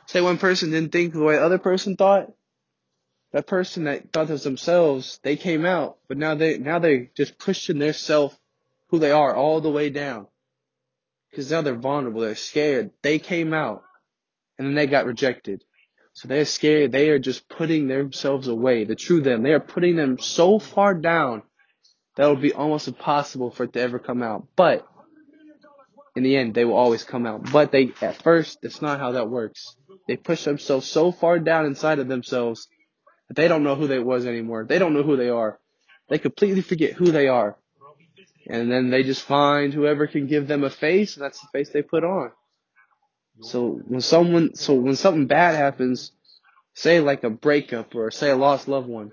say 0.07 0.21
one 0.21 0.39
person 0.39 0.71
didn't 0.71 0.93
think 0.93 1.13
the 1.13 1.23
way 1.23 1.37
the 1.37 1.45
other 1.45 1.59
person 1.59 1.97
thought, 1.97 2.33
that 3.33 3.47
person 3.47 3.85
that 3.85 4.13
thought 4.13 4.31
of 4.31 4.43
themselves, 4.43 5.21
they 5.23 5.37
came 5.37 5.65
out, 5.65 5.99
but 6.09 6.19
now 6.19 6.35
they 6.35 6.59
now 6.59 6.79
they 6.79 7.11
just 7.17 7.39
pushing 7.39 7.79
their 7.79 7.93
self, 7.93 8.39
who 8.89 8.99
they 8.99 9.11
are, 9.11 9.35
all 9.35 9.61
the 9.61 9.71
way 9.71 9.91
down. 9.91 10.27
Because 11.31 11.51
now 11.51 11.63
they're 11.63 11.75
vulnerable, 11.75 12.23
they're 12.23 12.35
scared. 12.35 12.91
They 13.03 13.19
came 13.19 13.53
out, 13.53 13.83
and 14.59 14.67
then 14.67 14.75
they 14.75 14.87
got 14.87 15.07
rejected. 15.07 15.65
So 16.17 16.29
they're 16.29 16.47
scared. 16.47 16.93
They 16.93 17.11
are 17.11 17.19
just 17.19 17.47
putting 17.47 17.89
themselves 17.89 18.49
away. 18.49 18.85
The 18.85 18.95
true 18.95 19.21
them. 19.21 19.43
They 19.43 19.53
are 19.53 19.61
putting 19.61 19.97
them 19.97 20.19
so 20.19 20.59
far 20.59 20.95
down 20.95 21.43
that 22.17 22.27
it 22.27 22.31
would 22.31 22.41
be 22.41 22.55
almost 22.55 22.89
impossible 22.89 23.51
for 23.51 23.65
it 23.65 23.75
to 23.75 23.81
ever 23.81 23.99
come 23.99 24.23
out. 24.23 24.47
But 24.57 24.89
in 26.17 26.23
the 26.23 26.39
end, 26.39 26.55
they 26.55 26.65
will 26.65 26.77
always 26.77 27.05
come 27.05 27.27
out. 27.27 27.53
But 27.53 27.71
they, 27.71 27.93
at 28.01 28.23
first, 28.23 28.61
that's 28.63 28.81
not 28.81 28.99
how 28.99 29.13
that 29.13 29.29
works. 29.29 29.77
They 30.09 30.17
push 30.17 30.43
themselves 30.45 30.87
so 30.87 31.13
far 31.13 31.39
down 31.39 31.67
inside 31.67 31.99
of 31.99 32.09
themselves 32.09 32.67
that 33.29 33.37
they 33.37 33.47
don't 33.47 33.63
know 33.63 33.75
who 33.75 33.87
they 33.87 33.99
was 33.99 34.25
anymore. 34.25 34.65
They 34.67 34.79
don't 34.79 34.95
know 34.95 35.03
who 35.03 35.19
they 35.19 35.29
are. 35.29 35.61
They 36.09 36.19
completely 36.19 36.63
forget 36.63 36.95
who 36.95 37.13
they 37.13 37.29
are. 37.29 37.59
And 38.49 38.73
then 38.73 38.89
they 38.89 39.03
just 39.03 39.21
find 39.21 39.75
whoever 39.75 40.07
can 40.07 40.29
give 40.29 40.49
them 40.49 40.65
a 40.65 40.71
face, 40.71 41.17
and 41.17 41.25
that's 41.27 41.43
the 41.43 41.49
face 41.53 41.69
they 41.69 41.83
put 41.83 42.05
on. 42.05 42.31
So 43.41 43.81
when 43.87 44.01
someone, 44.01 44.55
so 44.55 44.75
when 44.75 44.97
something 44.97 45.27
bad 45.27 45.55
happens, 45.55 46.13
say 46.75 47.01
like 47.01 47.25
a 47.25 47.31
breakup 47.31 47.95
or 47.95 48.11
say 48.11 48.31
a 48.31 48.37
lost 48.37 48.69
loved 48.69 48.89
one, 48.89 49.13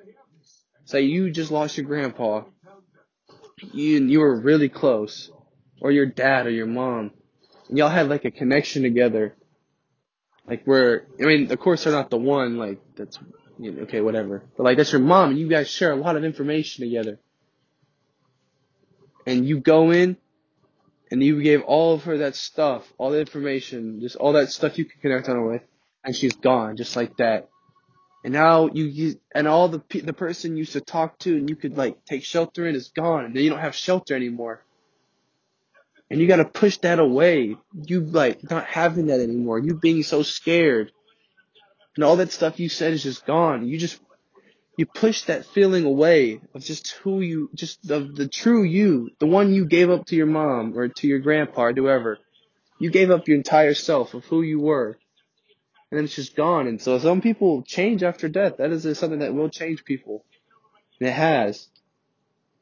say 0.86 1.02
you 1.02 1.30
just 1.30 1.52
lost 1.52 1.78
your 1.78 1.86
grandpa, 1.86 2.44
you 3.74 3.98
and 3.98 4.10
you 4.10 4.20
were 4.20 4.40
really 4.40 4.70
close, 4.70 5.32
or 5.82 5.92
your 5.92 6.06
dad 6.06 6.46
or 6.46 6.52
your 6.52 6.66
mom, 6.66 7.12
and 7.70 7.78
y'all 7.78 7.90
had 7.90 8.10
like 8.10 8.26
a 8.26 8.32
connection 8.32 8.84
together, 8.84 9.36
like 10.48 10.64
where 10.66 11.06
I 11.20 11.24
mean, 11.24 11.52
of 11.52 11.60
course 11.60 11.84
they're 11.84 11.94
not 11.94 12.10
the 12.10 12.18
one 12.18 12.58
like 12.58 12.80
that's 12.96 13.20
you 13.60 13.72
know, 13.72 13.84
okay 13.84 14.02
whatever, 14.02 14.44
but 14.58 14.64
like 14.64 14.78
that's 14.78 14.92
your 14.92 15.02
mom, 15.02 15.32
and 15.32 15.40
you 15.40 15.50
guys 15.50 15.70
share 15.70 15.92
a 15.92 15.98
lot 15.98 16.16
of 16.16 16.24
information 16.24 16.86
together, 16.86 17.20
and 19.26 19.46
you 19.46 19.60
go 19.60 19.92
in. 19.92 20.18
And 21.14 21.22
you 21.22 21.44
gave 21.44 21.62
all 21.62 21.94
of 21.94 22.06
her 22.06 22.18
that 22.18 22.36
stuff, 22.36 22.92
all 22.98 23.12
the 23.12 23.20
information, 23.20 24.02
just 24.02 24.16
all 24.16 24.34
that 24.34 24.50
stuff 24.50 24.80
you 24.80 24.86
could 24.86 25.00
connect 25.00 25.30
on 25.30 25.36
her 25.36 25.48
with, 25.48 25.62
and 26.04 26.16
she's 26.16 26.36
gone, 26.36 26.76
just 26.76 26.96
like 26.96 27.18
that. 27.18 27.50
And 28.24 28.34
now 28.34 28.68
you, 28.74 28.86
you 28.86 29.20
and 29.32 29.48
all 29.48 29.70
the 29.70 29.84
the 30.02 30.12
person 30.12 30.54
you 30.54 30.62
used 30.62 30.74
to 30.74 30.82
talk 30.82 31.20
to 31.20 31.38
and 31.38 31.48
you 31.48 31.56
could 31.56 31.78
like 31.78 32.04
take 32.06 32.24
shelter 32.24 32.66
in 32.68 32.74
is 32.74 32.88
gone, 32.88 33.26
and 33.26 33.36
then 33.36 33.44
you 33.44 33.52
don't 33.52 33.60
have 33.60 33.76
shelter 33.76 34.16
anymore. 34.16 34.66
And 36.10 36.20
you 36.20 36.26
gotta 36.26 36.46
push 36.46 36.78
that 36.78 36.98
away. 36.98 37.58
You 37.76 38.02
like 38.02 38.50
not 38.50 38.66
having 38.66 39.06
that 39.06 39.20
anymore. 39.20 39.60
You 39.60 39.76
being 39.76 40.02
so 40.02 40.24
scared, 40.24 40.92
and 41.96 42.04
all 42.04 42.16
that 42.16 42.32
stuff 42.32 42.60
you 42.60 42.70
said 42.70 42.92
is 42.92 43.04
just 43.04 43.24
gone. 43.28 43.68
You 43.68 43.78
just 43.78 44.00
you 44.78 44.86
push 44.86 45.24
that 45.24 45.46
feeling 45.46 45.86
away 45.86 46.42
of 46.54 46.64
just 46.64 46.92
who 47.04 47.22
you, 47.22 47.50
just 47.54 47.86
the 47.88 48.00
the 48.00 48.28
true 48.28 48.64
you, 48.64 49.10
the 49.20 49.28
one 49.28 49.54
you 49.54 49.66
gave 49.66 49.90
up 49.90 50.06
to 50.08 50.16
your 50.16 50.26
mom 50.26 50.78
or 50.78 50.88
to 50.88 51.08
your 51.08 51.20
grandpa 51.20 51.66
or 51.66 51.74
whoever. 51.74 52.18
You 52.80 52.90
gave 52.90 53.12
up 53.12 53.28
your 53.28 53.38
entire 53.38 53.76
self 53.76 54.14
of 54.14 54.26
who 54.26 54.42
you 54.42 54.60
were 54.60 54.98
and 55.94 56.00
then 56.00 56.06
it's 56.06 56.16
just 56.16 56.36
gone. 56.36 56.66
And 56.66 56.82
so 56.82 56.98
some 56.98 57.22
people 57.22 57.62
change 57.62 58.02
after 58.02 58.28
death. 58.28 58.58
That 58.58 58.72
is 58.72 58.98
something 58.98 59.20
that 59.20 59.36
will 59.36 59.50
change 59.50 59.86
people. 59.86 60.26
And 61.00 61.08
it 61.08 61.12
has. 61.12 61.68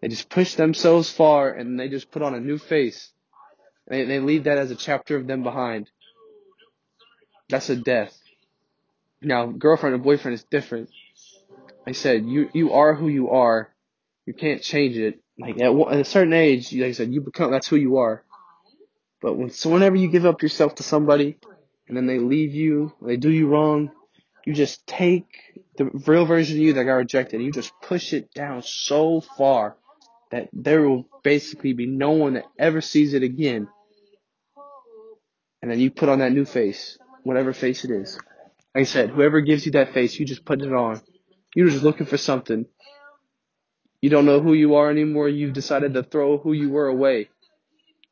They 0.02 0.10
just 0.10 0.28
push 0.28 0.56
themselves 0.56 1.10
far 1.10 1.50
and 1.50 1.80
they 1.80 1.88
just 1.88 2.12
put 2.12 2.24
on 2.24 2.36
a 2.36 2.42
new 2.42 2.58
face. 2.58 3.10
And 3.88 3.98
they, 3.98 4.04
they 4.04 4.20
leave 4.20 4.44
that 4.44 4.58
as 4.58 4.70
a 4.70 4.76
chapter 4.76 5.16
of 5.16 5.28
them 5.28 5.44
behind. 5.44 5.90
That's 7.48 7.70
a 7.70 7.78
death. 7.78 8.14
Now, 9.22 9.46
girlfriend 9.46 9.96
or 9.96 10.00
boyfriend 10.00 10.36
is 10.36 10.44
different. 10.44 10.90
I 11.88 11.94
said, 11.94 12.26
you, 12.26 12.50
you 12.54 12.74
are 12.74 12.94
who 12.94 13.08
you 13.08 13.32
are. 13.32 13.70
You 14.26 14.34
can't 14.34 14.62
change 14.62 14.98
it. 14.98 15.20
Like 15.40 15.60
at, 15.60 15.72
at 15.72 16.00
a 16.00 16.06
certain 16.06 16.34
age, 16.34 16.74
like 16.74 16.90
I 16.90 16.92
said, 16.92 17.14
you 17.14 17.22
become, 17.22 17.52
that's 17.52 17.68
who 17.68 17.76
you 17.76 17.98
are. 17.98 18.24
But 19.22 19.36
when, 19.38 19.50
so 19.50 19.70
whenever 19.70 19.96
you 19.96 20.08
give 20.08 20.26
up 20.26 20.42
yourself 20.42 20.76
to 20.76 20.84
somebody, 20.84 21.38
and 21.88 21.98
then 21.98 22.08
they 22.08 22.20
leave 22.20 22.54
you, 22.54 22.94
they 23.02 23.18
do 23.18 23.30
you 23.30 23.48
wrong, 23.48 23.92
you 24.46 24.54
just 24.54 24.86
take 24.88 25.26
the 25.78 25.86
real 26.08 26.26
version 26.26 26.58
of 26.58 26.64
you 26.64 26.74
that 26.74 26.84
got 26.84 26.94
rejected, 26.94 27.38
and 27.38 27.46
you 27.46 27.52
just 27.52 27.74
push 27.82 28.14
it 28.14 28.34
down 28.34 28.62
so 28.64 29.22
far 29.22 29.76
that 30.32 30.50
there 30.54 30.88
will 30.88 31.08
basically 31.24 31.74
be 31.74 31.86
no 31.86 32.12
one 32.12 32.34
that 32.34 32.46
ever 32.58 32.82
sees 32.82 33.14
it 33.14 33.24
again. 33.24 33.68
And 35.62 35.70
then 35.70 35.80
you 35.80 35.92
put 35.92 36.10
on 36.10 36.20
that 36.20 36.32
new 36.32 36.46
face, 36.46 36.98
whatever 37.24 37.54
face 37.54 37.86
it 37.86 37.92
is. 37.92 38.18
Like 38.74 38.82
I 38.82 38.84
said, 38.84 39.10
whoever 39.10 39.42
gives 39.42 39.66
you 39.66 39.74
that 39.74 39.94
face, 39.94 40.18
you 40.18 40.26
just 40.26 40.46
put 40.46 40.62
it 40.62 40.74
on. 40.74 41.02
You're 41.56 41.70
just 41.70 41.84
looking 41.84 42.06
for 42.06 42.18
something. 42.18 42.66
You 44.02 44.10
don't 44.10 44.26
know 44.26 44.40
who 44.40 44.54
you 44.54 44.76
are 44.76 44.90
anymore. 44.90 45.30
You've 45.30 45.54
decided 45.54 45.94
to 45.94 46.04
throw 46.04 46.38
who 46.38 46.54
you 46.54 46.70
were 46.70 46.88
away 46.88 47.30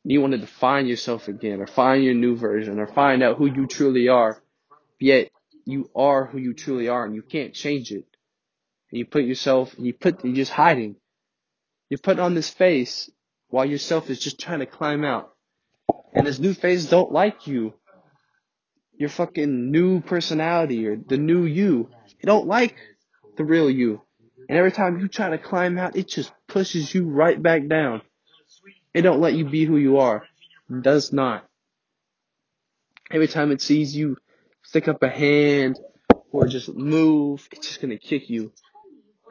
you 0.04 0.21
wanted 0.21 0.41
to 0.41 0.47
find 0.47 0.88
yourself 0.88 1.28
again 1.28 1.62
or 1.62 1.67
find 1.67 2.04
your 2.04 2.13
new 2.13 2.36
version 2.36 2.80
or 2.80 2.88
find 2.88 3.21
out 3.21 3.38
who 3.38 3.45
you 3.45 3.67
truly 3.67 4.08
are. 4.08 4.41
Yet 4.99 5.30
you 5.65 5.89
are 5.95 6.25
who 6.25 6.38
you 6.38 6.54
truly 6.54 6.88
are 6.88 7.06
and 7.06 7.15
you 7.15 7.21
can't 7.21 7.54
change 7.54 7.91
it. 7.91 8.06
And 8.91 8.99
you 8.99 9.06
put 9.06 9.23
yourself, 9.23 9.75
you 9.78 9.93
put, 9.93 10.23
you're 10.25 10.36
just 10.36 10.52
hiding. 10.52 10.95
You 11.89 11.97
put 11.97 12.19
on 12.19 12.34
this 12.34 12.49
face 12.49 13.10
while 13.49 13.65
yourself 13.65 14.10
is 14.10 14.19
just 14.19 14.39
trying 14.39 14.60
to 14.60 14.65
climb 14.65 15.04
out. 15.04 15.34
And 16.13 16.25
this 16.25 16.39
new 16.39 16.54
face 16.54 16.86
don't 16.86 17.12
like 17.12 17.45
you. 17.45 17.73
Your 18.97 19.10
fucking 19.10 19.71
new 19.71 20.02
personality 20.02 20.88
or 20.88 20.97
the 20.97 21.17
new 21.17 21.45
you. 21.45 21.89
They 22.21 22.25
don't 22.25 22.47
like 22.47 22.75
the 23.39 23.45
real 23.45 23.69
you. 23.69 24.02
And 24.49 24.58
every 24.58 24.71
time 24.71 24.99
you 24.99 25.08
try 25.08 25.30
to 25.30 25.38
climb 25.38 25.78
out, 25.78 25.95
it 25.95 26.10
just 26.10 26.32
pushes 26.47 26.93
you 26.93 27.06
right 27.06 27.41
back 27.41 27.67
down. 27.67 28.02
It 28.93 29.02
don't 29.04 29.21
let 29.21 29.34
you 29.34 29.45
be 29.45 29.63
who 29.63 29.78
you 29.78 29.99
are. 29.99 30.25
It 30.69 30.84
does 30.84 31.13
not. 31.13 31.47
Every 33.10 33.30
time 33.30 33.52
it 33.52 33.62
sees 33.62 33.95
you 33.95 34.17
stick 34.63 34.89
up 34.89 35.02
a 35.04 35.10
hand 35.10 35.80
or 36.32 36.47
just 36.47 36.67
move, 36.75 37.47
it's 37.54 37.67
just 37.67 37.82
gonna 37.82 37.97
kick 37.97 38.30
you. 38.30 38.52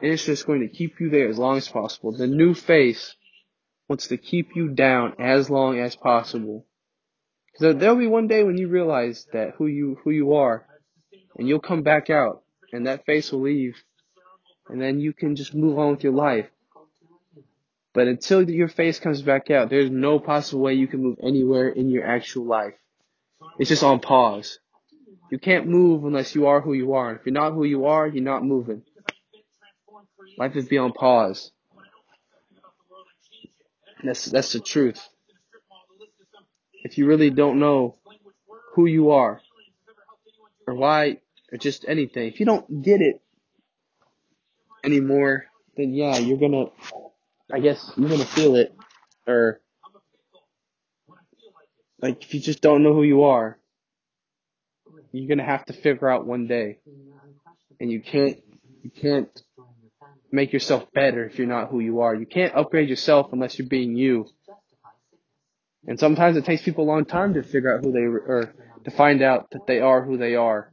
And 0.01 0.11
it's 0.11 0.25
just 0.25 0.47
going 0.47 0.61
to 0.61 0.69
keep 0.69 0.99
you 1.01 1.09
there 1.09 1.27
as 1.27 1.37
long 1.37 1.57
as 1.57 1.67
possible. 1.67 2.13
The 2.13 2.25
new 2.25 2.53
face 2.53 3.15
wants 3.89 4.07
to 4.07 4.17
keep 4.17 4.55
you 4.55 4.69
down 4.69 5.13
as 5.19 5.49
long 5.49 5.77
as 5.77 5.95
possible. 5.95 6.65
Because 7.51 7.75
there'll 7.75 7.97
be 7.97 8.07
one 8.07 8.27
day 8.27 8.43
when 8.43 8.57
you 8.57 8.69
realize 8.69 9.27
that 9.33 9.55
who 9.57 9.67
you 9.67 9.97
who 10.03 10.11
you 10.11 10.35
are, 10.35 10.65
and 11.37 11.49
you'll 11.49 11.59
come 11.59 11.83
back 11.83 12.09
out, 12.09 12.43
and 12.71 12.87
that 12.87 13.05
face 13.05 13.31
will 13.33 13.41
leave, 13.41 13.75
and 14.69 14.81
then 14.81 14.99
you 14.99 15.13
can 15.13 15.35
just 15.35 15.53
move 15.53 15.77
on 15.77 15.91
with 15.91 16.03
your 16.03 16.13
life. 16.13 16.47
But 17.93 18.07
until 18.07 18.47
your 18.49 18.67
face 18.67 18.99
comes 18.99 19.21
back 19.21 19.49
out, 19.49 19.69
there's 19.69 19.89
no 19.89 20.19
possible 20.19 20.61
way 20.61 20.75
you 20.75 20.87
can 20.87 21.01
move 21.01 21.17
anywhere 21.21 21.69
in 21.69 21.89
your 21.89 22.05
actual 22.05 22.45
life. 22.45 22.75
It's 23.57 23.69
just 23.69 23.83
on 23.83 23.99
pause. 23.99 24.59
You 25.31 25.39
can't 25.39 25.67
move 25.67 26.05
unless 26.05 26.35
you 26.35 26.47
are 26.47 26.61
who 26.61 26.73
you 26.73 26.93
are. 26.93 27.15
If 27.15 27.25
you're 27.25 27.33
not 27.33 27.53
who 27.53 27.63
you 27.63 27.85
are, 27.85 28.07
you're 28.07 28.23
not 28.23 28.43
moving. 28.43 28.83
Life 30.37 30.55
is 30.55 30.67
beyond 30.67 30.95
pause. 30.95 31.51
That's 34.03 34.25
that's 34.25 34.53
the 34.53 34.59
truth. 34.59 35.01
If 36.83 36.97
you 36.97 37.05
really 37.05 37.29
don't 37.29 37.59
know 37.59 37.95
who 38.75 38.85
you 38.85 39.11
are 39.11 39.41
or 40.65 40.75
why 40.75 41.17
or 41.51 41.57
just 41.57 41.85
anything, 41.87 42.27
if 42.27 42.39
you 42.39 42.45
don't 42.45 42.81
get 42.81 43.01
it 43.01 43.21
anymore, 44.83 45.45
then 45.77 45.93
yeah, 45.93 46.17
you're 46.17 46.37
gonna 46.37 46.65
I 47.51 47.59
guess 47.59 47.91
you're 47.97 48.09
gonna 48.09 48.25
feel 48.25 48.55
it, 48.55 48.75
or 49.27 49.59
like 52.01 52.23
if 52.23 52.33
you 52.33 52.39
just 52.39 52.61
don't 52.61 52.83
know 52.83 52.93
who 52.93 53.03
you 53.03 53.23
are, 53.23 53.57
you're 55.11 55.27
gonna 55.27 55.47
have 55.49 55.65
to 55.65 55.73
figure 55.73 56.09
out 56.09 56.25
one 56.25 56.47
day, 56.47 56.79
and 57.79 57.91
you 57.91 58.01
can't 58.01 58.37
you 58.83 58.91
can't 58.91 59.29
make 60.31 60.53
yourself 60.53 60.91
better 60.93 61.25
if 61.25 61.37
you're 61.37 61.47
not 61.47 61.69
who 61.69 61.79
you 61.79 62.01
are. 62.01 62.15
You 62.15 62.25
can't 62.25 62.55
upgrade 62.55 62.89
yourself 62.89 63.33
unless 63.33 63.57
you're 63.57 63.67
being 63.67 63.95
you. 63.95 64.27
And 65.87 65.99
sometimes 65.99 66.37
it 66.37 66.45
takes 66.45 66.61
people 66.61 66.83
a 66.83 66.89
long 66.91 67.05
time 67.05 67.33
to 67.33 67.41
figure 67.43 67.75
out 67.75 67.83
who 67.83 67.91
they 67.91 68.01
are, 68.01 68.19
or 68.19 68.53
to 68.83 68.91
find 68.91 69.21
out 69.21 69.49
that 69.51 69.65
they 69.65 69.79
are 69.79 70.03
who 70.03 70.17
they 70.17 70.35
are. 70.35 70.71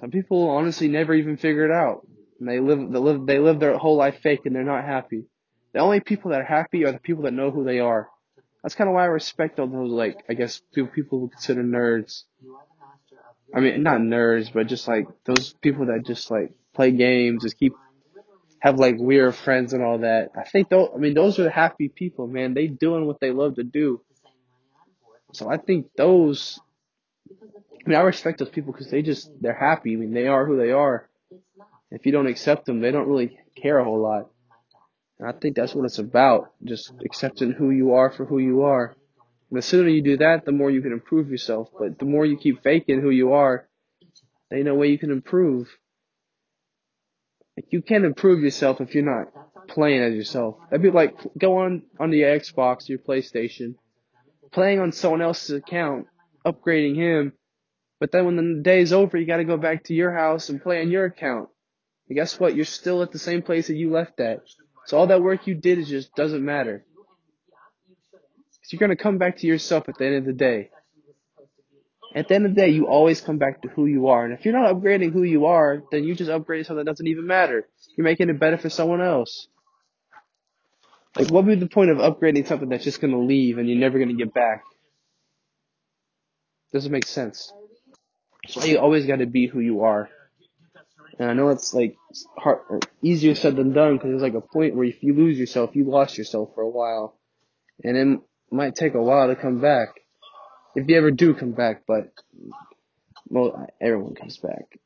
Some 0.00 0.10
people 0.10 0.48
honestly 0.48 0.88
never 0.88 1.14
even 1.14 1.36
figure 1.36 1.64
it 1.64 1.70
out. 1.70 2.06
And 2.38 2.48
they 2.48 2.58
live, 2.58 2.90
they 2.90 2.98
live, 2.98 3.26
they 3.26 3.38
live 3.38 3.60
their 3.60 3.76
whole 3.76 3.96
life 3.96 4.20
fake 4.22 4.46
and 4.46 4.54
they're 4.54 4.64
not 4.64 4.84
happy. 4.84 5.24
The 5.72 5.80
only 5.80 6.00
people 6.00 6.30
that 6.30 6.40
are 6.40 6.44
happy 6.44 6.84
are 6.84 6.92
the 6.92 6.98
people 6.98 7.24
that 7.24 7.34
know 7.34 7.50
who 7.50 7.64
they 7.64 7.80
are. 7.80 8.08
That's 8.62 8.74
kind 8.74 8.88
of 8.88 8.94
why 8.94 9.02
I 9.02 9.06
respect 9.06 9.58
all 9.58 9.66
those, 9.66 9.90
like, 9.90 10.24
I 10.28 10.34
guess 10.34 10.60
people 10.72 10.90
people 10.90 11.20
who 11.20 11.28
consider 11.28 11.62
nerds. 11.62 12.24
I 13.54 13.60
mean, 13.60 13.82
not 13.82 14.00
nerds, 14.00 14.52
but 14.52 14.66
just 14.66 14.88
like 14.88 15.06
those 15.24 15.54
people 15.60 15.86
that 15.86 16.04
just 16.06 16.30
like 16.30 16.52
play 16.74 16.92
games, 16.92 17.42
just 17.42 17.58
keep, 17.58 17.72
have 18.60 18.78
like 18.78 18.96
weird 18.98 19.34
friends 19.34 19.72
and 19.72 19.82
all 19.82 19.98
that. 19.98 20.30
I 20.36 20.44
think 20.44 20.68
those, 20.68 20.90
I 20.94 20.98
mean, 20.98 21.14
those 21.14 21.38
are 21.38 21.44
the 21.44 21.50
happy 21.50 21.88
people, 21.88 22.26
man. 22.26 22.54
They 22.54 22.66
doing 22.68 23.06
what 23.06 23.20
they 23.20 23.32
love 23.32 23.56
to 23.56 23.64
do. 23.64 24.02
So 25.32 25.50
I 25.50 25.56
think 25.56 25.88
those, 25.96 26.60
I 27.84 27.88
mean, 27.88 27.98
I 27.98 28.02
respect 28.02 28.38
those 28.38 28.50
people 28.50 28.72
because 28.72 28.90
they 28.90 29.02
just, 29.02 29.30
they're 29.40 29.54
happy. 29.54 29.94
I 29.94 29.96
mean, 29.96 30.12
they 30.12 30.26
are 30.26 30.46
who 30.46 30.56
they 30.56 30.70
are. 30.70 31.08
If 31.90 32.06
you 32.06 32.12
don't 32.12 32.26
accept 32.26 32.66
them, 32.66 32.80
they 32.80 32.90
don't 32.90 33.08
really 33.08 33.38
care 33.56 33.78
a 33.78 33.84
whole 33.84 34.00
lot. 34.00 34.30
And 35.18 35.28
I 35.28 35.32
think 35.32 35.56
that's 35.56 35.74
what 35.74 35.84
it's 35.84 35.98
about. 35.98 36.52
Just 36.62 36.92
accepting 37.04 37.52
who 37.52 37.70
you 37.70 37.94
are 37.94 38.10
for 38.10 38.24
who 38.24 38.38
you 38.38 38.62
are. 38.62 38.94
And 39.50 39.58
the 39.58 39.62
sooner 39.62 39.88
you 39.88 40.02
do 40.02 40.18
that, 40.18 40.44
the 40.44 40.52
more 40.52 40.70
you 40.70 40.82
can 40.82 40.92
improve 40.92 41.30
yourself. 41.30 41.68
But 41.78 41.98
the 41.98 42.04
more 42.04 42.24
you 42.24 42.36
keep 42.36 42.62
faking 42.62 43.00
who 43.00 43.10
you 43.10 43.32
are, 43.32 43.66
there 44.48 44.58
ain't 44.58 44.66
no 44.66 44.74
way 44.74 44.88
you 44.88 44.98
can 44.98 45.10
improve. 45.10 45.68
Like 47.56 47.66
you 47.70 47.82
can't 47.82 48.04
improve 48.04 48.42
yourself 48.42 48.80
if 48.80 48.94
you're 48.94 49.04
not 49.04 49.68
playing 49.68 50.02
as 50.02 50.14
yourself. 50.14 50.56
That'd 50.70 50.82
be 50.82 50.90
like 50.90 51.16
go 51.36 51.58
on 51.58 51.82
on 51.98 52.12
your 52.12 52.38
Xbox, 52.38 52.88
your 52.88 52.98
PlayStation, 52.98 53.74
playing 54.52 54.80
on 54.80 54.92
someone 54.92 55.22
else's 55.22 55.56
account, 55.56 56.06
upgrading 56.46 56.96
him, 56.96 57.32
but 58.00 58.10
then 58.10 58.24
when 58.24 58.36
the 58.36 58.62
day's 58.62 58.92
over, 58.92 59.18
you 59.18 59.26
got 59.26 59.36
to 59.36 59.44
go 59.44 59.58
back 59.58 59.84
to 59.84 59.94
your 59.94 60.12
house 60.12 60.48
and 60.48 60.62
play 60.62 60.80
on 60.80 60.90
your 60.90 61.04
account. 61.04 61.50
And 62.08 62.16
guess 62.16 62.40
what? 62.40 62.56
You're 62.56 62.64
still 62.64 63.02
at 63.02 63.12
the 63.12 63.18
same 63.18 63.42
place 63.42 63.68
that 63.68 63.76
you 63.76 63.92
left 63.92 64.18
at. 64.18 64.40
So 64.86 64.96
all 64.98 65.06
that 65.08 65.22
work 65.22 65.46
you 65.46 65.54
did 65.54 65.78
is 65.78 65.88
just 65.88 66.14
doesn't 66.16 66.44
matter. 66.44 66.84
Cause 68.12 68.72
you're 68.72 68.80
gonna 68.80 68.96
come 68.96 69.18
back 69.18 69.38
to 69.38 69.46
yourself 69.46 69.88
at 69.88 69.98
the 69.98 70.06
end 70.06 70.16
of 70.16 70.24
the 70.24 70.32
day. 70.32 70.70
At 72.14 72.26
the 72.26 72.34
end 72.34 72.46
of 72.46 72.54
the 72.54 72.60
day, 72.60 72.70
you 72.70 72.88
always 72.88 73.20
come 73.20 73.38
back 73.38 73.62
to 73.62 73.68
who 73.68 73.86
you 73.86 74.08
are. 74.08 74.24
And 74.24 74.34
if 74.34 74.44
you're 74.44 74.58
not 74.58 74.74
upgrading 74.74 75.12
who 75.12 75.22
you 75.22 75.46
are, 75.46 75.82
then 75.92 76.02
you 76.04 76.14
just 76.14 76.30
upgrade 76.30 76.66
something 76.66 76.84
that 76.84 76.90
doesn't 76.90 77.06
even 77.06 77.26
matter. 77.26 77.68
You're 77.96 78.04
making 78.04 78.30
it 78.30 78.40
better 78.40 78.58
for 78.58 78.70
someone 78.70 79.00
else. 79.00 79.46
Like, 81.16 81.30
what 81.30 81.44
would 81.44 81.58
be 81.58 81.60
the 81.60 81.68
point 81.68 81.90
of 81.90 81.98
upgrading 81.98 82.46
something 82.48 82.68
that's 82.68 82.84
just 82.84 83.00
gonna 83.00 83.20
leave 83.20 83.58
and 83.58 83.68
you're 83.68 83.78
never 83.78 83.98
gonna 83.98 84.14
get 84.14 84.32
back? 84.32 84.64
Doesn't 86.72 86.90
make 86.90 87.06
sense. 87.06 87.52
So 88.48 88.64
you 88.64 88.78
always 88.78 89.06
gotta 89.06 89.26
be 89.26 89.46
who 89.46 89.60
you 89.60 89.82
are. 89.82 90.08
And 91.18 91.30
I 91.30 91.34
know 91.34 91.50
it's 91.50 91.74
like 91.74 91.96
hard, 92.38 92.60
easier 93.02 93.34
said 93.34 93.56
than 93.56 93.72
done 93.72 93.96
because 93.96 94.10
there's 94.10 94.22
like 94.22 94.34
a 94.34 94.40
point 94.40 94.74
where 94.74 94.86
if 94.86 95.02
you 95.02 95.14
lose 95.14 95.38
yourself, 95.38 95.76
you 95.76 95.84
lost 95.84 96.16
yourself 96.16 96.54
for 96.54 96.62
a 96.62 96.68
while, 96.68 97.18
and 97.84 97.96
it 97.96 98.20
might 98.50 98.74
take 98.74 98.94
a 98.94 99.02
while 99.02 99.28
to 99.28 99.36
come 99.36 99.60
back. 99.60 99.88
If 100.74 100.88
you 100.88 100.96
ever 100.96 101.10
do 101.10 101.34
come 101.34 101.52
back, 101.52 101.82
but 101.86 102.12
well, 103.28 103.68
everyone 103.80 104.14
comes 104.14 104.38
back. 104.38 104.78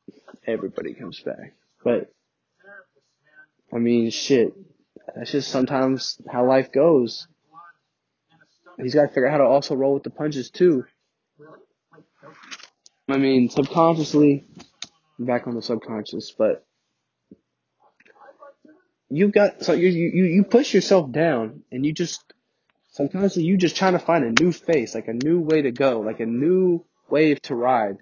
Everybody 0.45 0.93
comes 0.93 1.19
back. 1.21 1.53
But 1.83 2.11
I 3.73 3.77
mean, 3.77 4.09
shit. 4.11 4.53
That's 5.15 5.31
just 5.31 5.49
sometimes 5.49 6.19
how 6.29 6.45
life 6.47 6.71
goes. 6.71 7.27
He's 8.77 8.93
got 8.93 9.03
to 9.03 9.07
figure 9.07 9.27
out 9.27 9.31
how 9.31 9.37
to 9.37 9.43
also 9.45 9.75
roll 9.75 9.93
with 9.93 10.03
the 10.03 10.09
punches 10.09 10.49
too. 10.49 10.85
I 13.07 13.17
mean, 13.17 13.49
subconsciously, 13.49 14.45
back 15.19 15.47
on 15.47 15.55
the 15.55 15.61
subconscious, 15.61 16.33
but 16.37 16.65
you 19.09 19.27
got 19.29 19.63
so 19.63 19.73
you 19.73 19.89
you 19.89 20.25
you 20.25 20.43
push 20.43 20.73
yourself 20.73 21.11
down, 21.11 21.63
and 21.71 21.85
you 21.85 21.93
just 21.93 22.21
sometimes 22.89 23.37
you 23.37 23.57
just 23.57 23.75
trying 23.75 23.93
to 23.93 23.99
find 23.99 24.23
a 24.23 24.43
new 24.43 24.51
face, 24.51 24.95
like 24.95 25.07
a 25.07 25.13
new 25.13 25.39
way 25.39 25.61
to 25.61 25.71
go, 25.71 25.99
like 25.99 26.19
a 26.19 26.25
new 26.25 26.83
wave 27.09 27.41
to 27.43 27.55
ride. 27.55 27.97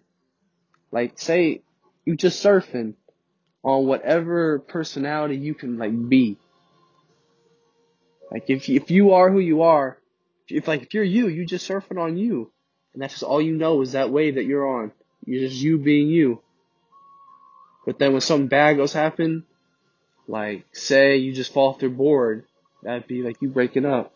Like 0.91 1.19
say 1.19 1.63
you 2.05 2.15
just 2.15 2.43
surfing 2.43 2.93
on 3.63 3.85
whatever 3.87 4.59
personality 4.59 5.37
you 5.37 5.53
can 5.53 5.77
like 5.77 5.93
be. 6.09 6.37
Like 8.31 8.49
if 8.49 8.69
if 8.69 8.89
you 8.89 9.11
are 9.11 9.29
who 9.29 9.39
you 9.39 9.63
are, 9.63 9.97
if 10.47 10.67
like 10.67 10.83
if 10.83 10.93
you're 10.93 11.03
you, 11.03 11.27
you 11.27 11.45
just 11.45 11.69
surfing 11.69 12.01
on 12.01 12.15
you, 12.15 12.51
and 12.93 13.01
that's 13.01 13.13
just 13.13 13.23
all 13.23 13.41
you 13.41 13.55
know 13.55 13.81
is 13.81 13.93
that 13.93 14.11
wave 14.11 14.35
that 14.35 14.45
you're 14.45 14.81
on. 14.81 14.91
You're 15.25 15.47
just 15.47 15.61
you 15.61 15.77
being 15.77 16.09
you. 16.09 16.41
But 17.85 17.99
then 17.99 18.11
when 18.11 18.21
something 18.21 18.47
bad 18.47 18.77
goes 18.77 18.93
happen, 18.93 19.45
like 20.27 20.65
say 20.73 21.17
you 21.17 21.33
just 21.33 21.53
fall 21.53 21.69
off 21.69 21.79
their 21.79 21.89
board, 21.89 22.45
that'd 22.81 23.07
be 23.07 23.21
like 23.21 23.41
you 23.41 23.49
breaking 23.49 23.85
up. 23.85 24.13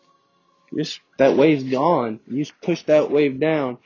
you 0.72 0.78
Just 0.78 1.00
that 1.18 1.36
wave's 1.36 1.64
gone. 1.64 2.20
You 2.26 2.44
just 2.44 2.60
push 2.62 2.82
that 2.84 3.10
wave 3.10 3.40
down, 3.40 3.78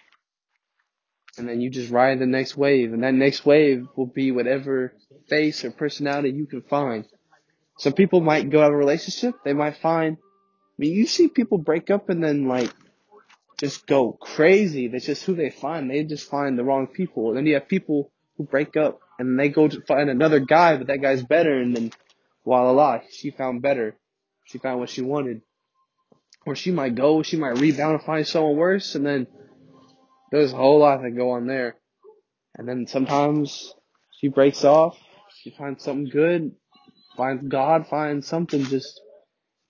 and 1.37 1.49
then 1.49 1.61
you 1.61 1.71
just 1.71 1.91
ride 1.91 2.19
the 2.19 2.27
next 2.27 2.57
wave, 2.57 2.93
and 2.93 3.03
that 3.03 3.15
next 3.15 3.45
wave 3.45 3.87
will 3.97 4.07
be 4.07 4.31
whatever 4.31 4.93
face 5.29 5.65
or 5.65 5.71
personality 5.71 6.31
you 6.31 6.47
can 6.47 6.63
find. 6.63 7.07
Some 7.79 7.95
people 7.95 8.21
might 8.21 8.51
go 8.51 8.61
have 8.61 8.73
a 8.73 8.77
relationship. 8.77 9.35
They 9.45 9.55
might 9.55 9.79
find. 9.79 10.17
I 10.17 10.75
mean, 10.79 10.93
you 10.93 11.07
see 11.07 11.29
people 11.29 11.59
break 11.59 11.91
up 11.91 12.09
and 12.09 12.23
then 12.23 12.47
like 12.47 12.73
just 13.63 13.87
go 13.87 14.13
crazy. 14.13 14.89
That's 14.89 15.07
just 15.07 15.23
who 15.23 15.37
they 15.37 15.51
find. 15.51 15.89
They 15.89 16.03
just 16.03 16.29
find 16.29 16.59
the 16.59 16.65
wrong 16.65 16.89
people. 16.89 17.29
And 17.29 17.37
then 17.37 17.47
you 17.47 17.55
have 17.55 17.69
people 17.69 18.11
who 18.37 18.43
break 18.43 18.77
up 18.77 18.99
and 19.21 19.39
they 19.39 19.51
go 19.51 19.69
to 19.69 19.81
find 19.83 20.11
another 20.11 20.41
guy, 20.41 20.77
but 20.77 20.89
that 20.89 21.01
guy's 21.01 21.23
better. 21.23 21.61
And 21.61 21.77
then, 21.77 21.93
voila, 22.45 23.03
she 23.09 23.31
found 23.31 23.63
better. 23.63 23.97
She 24.47 24.59
found 24.59 24.81
what 24.81 24.91
she 24.91 25.01
wanted. 25.01 25.43
Or 26.45 26.57
she 26.57 26.73
might 26.73 26.97
go, 26.97 27.23
she 27.23 27.37
might 27.37 27.61
rebound 27.61 27.95
and 27.95 28.03
find 28.03 28.27
someone 28.27 28.57
worse. 28.57 28.97
And 28.97 29.07
then 29.07 29.29
there's 30.33 30.53
a 30.53 30.57
whole 30.57 30.81
lot 30.81 31.01
that 31.03 31.17
go 31.17 31.31
on 31.31 31.47
there. 31.47 31.77
And 32.57 32.69
then 32.69 32.89
sometimes 32.89 33.73
she 34.19 34.27
breaks 34.27 34.65
off. 34.65 34.99
She 35.41 35.51
finds 35.51 35.85
something 35.85 36.11
good. 36.11 36.51
Finds 37.17 37.47
God, 37.47 37.87
finds 37.87 38.27
something 38.27 38.65
just 38.65 39.01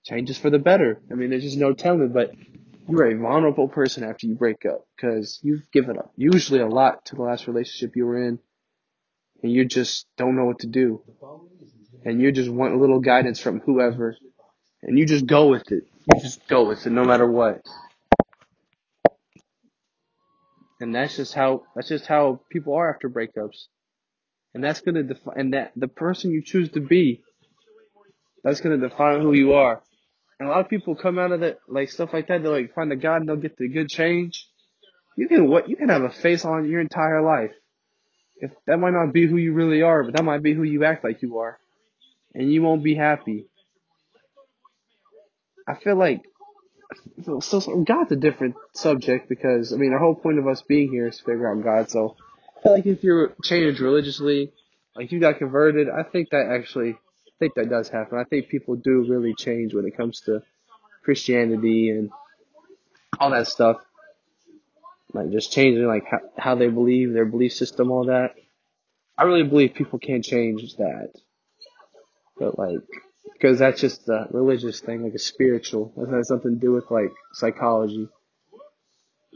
changes 0.03 0.39
for 0.39 0.49
the 0.49 0.57
better. 0.57 0.99
I 1.11 1.13
mean, 1.13 1.29
there's 1.29 1.43
just 1.43 1.57
no 1.57 1.73
telling, 1.73 2.09
but 2.09 2.31
you're 2.87 3.07
a 3.07 3.17
vulnerable 3.17 3.67
person 3.67 4.03
after 4.03 4.27
you 4.27 4.35
break 4.35 4.65
up 4.65 4.85
because 4.95 5.39
you've 5.41 5.69
given 5.71 5.97
up 5.97 6.11
usually 6.15 6.59
a 6.59 6.67
lot 6.67 7.05
to 7.05 7.15
the 7.15 7.21
last 7.21 7.47
relationship 7.47 7.95
you 7.95 8.05
were 8.05 8.21
in 8.21 8.39
and 9.41 9.51
you 9.51 9.65
just 9.65 10.05
don't 10.17 10.35
know 10.35 10.45
what 10.45 10.59
to 10.59 10.67
do. 10.67 11.01
And 12.05 12.21
you 12.21 12.31
just 12.31 12.49
want 12.49 12.73
a 12.73 12.77
little 12.77 12.99
guidance 12.99 13.39
from 13.39 13.59
whoever 13.61 14.17
and 14.81 14.97
you 14.97 15.05
just 15.05 15.25
go 15.25 15.47
with 15.47 15.71
it. 15.71 15.87
You 16.13 16.21
just 16.21 16.45
go 16.47 16.65
with 16.65 16.85
it 16.85 16.89
no 16.89 17.05
matter 17.05 17.29
what. 17.29 17.61
And 20.81 20.93
that's 20.93 21.15
just 21.15 21.33
how, 21.33 21.63
that's 21.75 21.87
just 21.87 22.05
how 22.05 22.41
people 22.49 22.73
are 22.75 22.93
after 22.93 23.09
breakups. 23.09 23.67
And 24.53 24.63
that's 24.63 24.81
gonna 24.81 25.03
define, 25.03 25.39
and 25.39 25.53
that, 25.53 25.71
the 25.75 25.87
person 25.87 26.31
you 26.31 26.43
choose 26.43 26.69
to 26.71 26.81
be, 26.81 27.23
that's 28.43 28.59
gonna 28.59 28.77
define 28.77 29.21
who 29.21 29.31
you 29.31 29.53
are. 29.53 29.81
A 30.45 30.49
lot 30.49 30.61
of 30.61 30.69
people 30.69 30.95
come 30.95 31.19
out 31.19 31.31
of 31.31 31.41
that, 31.41 31.59
like 31.67 31.89
stuff 31.89 32.13
like 32.13 32.27
that, 32.27 32.43
they'll 32.43 32.51
like 32.51 32.73
find 32.73 32.91
a 32.91 32.95
God 32.95 33.17
and 33.17 33.29
they'll 33.29 33.35
get 33.35 33.57
the 33.57 33.67
good 33.67 33.89
change. 33.89 34.47
You 35.15 35.27
can 35.27 35.47
what, 35.47 35.69
you 35.69 35.75
can 35.75 35.89
have 35.89 36.03
a 36.03 36.09
face 36.09 36.45
on 36.45 36.69
your 36.69 36.81
entire 36.81 37.21
life. 37.21 37.51
If 38.37 38.51
that 38.67 38.77
might 38.77 38.93
not 38.93 39.13
be 39.13 39.27
who 39.27 39.37
you 39.37 39.53
really 39.53 39.81
are, 39.81 40.03
but 40.03 40.15
that 40.15 40.23
might 40.23 40.43
be 40.43 40.53
who 40.53 40.63
you 40.63 40.83
act 40.83 41.03
like 41.03 41.21
you 41.21 41.37
are. 41.39 41.59
And 42.33 42.51
you 42.51 42.61
won't 42.61 42.83
be 42.83 42.95
happy. 42.95 43.45
I 45.67 45.75
feel 45.75 45.95
like, 45.95 46.23
so, 47.23 47.39
so, 47.39 47.83
God's 47.83 48.11
a 48.11 48.15
different 48.15 48.55
subject 48.73 49.29
because, 49.29 49.71
I 49.71 49.77
mean, 49.77 49.93
the 49.93 49.99
whole 49.99 50.15
point 50.15 50.39
of 50.39 50.47
us 50.47 50.61
being 50.61 50.91
here 50.91 51.07
is 51.07 51.17
to 51.17 51.23
figure 51.23 51.49
out 51.49 51.63
God. 51.63 51.89
So 51.89 52.17
I 52.57 52.61
feel 52.63 52.71
like 52.73 52.85
if 52.85 53.03
you're 53.03 53.33
changed 53.43 53.79
religiously, 53.79 54.51
like 54.95 55.11
you 55.11 55.19
got 55.19 55.37
converted, 55.37 55.87
I 55.89 56.03
think 56.03 56.29
that 56.31 56.47
actually, 56.51 56.97
think 57.43 57.55
that 57.55 57.69
does 57.69 57.89
happen. 57.89 58.17
I 58.17 58.23
think 58.23 58.47
people 58.47 58.75
do 58.75 59.05
really 59.05 59.33
change 59.33 59.73
when 59.73 59.85
it 59.85 59.97
comes 59.97 60.21
to 60.21 60.41
Christianity 61.03 61.89
and 61.89 62.09
all 63.19 63.31
that 63.31 63.47
stuff. 63.47 63.77
Like 65.13 65.29
just 65.29 65.51
changing 65.51 65.85
like 65.85 66.05
how, 66.09 66.19
how 66.37 66.55
they 66.55 66.69
believe, 66.69 67.11
their 67.11 67.25
belief 67.25 67.53
system, 67.53 67.91
all 67.91 68.05
that. 68.05 68.35
I 69.17 69.23
really 69.23 69.43
believe 69.43 69.73
people 69.73 69.99
can't 69.99 70.23
change 70.23 70.75
that. 70.77 71.11
But 72.39 72.57
like, 72.57 72.79
because 73.33 73.59
that's 73.59 73.81
just 73.81 74.07
a 74.07 74.27
religious 74.31 74.79
thing, 74.79 75.03
like 75.03 75.13
a 75.13 75.19
spiritual. 75.19 75.91
That 75.97 76.09
has 76.15 76.29
something 76.29 76.55
to 76.55 76.59
do 76.59 76.71
with 76.71 76.89
like 76.89 77.11
psychology. 77.33 78.07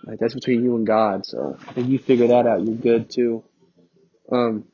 Like 0.06 0.20
that's 0.20 0.34
between 0.34 0.64
you 0.64 0.78
and 0.78 0.88
God. 0.88 1.26
So 1.26 1.58
if 1.76 1.86
you 1.86 2.00
figure 2.00 2.28
that 2.28 2.48
out, 2.48 2.66
you're 2.66 2.76
good 2.76 3.12
too. 3.12 3.44
Um, 4.32 4.66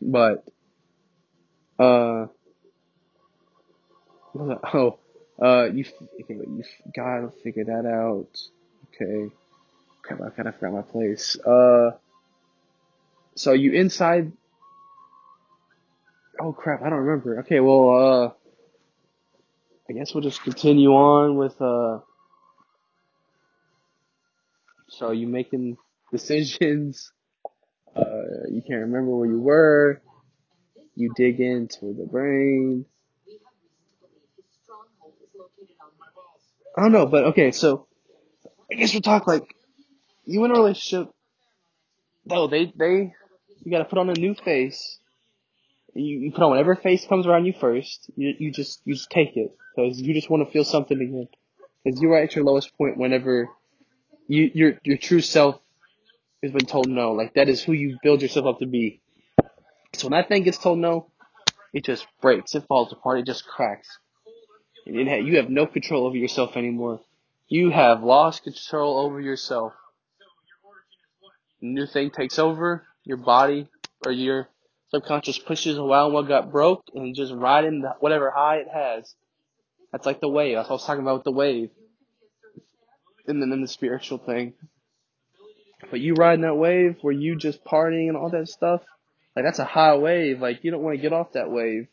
but 0.00 0.44
uh, 1.78 2.26
oh, 4.74 4.98
uh, 5.42 5.64
you 5.64 5.84
okay? 6.22 6.34
You 6.34 6.64
gotta 6.94 7.30
figure 7.42 7.64
that 7.64 7.86
out. 7.86 8.28
Okay. 8.94 9.34
Crap, 10.02 10.20
I 10.22 10.30
kind 10.30 10.48
of 10.48 10.54
forgot 10.54 10.74
my 10.74 10.82
place. 10.82 11.38
Uh, 11.40 11.90
so 13.34 13.52
you 13.52 13.72
inside 13.72 14.32
Oh 16.40 16.52
crap, 16.52 16.82
I 16.82 16.90
don't 16.90 17.00
remember. 17.00 17.40
Okay, 17.40 17.58
well, 17.58 17.90
uh, 17.90 18.32
I 19.90 19.92
guess 19.92 20.14
we'll 20.14 20.22
just 20.22 20.42
continue 20.42 20.90
on 20.90 21.36
with, 21.36 21.60
uh, 21.60 21.98
so 24.88 25.10
you 25.10 25.26
making 25.26 25.76
decisions, 26.12 27.10
uh, 27.96 28.46
you 28.50 28.62
can't 28.66 28.82
remember 28.82 29.16
where 29.16 29.28
you 29.28 29.40
were, 29.40 30.00
you 30.94 31.12
dig 31.16 31.40
into 31.40 31.92
the 31.92 32.06
brain. 32.08 32.84
I 36.78 36.82
don't 36.82 36.92
know, 36.92 37.06
but 37.06 37.24
okay, 37.24 37.50
so, 37.50 37.88
I 38.70 38.76
guess 38.76 38.92
we'll 38.92 39.02
talk 39.02 39.26
like, 39.26 39.42
you 40.24 40.44
in 40.44 40.52
a 40.52 40.54
relationship, 40.54 41.12
no, 42.24 42.46
they, 42.46 42.72
they, 42.76 43.12
you 43.64 43.70
gotta 43.72 43.84
put 43.84 43.98
on 43.98 44.08
a 44.10 44.14
new 44.14 44.36
face, 44.36 45.00
you, 45.92 46.20
you 46.20 46.30
put 46.30 46.42
on 46.44 46.50
whatever 46.50 46.76
face 46.76 47.04
comes 47.04 47.26
around 47.26 47.46
you 47.46 47.52
first, 47.52 48.08
you, 48.14 48.32
you 48.38 48.52
just, 48.52 48.80
you 48.84 48.94
just 48.94 49.10
take 49.10 49.36
it, 49.36 49.50
cause 49.74 49.98
you 49.98 50.14
just 50.14 50.30
wanna 50.30 50.46
feel 50.46 50.62
something 50.62 51.00
again. 51.00 51.26
Cause 51.82 52.00
you 52.00 52.10
were 52.10 52.18
at 52.18 52.36
your 52.36 52.44
lowest 52.44 52.76
point 52.78 52.96
whenever 52.96 53.48
you, 54.28 54.48
your, 54.54 54.78
your 54.84 54.98
true 54.98 55.20
self 55.20 55.60
has 56.44 56.52
been 56.52 56.66
told 56.66 56.88
no. 56.88 57.10
Like 57.10 57.34
that 57.34 57.48
is 57.48 57.60
who 57.60 57.72
you 57.72 57.98
build 58.04 58.22
yourself 58.22 58.46
up 58.46 58.58
to 58.60 58.66
be. 58.66 59.00
So 59.94 60.08
when 60.08 60.12
that 60.12 60.28
thing 60.28 60.44
gets 60.44 60.58
told 60.58 60.78
no, 60.78 61.10
it 61.72 61.84
just 61.84 62.06
breaks, 62.20 62.54
it 62.54 62.66
falls 62.68 62.92
apart, 62.92 63.18
it 63.18 63.26
just 63.26 63.46
cracks. 63.46 63.98
It, 64.88 65.24
you 65.24 65.36
have 65.36 65.50
no 65.50 65.66
control 65.66 66.06
over 66.06 66.16
yourself 66.16 66.56
anymore. 66.56 67.00
You 67.46 67.70
have 67.70 68.02
lost 68.02 68.42
control 68.42 69.00
over 69.00 69.20
yourself. 69.20 69.72
New 71.60 71.86
thing 71.86 72.10
takes 72.10 72.38
over 72.38 72.86
your 73.04 73.16
body 73.16 73.68
or 74.04 74.12
your 74.12 74.48
Subconscious 74.90 75.38
pushes 75.38 75.76
a 75.76 75.82
around 75.82 76.14
what 76.14 76.28
got 76.28 76.50
broke 76.50 76.84
and 76.94 77.14
just 77.14 77.32
riding 77.32 77.82
the, 77.82 77.94
whatever 78.00 78.30
high 78.30 78.56
it 78.56 78.68
has. 78.72 79.14
That's 79.92 80.06
like 80.06 80.20
the 80.20 80.28
wave. 80.28 80.56
That's 80.56 80.68
what 80.68 80.74
I 80.74 80.76
was 80.76 80.86
talking 80.86 81.02
about 81.02 81.16
with 81.16 81.24
the 81.24 81.32
wave. 81.32 81.70
And 83.26 83.42
then 83.42 83.52
in 83.52 83.60
the 83.60 83.68
spiritual 83.68 84.16
thing. 84.16 84.54
But 85.90 86.00
you 86.00 86.14
riding 86.14 86.42
that 86.42 86.54
wave 86.54 86.96
where 87.02 87.12
you 87.12 87.36
just 87.36 87.64
partying 87.64 88.08
and 88.08 88.16
all 88.16 88.30
that 88.30 88.48
stuff, 88.48 88.80
like 89.36 89.44
that's 89.44 89.58
a 89.58 89.64
high 89.64 89.96
wave. 89.96 90.40
Like 90.40 90.64
you 90.64 90.70
don't 90.70 90.82
want 90.82 90.96
to 90.96 91.02
get 91.02 91.12
off 91.12 91.32
that 91.32 91.50
wave. 91.50 91.88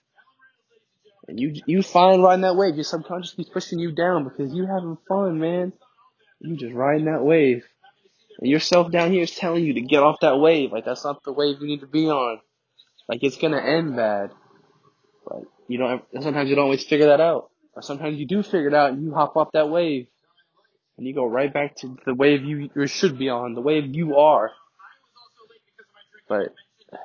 And 1.27 1.39
you 1.39 1.53
you 1.65 1.81
find 1.81 2.21
riding 2.21 2.41
that 2.41 2.55
wave. 2.55 2.75
Your 2.75 2.83
subconscious 2.83 3.33
keeps 3.33 3.49
pushing 3.49 3.79
you 3.79 3.91
down 3.91 4.23
because 4.23 4.53
you're 4.53 4.67
having 4.67 4.97
fun, 5.07 5.39
man. 5.39 5.73
You 6.39 6.55
just 6.55 6.73
riding 6.73 7.05
that 7.05 7.23
wave. 7.23 7.63
And 8.39 8.49
yourself 8.49 8.91
down 8.91 9.11
here 9.11 9.23
is 9.23 9.35
telling 9.35 9.63
you 9.63 9.73
to 9.73 9.81
get 9.81 10.03
off 10.03 10.19
that 10.21 10.39
wave. 10.39 10.71
Like 10.71 10.85
that's 10.85 11.03
not 11.03 11.23
the 11.23 11.33
wave 11.33 11.57
you 11.61 11.67
need 11.67 11.79
to 11.81 11.87
be 11.87 12.07
on. 12.07 12.39
Like 13.07 13.23
it's 13.23 13.37
gonna 13.37 13.61
end 13.61 13.95
bad. 13.95 14.31
Like 15.25 15.45
you 15.67 15.77
don't. 15.77 16.03
Sometimes 16.21 16.49
you 16.49 16.55
don't 16.55 16.65
always 16.65 16.83
figure 16.83 17.07
that 17.07 17.21
out, 17.21 17.49
or 17.73 17.81
sometimes 17.81 18.19
you 18.19 18.27
do 18.27 18.43
figure 18.43 18.67
it 18.67 18.73
out 18.73 18.91
and 18.91 19.03
you 19.03 19.13
hop 19.13 19.35
off 19.35 19.51
that 19.53 19.69
wave, 19.69 20.07
and 20.97 21.07
you 21.07 21.13
go 21.13 21.25
right 21.25 21.53
back 21.53 21.75
to 21.77 21.97
the 22.05 22.13
wave 22.13 22.43
you, 22.43 22.69
you 22.75 22.87
should 22.87 23.17
be 23.17 23.29
on, 23.29 23.53
the 23.53 23.61
wave 23.61 23.95
you 23.95 24.17
are. 24.17 24.51
But 26.27 26.53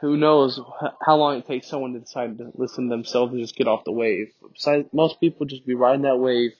who 0.00 0.16
knows 0.16 0.60
how 1.04 1.16
long 1.16 1.36
it 1.36 1.46
takes 1.46 1.68
someone 1.68 1.92
to 1.94 2.00
decide 2.00 2.38
to 2.38 2.52
listen 2.54 2.88
to 2.88 2.90
themselves 2.90 3.32
and 3.32 3.40
just 3.40 3.56
get 3.56 3.68
off 3.68 3.84
the 3.84 3.92
wave. 3.92 4.32
Besides, 4.52 4.88
most 4.92 5.20
people 5.20 5.46
just 5.46 5.66
be 5.66 5.74
riding 5.74 6.02
that 6.02 6.18
wave 6.18 6.52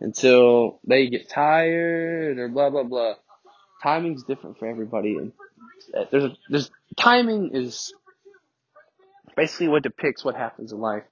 until 0.00 0.80
they 0.86 1.08
get 1.08 1.28
tired 1.28 2.38
or 2.38 2.48
blah 2.48 2.70
blah 2.70 2.82
blah. 2.82 3.14
Timing's 3.82 4.24
different 4.24 4.58
for 4.58 4.66
everybody, 4.66 5.16
and 5.16 5.32
uh, 5.96 6.04
there's 6.10 6.24
a, 6.24 6.36
there's 6.48 6.70
timing 6.96 7.50
is 7.52 7.92
basically 9.36 9.68
what 9.68 9.82
depicts 9.82 10.24
what 10.24 10.34
happens 10.34 10.72
in 10.72 10.80
life. 10.80 11.04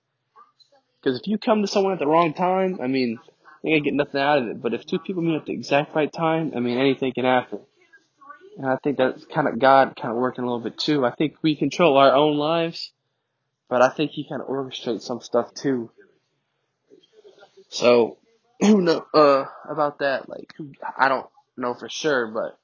Because 1.00 1.20
if 1.20 1.26
you 1.26 1.38
come 1.38 1.60
to 1.60 1.68
someone 1.68 1.92
at 1.92 1.98
the 1.98 2.06
wrong 2.06 2.32
time, 2.32 2.78
I 2.82 2.86
mean, 2.86 3.18
you're 3.62 3.80
get 3.80 3.94
nothing 3.94 4.20
out 4.20 4.38
of 4.38 4.48
it. 4.48 4.62
But 4.62 4.74
if 4.74 4.86
two 4.86 4.98
people 4.98 5.22
meet 5.22 5.36
at 5.36 5.46
the 5.46 5.52
exact 5.52 5.94
right 5.94 6.12
time, 6.12 6.52
I 6.56 6.60
mean, 6.60 6.78
anything 6.78 7.12
can 7.12 7.24
happen. 7.24 7.60
And 8.56 8.66
I 8.66 8.76
think 8.82 8.98
that's 8.98 9.24
kind 9.26 9.48
of 9.48 9.58
God 9.58 9.96
kind 10.00 10.12
of 10.12 10.18
working 10.18 10.44
a 10.44 10.46
little 10.46 10.60
bit 10.62 10.78
too. 10.78 11.04
I 11.04 11.10
think 11.14 11.36
we 11.42 11.56
control 11.56 11.96
our 11.96 12.14
own 12.14 12.36
lives, 12.36 12.92
but 13.68 13.82
I 13.82 13.88
think 13.88 14.12
He 14.12 14.28
kind 14.28 14.40
of 14.40 14.48
orchestrates 14.48 15.02
some 15.02 15.20
stuff 15.20 15.52
too. 15.54 15.90
So, 17.68 18.18
who 18.60 18.80
know 18.80 19.04
uh 19.12 19.46
about 19.68 19.98
that? 19.98 20.28
Like, 20.28 20.52
I 20.96 21.08
don't 21.08 21.26
know 21.56 21.74
for 21.74 21.88
sure, 21.88 22.28
but 22.28 22.58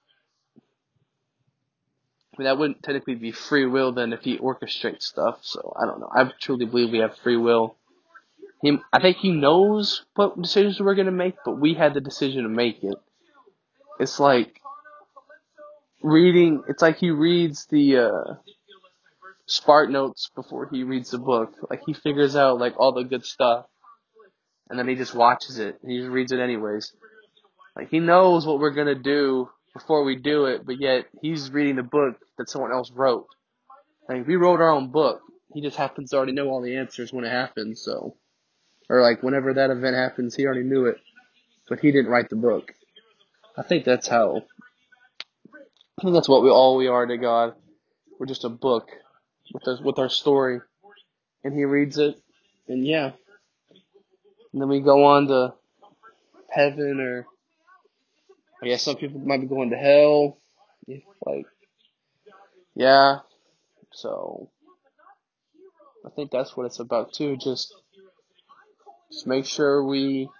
I 2.32 2.38
mean 2.38 2.44
that 2.44 2.58
wouldn't 2.58 2.82
technically 2.82 3.16
be 3.16 3.32
free 3.32 3.66
will 3.66 3.92
then 3.92 4.12
if 4.12 4.22
He 4.22 4.38
orchestrates 4.38 5.02
stuff. 5.02 5.40
So 5.42 5.74
I 5.76 5.86
don't 5.86 5.98
know. 6.00 6.10
I 6.14 6.30
truly 6.40 6.66
believe 6.66 6.90
we 6.90 6.98
have 6.98 7.16
free 7.18 7.36
will. 7.36 7.76
He, 8.62 8.78
I 8.92 9.00
think 9.00 9.16
He 9.16 9.32
knows 9.32 10.04
what 10.14 10.40
decisions 10.40 10.78
we're 10.78 10.94
gonna 10.94 11.10
make, 11.10 11.34
but 11.44 11.58
we 11.58 11.74
had 11.74 11.94
the 11.94 12.00
decision 12.00 12.44
to 12.44 12.48
make 12.48 12.84
it. 12.84 12.98
It's 13.98 14.20
like 14.20 14.59
reading. 16.02 16.62
It's 16.68 16.82
like 16.82 16.98
he 16.98 17.10
reads 17.10 17.66
the 17.66 17.98
uh, 17.98 18.34
Spark 19.46 19.90
notes 19.90 20.30
before 20.34 20.68
he 20.70 20.84
reads 20.84 21.10
the 21.10 21.18
book. 21.18 21.54
Like 21.68 21.82
he 21.86 21.92
figures 21.92 22.36
out 22.36 22.58
like 22.58 22.78
all 22.78 22.92
the 22.92 23.04
good 23.04 23.24
stuff, 23.24 23.66
and 24.68 24.78
then 24.78 24.88
he 24.88 24.94
just 24.94 25.14
watches 25.14 25.58
it. 25.58 25.78
He 25.84 25.98
just 25.98 26.10
reads 26.10 26.32
it 26.32 26.40
anyways. 26.40 26.92
Like 27.76 27.90
he 27.90 28.00
knows 28.00 28.46
what 28.46 28.58
we're 28.58 28.70
gonna 28.70 28.94
do 28.94 29.48
before 29.74 30.04
we 30.04 30.16
do 30.16 30.46
it, 30.46 30.64
but 30.64 30.80
yet 30.80 31.06
he's 31.22 31.50
reading 31.50 31.76
the 31.76 31.82
book 31.82 32.16
that 32.38 32.48
someone 32.48 32.72
else 32.72 32.90
wrote. 32.90 33.26
Like 34.08 34.26
we 34.26 34.36
wrote 34.36 34.60
our 34.60 34.70
own 34.70 34.90
book. 34.90 35.20
He 35.52 35.60
just 35.60 35.76
happens 35.76 36.10
to 36.10 36.16
already 36.16 36.32
know 36.32 36.48
all 36.48 36.62
the 36.62 36.76
answers 36.76 37.12
when 37.12 37.24
it 37.24 37.30
happens. 37.30 37.82
So, 37.82 38.16
or 38.88 39.02
like 39.02 39.22
whenever 39.22 39.54
that 39.54 39.70
event 39.70 39.96
happens, 39.96 40.34
he 40.34 40.46
already 40.46 40.62
knew 40.62 40.86
it, 40.86 40.98
but 41.68 41.80
he 41.80 41.90
didn't 41.90 42.10
write 42.10 42.28
the 42.28 42.36
book. 42.36 42.72
I 43.56 43.62
think 43.62 43.84
that's 43.84 44.06
how 44.06 44.42
Think 46.00 46.14
that's 46.14 46.28
what 46.30 46.42
we 46.42 46.48
all 46.48 46.76
we 46.76 46.86
are 46.86 47.04
to 47.04 47.18
God. 47.18 47.54
We're 48.18 48.24
just 48.26 48.44
a 48.44 48.48
book 48.48 48.88
with 49.52 49.80
with 49.82 49.98
our 49.98 50.08
story, 50.08 50.60
and 51.44 51.52
He 51.52 51.64
reads 51.64 51.98
it, 51.98 52.18
and 52.68 52.86
yeah, 52.86 53.12
and 54.52 54.62
then 54.62 54.68
we 54.68 54.80
go 54.80 55.04
on 55.04 55.26
to 55.26 55.52
heaven, 56.48 57.00
or 57.00 57.26
I 58.62 58.68
guess 58.68 58.82
some 58.82 58.96
people 58.96 59.20
might 59.20 59.42
be 59.42 59.46
going 59.46 59.70
to 59.70 59.76
hell. 59.76 60.38
If 60.86 61.02
like, 61.26 61.44
yeah, 62.74 63.18
so 63.92 64.48
I 66.06 66.08
think 66.08 66.30
that's 66.30 66.56
what 66.56 66.64
it's 66.64 66.80
about 66.80 67.12
too. 67.12 67.36
Just 67.36 67.74
just 69.12 69.26
make 69.26 69.44
sure 69.44 69.84
we. 69.84 70.30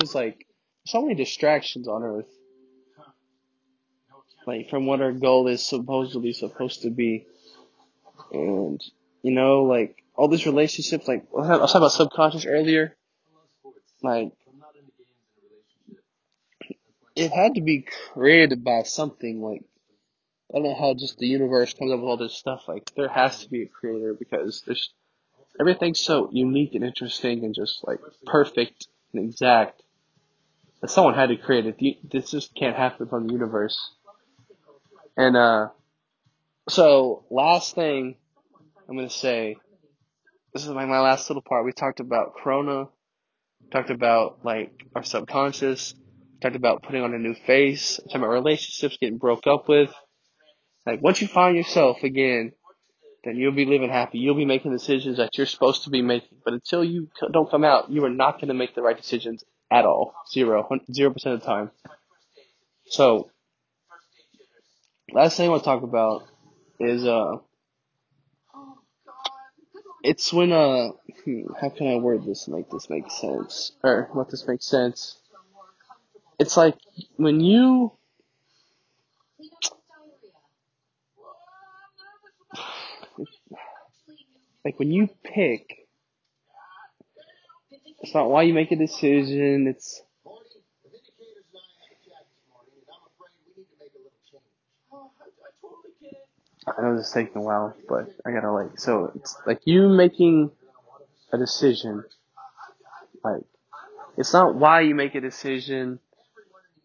It's 0.00 0.14
like 0.14 0.46
so 0.86 1.02
many 1.02 1.16
distractions 1.16 1.88
on 1.88 2.04
Earth 2.04 2.33
like 4.46 4.70
from 4.70 4.86
what 4.86 5.00
our 5.00 5.12
goal 5.12 5.48
is 5.48 5.64
supposedly 5.64 6.32
supposed 6.32 6.82
to 6.82 6.90
be. 6.90 7.26
And 8.32 8.80
you 9.22 9.32
know, 9.32 9.62
like 9.62 10.02
all 10.16 10.28
these 10.28 10.46
relationships, 10.46 11.08
like 11.08 11.26
I 11.32 11.56
was 11.56 11.72
talking 11.72 11.76
about 11.76 11.92
subconscious 11.92 12.46
earlier. 12.46 12.96
Like 14.02 14.32
it 17.16 17.32
had 17.32 17.54
to 17.54 17.60
be 17.60 17.86
created 18.12 18.64
by 18.64 18.82
something. 18.82 19.40
Like 19.40 19.62
I 20.50 20.58
don't 20.58 20.64
know 20.64 20.74
how 20.74 20.94
just 20.94 21.18
the 21.18 21.26
universe 21.26 21.74
comes 21.74 21.92
up 21.92 22.00
with 22.00 22.08
all 22.08 22.16
this 22.16 22.34
stuff. 22.34 22.64
Like 22.68 22.92
there 22.96 23.08
has 23.08 23.42
to 23.42 23.50
be 23.50 23.62
a 23.62 23.68
creator 23.68 24.14
because 24.14 24.62
there's 24.66 24.90
everything's 25.58 26.00
so 26.00 26.28
unique 26.32 26.74
and 26.74 26.84
interesting 26.84 27.44
and 27.44 27.54
just 27.54 27.86
like 27.86 28.00
perfect 28.26 28.88
and 29.12 29.24
exact. 29.24 29.82
That 30.80 30.90
someone 30.90 31.14
had 31.14 31.30
to 31.30 31.36
create 31.36 31.66
it. 31.66 32.10
This 32.10 32.30
just 32.30 32.54
can't 32.54 32.76
happen 32.76 33.08
from 33.08 33.26
the 33.26 33.32
universe. 33.32 33.78
And 35.16 35.36
uh, 35.36 35.68
so 36.68 37.24
last 37.30 37.74
thing 37.74 38.16
I'm 38.88 38.96
gonna 38.96 39.10
say, 39.10 39.56
this 40.52 40.64
is 40.64 40.70
my 40.70 40.84
my 40.86 41.00
last 41.00 41.28
little 41.30 41.42
part. 41.42 41.64
We 41.64 41.72
talked 41.72 42.00
about 42.00 42.34
Corona, 42.42 42.88
talked 43.72 43.90
about 43.90 44.44
like 44.44 44.72
our 44.94 45.02
subconscious, 45.04 45.94
talked 46.42 46.56
about 46.56 46.82
putting 46.82 47.02
on 47.02 47.14
a 47.14 47.18
new 47.18 47.34
face, 47.34 47.96
talked 47.96 48.16
about 48.16 48.28
relationships 48.28 48.98
getting 49.00 49.18
broke 49.18 49.46
up 49.46 49.68
with. 49.68 49.92
Like 50.86 51.02
once 51.02 51.22
you 51.22 51.28
find 51.28 51.56
yourself 51.56 52.02
again, 52.02 52.52
then 53.24 53.36
you'll 53.36 53.52
be 53.52 53.64
living 53.64 53.90
happy. 53.90 54.18
You'll 54.18 54.34
be 54.34 54.44
making 54.44 54.72
decisions 54.72 55.16
that 55.16 55.36
you're 55.36 55.46
supposed 55.46 55.84
to 55.84 55.90
be 55.90 56.02
making. 56.02 56.38
But 56.44 56.54
until 56.54 56.84
you 56.84 57.08
don't 57.32 57.50
come 57.50 57.64
out, 57.64 57.90
you 57.90 58.04
are 58.04 58.10
not 58.10 58.34
going 58.34 58.48
to 58.48 58.54
make 58.54 58.74
the 58.74 58.82
right 58.82 58.96
decisions 58.96 59.42
at 59.70 59.86
all. 59.86 60.14
Zero, 60.30 60.68
zero 60.92 61.10
percent 61.10 61.36
of 61.36 61.40
the 61.40 61.46
time. 61.46 61.70
So, 62.86 63.30
last 65.14 65.36
thing 65.36 65.46
I 65.46 65.50
want 65.50 65.62
to 65.62 65.64
talk 65.64 65.82
about 65.82 66.24
is 66.80 67.06
uh, 67.06 67.36
it's 70.02 70.32
when 70.32 70.52
uh, 70.52 70.90
hmm, 71.24 71.42
how 71.60 71.70
can 71.70 71.86
I 71.88 71.96
word 71.96 72.24
this 72.26 72.48
make 72.48 72.70
this 72.70 72.90
make 72.90 73.10
sense 73.10 73.72
or 73.82 74.10
let 74.14 74.30
this 74.30 74.46
make 74.46 74.62
sense? 74.62 75.18
It's 76.38 76.56
like 76.56 76.76
when 77.16 77.40
you 77.40 77.92
like 84.64 84.78
when 84.78 84.90
you 84.90 85.08
pick. 85.22 85.78
It's 88.00 88.14
not 88.14 88.28
why 88.28 88.42
you 88.42 88.52
make 88.52 88.70
a 88.72 88.76
decision. 88.76 89.66
It's 89.68 90.02
I 96.66 96.82
know 96.82 96.96
this 96.96 97.08
is 97.08 97.12
taking 97.12 97.36
a 97.36 97.42
while, 97.42 97.74
but 97.88 98.08
I 98.24 98.30
gotta 98.32 98.50
like, 98.50 98.78
so 98.78 99.12
it's 99.14 99.36
like 99.46 99.60
you 99.64 99.88
making 99.88 100.50
a 101.32 101.38
decision. 101.38 102.04
Like, 103.22 103.42
it's 104.16 104.32
not 104.32 104.54
why 104.54 104.80
you 104.80 104.94
make 104.94 105.14
a 105.14 105.20
decision. 105.20 105.98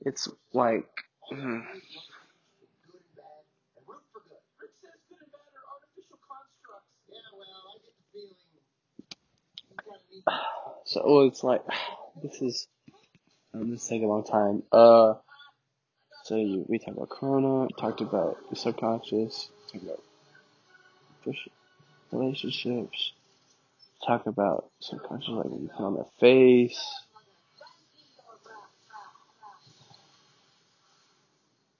It's 0.05 0.27
like, 0.53 0.87
mm, 1.31 1.63
so 10.85 11.21
it's 11.21 11.43
like, 11.43 11.61
this 12.23 12.41
is, 12.41 12.67
um, 13.53 13.71
this 13.71 13.83
is 13.83 13.87
taking 13.87 14.05
a 14.05 14.09
long 14.09 14.25
time. 14.25 14.63
Uh, 14.71 15.13
so 16.25 16.35
you, 16.35 16.65
we 16.67 16.79
talked 16.79 16.97
about 16.97 17.09
Corona, 17.09 17.67
talked 17.79 18.01
about 18.01 18.37
the 18.49 18.55
subconscious, 18.55 19.49
talked 19.71 19.83
about 19.83 19.99
relationships, 22.11 23.11
talk 24.05 24.25
about 24.25 24.69
subconscious, 24.79 25.29
like 25.29 25.45
when 25.45 25.63
you 25.63 25.69
put 25.69 25.83
on 25.83 25.93
the 25.95 26.05
face. 26.19 26.79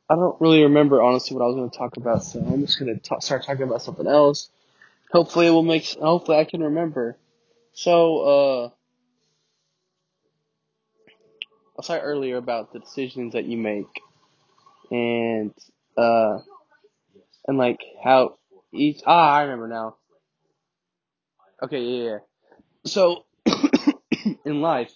I 0.10 0.16
don't 0.16 0.40
really 0.42 0.64
remember 0.64 1.02
honestly 1.02 1.36
what 1.38 1.44
I 1.44 1.48
was 1.48 1.56
going 1.56 1.70
to 1.70 1.78
talk 1.78 1.98
about, 1.98 2.24
so 2.24 2.40
I'm 2.40 2.62
just 2.66 2.80
going 2.80 3.00
to 3.00 3.22
start 3.22 3.44
talking 3.46 3.64
about 3.64 3.82
something 3.84 4.08
else. 4.08 4.50
Hopefully 5.12 5.48
it 5.48 5.52
will 5.52 5.64
make. 5.64 5.86
Hopefully 6.00 6.38
I 6.38 6.46
can 6.46 6.64
remember. 6.64 7.16
So 7.74 8.20
uh, 8.20 8.70
I 11.80 11.84
said 11.84 12.02
earlier 12.04 12.38
about 12.38 12.74
the 12.74 12.80
decisions 12.80 13.34
that 13.34 13.46
you 13.46 13.58
make, 13.58 14.02
and 14.92 15.54
uh, 15.96 16.40
and 17.50 17.58
like 17.58 17.82
how 18.04 18.38
each. 18.74 19.02
Ah, 19.08 19.34
I 19.34 19.42
remember 19.42 19.68
now. 19.68 19.98
Okay, 21.62 21.82
yeah, 21.82 22.04
yeah. 22.04 22.18
So 22.86 23.26
in 24.46 24.62
life, 24.62 24.94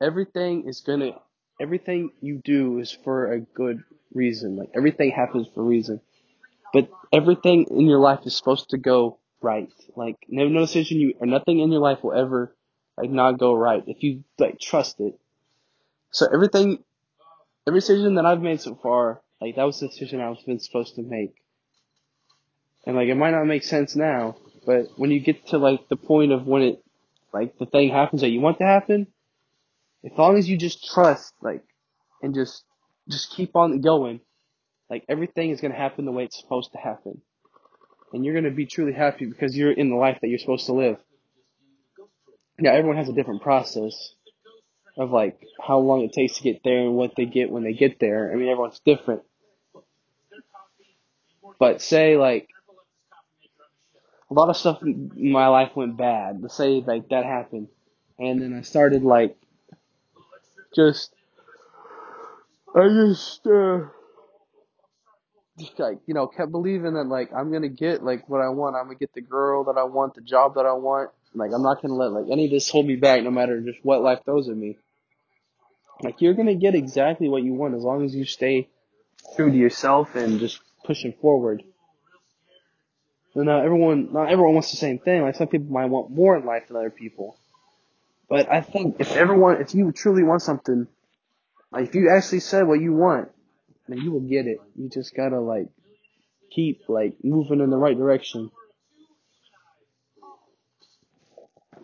everything 0.00 0.68
is 0.68 0.80
gonna. 0.80 1.12
Everything 1.60 2.10
you 2.20 2.40
do 2.44 2.78
is 2.78 2.92
for 2.92 3.32
a 3.32 3.40
good 3.40 3.82
reason. 4.12 4.56
Like 4.56 4.70
everything 4.76 5.10
happens 5.10 5.48
for 5.54 5.60
a 5.62 5.64
reason. 5.64 6.00
But 6.72 6.90
everything 7.12 7.66
in 7.70 7.86
your 7.86 8.00
life 8.00 8.20
is 8.26 8.36
supposed 8.36 8.70
to 8.70 8.78
go 8.78 9.18
right. 9.42 9.72
Like 9.96 10.16
no, 10.28 10.48
no 10.48 10.60
decision 10.60 10.98
you 11.00 11.14
or 11.20 11.26
nothing 11.26 11.60
in 11.60 11.72
your 11.72 11.80
life 11.80 12.04
will 12.04 12.14
ever 12.14 12.56
like 12.98 13.10
not 13.10 13.38
go 13.38 13.54
right 13.54 13.84
if 13.86 14.02
you 14.02 14.24
like 14.38 14.60
trust 14.60 15.00
it. 15.00 15.18
So 16.12 16.26
everything, 16.32 16.84
every 17.68 17.80
decision 17.80 18.16
that 18.16 18.26
I've 18.26 18.42
made 18.42 18.60
so 18.60 18.74
far, 18.76 19.22
like 19.40 19.56
that 19.56 19.64
was 19.64 19.80
the 19.80 19.88
decision 19.88 20.20
I 20.20 20.30
was 20.30 20.42
been 20.42 20.60
supposed 20.60 20.96
to 20.96 21.02
make. 21.02 21.34
And 22.86 22.96
like 22.96 23.08
it 23.08 23.14
might 23.16 23.32
not 23.32 23.44
make 23.44 23.64
sense 23.64 23.96
now, 23.96 24.36
but 24.64 24.88
when 24.96 25.10
you 25.10 25.20
get 25.20 25.46
to 25.48 25.58
like 25.58 25.88
the 25.88 25.96
point 25.96 26.32
of 26.32 26.46
when 26.46 26.62
it, 26.62 26.84
like 27.32 27.58
the 27.58 27.66
thing 27.66 27.90
happens 27.90 28.22
that 28.22 28.30
you 28.30 28.40
want 28.40 28.58
to 28.58 28.64
happen, 28.64 29.08
as 30.04 30.16
long 30.16 30.36
as 30.36 30.48
you 30.48 30.56
just 30.56 30.86
trust, 30.92 31.34
like, 31.42 31.64
and 32.22 32.34
just 32.34 32.64
just 33.08 33.30
keep 33.30 33.56
on 33.56 33.80
going, 33.80 34.20
like 34.88 35.04
everything 35.08 35.50
is 35.50 35.60
gonna 35.60 35.74
happen 35.74 36.04
the 36.04 36.12
way 36.12 36.24
it's 36.24 36.40
supposed 36.40 36.72
to 36.72 36.78
happen 36.78 37.20
and 38.12 38.24
you're 38.24 38.40
to 38.40 38.50
be 38.50 38.66
truly 38.66 38.92
happy 38.92 39.26
because 39.26 39.56
you're 39.56 39.72
in 39.72 39.90
the 39.90 39.96
life 39.96 40.18
that 40.20 40.28
you're 40.28 40.38
supposed 40.38 40.66
to 40.66 40.72
live. 40.72 40.96
Now, 42.58 42.72
everyone 42.72 42.96
has 42.96 43.08
a 43.08 43.12
different 43.12 43.42
process 43.42 44.14
of 44.96 45.10
like 45.10 45.38
how 45.60 45.78
long 45.78 46.02
it 46.02 46.12
takes 46.12 46.36
to 46.36 46.42
get 46.42 46.62
there 46.64 46.80
and 46.80 46.94
what 46.94 47.14
they 47.16 47.26
get 47.26 47.50
when 47.50 47.62
they 47.62 47.74
get 47.74 48.00
there. 48.00 48.30
I 48.32 48.36
mean, 48.36 48.48
everyone's 48.48 48.80
different. 48.80 49.22
But 51.58 51.80
say 51.80 52.16
like 52.16 52.48
a 54.30 54.34
lot 54.34 54.48
of 54.48 54.56
stuff 54.56 54.82
in 54.82 55.10
my 55.14 55.48
life 55.48 55.72
went 55.74 55.96
bad. 55.96 56.40
Let's 56.42 56.54
say 56.54 56.82
like 56.86 57.08
that 57.10 57.24
happened, 57.24 57.68
and 58.18 58.40
then 58.40 58.54
I 58.54 58.62
started 58.62 59.02
like 59.02 59.36
just 60.74 61.12
I 62.74 62.88
just 62.88 63.46
uh 63.46 63.80
just 65.58 65.78
like 65.78 65.98
you 66.06 66.14
know 66.14 66.26
kept 66.26 66.50
believing 66.50 66.94
that 66.94 67.04
like 67.04 67.32
I'm 67.32 67.52
gonna 67.52 67.68
get 67.68 68.02
like 68.02 68.28
what 68.28 68.40
I 68.40 68.48
want. 68.48 68.76
I'm 68.76 68.84
gonna 68.84 68.98
get 68.98 69.14
the 69.14 69.22
girl 69.22 69.64
that 69.64 69.78
I 69.78 69.84
want, 69.84 70.14
the 70.14 70.20
job 70.20 70.54
that 70.56 70.66
I 70.66 70.72
want. 70.72 71.10
Like 71.34 71.52
I'm 71.54 71.62
not 71.62 71.80
gonna 71.80 71.94
let 71.94 72.12
like 72.12 72.26
any 72.30 72.46
of 72.46 72.50
this 72.50 72.68
hold 72.68 72.86
me 72.86 72.96
back, 72.96 73.22
no 73.22 73.30
matter 73.30 73.60
just 73.60 73.84
what 73.84 74.02
life 74.02 74.20
throws 74.24 74.48
at 74.48 74.56
me. 74.56 74.76
Like 76.02 76.20
you're 76.20 76.34
gonna 76.34 76.54
get 76.54 76.74
exactly 76.74 77.28
what 77.28 77.42
you 77.42 77.54
want 77.54 77.74
as 77.74 77.82
long 77.82 78.04
as 78.04 78.14
you 78.14 78.24
stay 78.24 78.68
true 79.34 79.50
to 79.50 79.56
yourself 79.56 80.14
and 80.14 80.38
just 80.38 80.60
pushing 80.84 81.12
forward. 81.12 81.62
And 83.34 83.46
not 83.46 83.64
everyone, 83.64 84.12
not 84.12 84.30
everyone 84.30 84.54
wants 84.54 84.70
the 84.70 84.76
same 84.76 84.98
thing. 84.98 85.22
Like 85.22 85.36
some 85.36 85.48
people 85.48 85.70
might 85.70 85.86
want 85.86 86.10
more 86.10 86.36
in 86.36 86.46
life 86.46 86.68
than 86.68 86.76
other 86.76 86.90
people. 86.90 87.36
But 88.28 88.50
I 88.50 88.60
think 88.60 88.96
if 88.98 89.12
everyone, 89.12 89.60
if 89.60 89.74
you 89.74 89.92
truly 89.92 90.22
want 90.22 90.42
something, 90.42 90.86
like 91.70 91.88
if 91.88 91.94
you 91.94 92.10
actually 92.10 92.40
said 92.40 92.66
what 92.66 92.80
you 92.80 92.92
want, 92.92 93.30
then 93.88 93.98
you 93.98 94.10
will 94.10 94.20
get 94.20 94.46
it. 94.46 94.58
You 94.74 94.88
just 94.88 95.14
gotta 95.14 95.40
like 95.40 95.68
keep 96.50 96.82
like 96.88 97.14
moving 97.22 97.60
in 97.60 97.70
the 97.70 97.76
right 97.76 97.96
direction. 97.96 98.50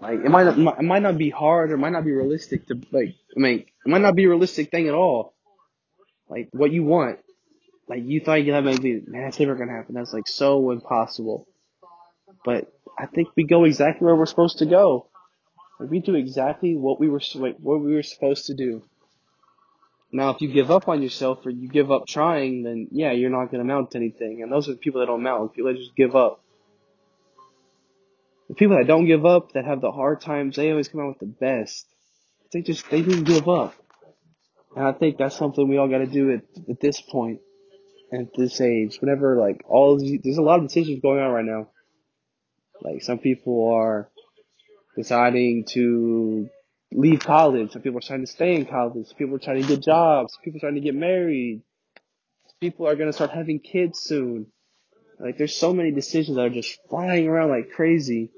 Like 0.01 0.21
it 0.25 0.31
might 0.31 0.45
not, 0.45 0.79
it 0.79 0.83
might 0.83 1.03
not 1.03 1.17
be 1.17 1.31
hard 1.31 1.71
or 1.71 1.75
it 1.75 1.79
might 1.79 1.93
not 1.93 2.05
be 2.05 2.13
realistic 2.13 2.67
to 2.69 2.81
like. 2.91 3.15
I 3.37 3.41
mean, 3.41 3.61
it 3.61 3.89
might 3.89 4.03
not 4.03 4.15
be 4.15 4.25
a 4.25 4.29
realistic 4.29 4.71
thing 4.71 4.89
at 4.89 4.95
all. 4.95 5.35
Like 6.29 6.49
what 6.53 6.73
you 6.73 6.85
want, 6.85 7.19
like 7.89 8.03
you 8.05 8.21
thought 8.21 8.45
you 8.45 8.53
had 8.53 8.65
maybe 8.65 9.03
man, 9.07 9.25
that's 9.25 9.39
never 9.39 9.55
gonna 9.55 9.73
happen. 9.73 9.95
That's 9.95 10.13
like 10.13 10.29
so 10.29 10.71
impossible. 10.71 11.47
But 12.45 12.73
I 12.99 13.07
think 13.07 13.29
we 13.37 13.45
go 13.45 13.65
exactly 13.65 14.05
where 14.05 14.17
we're 14.17 14.27
supposed 14.27 14.59
to 14.59 14.67
go. 14.67 15.09
Like, 15.79 15.91
we 15.91 16.01
do 16.01 16.15
exactly 16.15 16.77
what 16.77 17.01
we 17.01 17.09
were 17.09 17.21
like, 17.35 17.57
what 17.59 17.81
we 17.81 17.95
were 17.95 18.03
supposed 18.03 18.47
to 18.47 18.55
do. 18.55 18.83
Now, 20.13 20.31
if 20.31 20.41
you 20.41 20.53
give 20.53 20.71
up 20.71 20.89
on 20.89 21.03
yourself 21.03 21.45
or 21.47 21.51
you 21.51 21.69
give 21.69 21.91
up 21.91 22.07
trying, 22.07 22.63
then 22.63 22.89
yeah, 22.91 23.13
you're 23.13 23.31
not 23.31 23.51
gonna 23.51 23.65
mount 23.65 23.95
anything. 23.95 24.43
And 24.43 24.53
those 24.53 24.69
are 24.69 24.73
the 24.73 24.79
people 24.79 25.01
that 25.01 25.07
don't 25.07 25.23
mount. 25.23 25.55
People 25.55 25.73
that 25.73 25.79
just 25.79 25.97
give 25.97 26.15
up. 26.15 26.43
The 28.49 28.55
people 28.55 28.77
that 28.77 28.87
don't 28.87 29.07
give 29.07 29.25
up, 29.25 29.53
that 29.53 29.65
have 29.65 29.81
the 29.81 29.91
hard 29.91 30.21
times, 30.21 30.57
they 30.57 30.71
always 30.71 30.89
come 30.89 31.01
out 31.01 31.09
with 31.09 31.21
the 31.21 31.27
best. 31.27 31.87
They 32.53 32.63
just 32.63 32.91
they 32.91 33.03
didn't 33.03 33.25
give 33.25 33.49
up. 33.49 33.75
And 34.77 34.87
I 34.87 34.93
think 34.93 35.19
that's 35.19 35.37
something 35.37 35.69
we 35.69 35.77
all 35.77 35.89
got 35.89 35.99
to 35.99 36.07
do 36.07 36.33
at, 36.33 36.43
at 36.69 36.81
this 36.81 37.01
point, 37.01 37.41
at 38.13 38.35
this 38.37 38.61
age. 38.61 38.99
Whenever 39.01 39.37
like 39.39 39.63
all 39.69 39.99
these, 39.99 40.21
there's 40.23 40.39
a 40.39 40.43
lot 40.43 40.61
of 40.61 40.69
decisions 40.69 41.01
going 41.01 41.21
on 41.21 41.31
right 41.31 41.45
now. 41.45 41.69
Like 42.83 43.03
some 43.03 43.19
people 43.19 43.73
are 43.75 44.11
deciding 44.97 45.67
to 45.71 46.49
leave 46.93 47.21
college. 47.21 47.73
Some 47.73 47.83
people 47.83 47.99
are 47.99 48.07
trying 48.07 48.25
to 48.25 48.31
stay 48.31 48.55
in 48.55 48.67
college. 48.67 49.07
Some 49.07 49.17
people 49.17 49.37
are 49.37 49.41
trying 49.41 49.63
to 49.63 49.69
get 49.69 49.83
jobs. 49.83 50.35
Some 50.35 50.43
people 50.43 50.59
are 50.59 50.69
trying 50.69 50.75
to 50.75 50.81
get 50.81 50.95
married. 50.95 51.63
Some 52.47 52.59
people 52.61 52.87
are 52.87 52.97
going 52.97 53.09
to 53.09 53.13
start 53.13 53.31
having 53.31 53.61
kids 53.61 54.01
soon. 54.01 54.47
Like 55.19 55.39
there's 55.39 55.57
so 55.57 55.73
many 55.73 55.93
decisions 55.93 56.37
that 56.37 56.47
are 56.47 56.51
just 56.51 56.79
flying 56.91 57.29
around 57.29 57.51
like 57.51 57.71
crazy. 57.71 58.31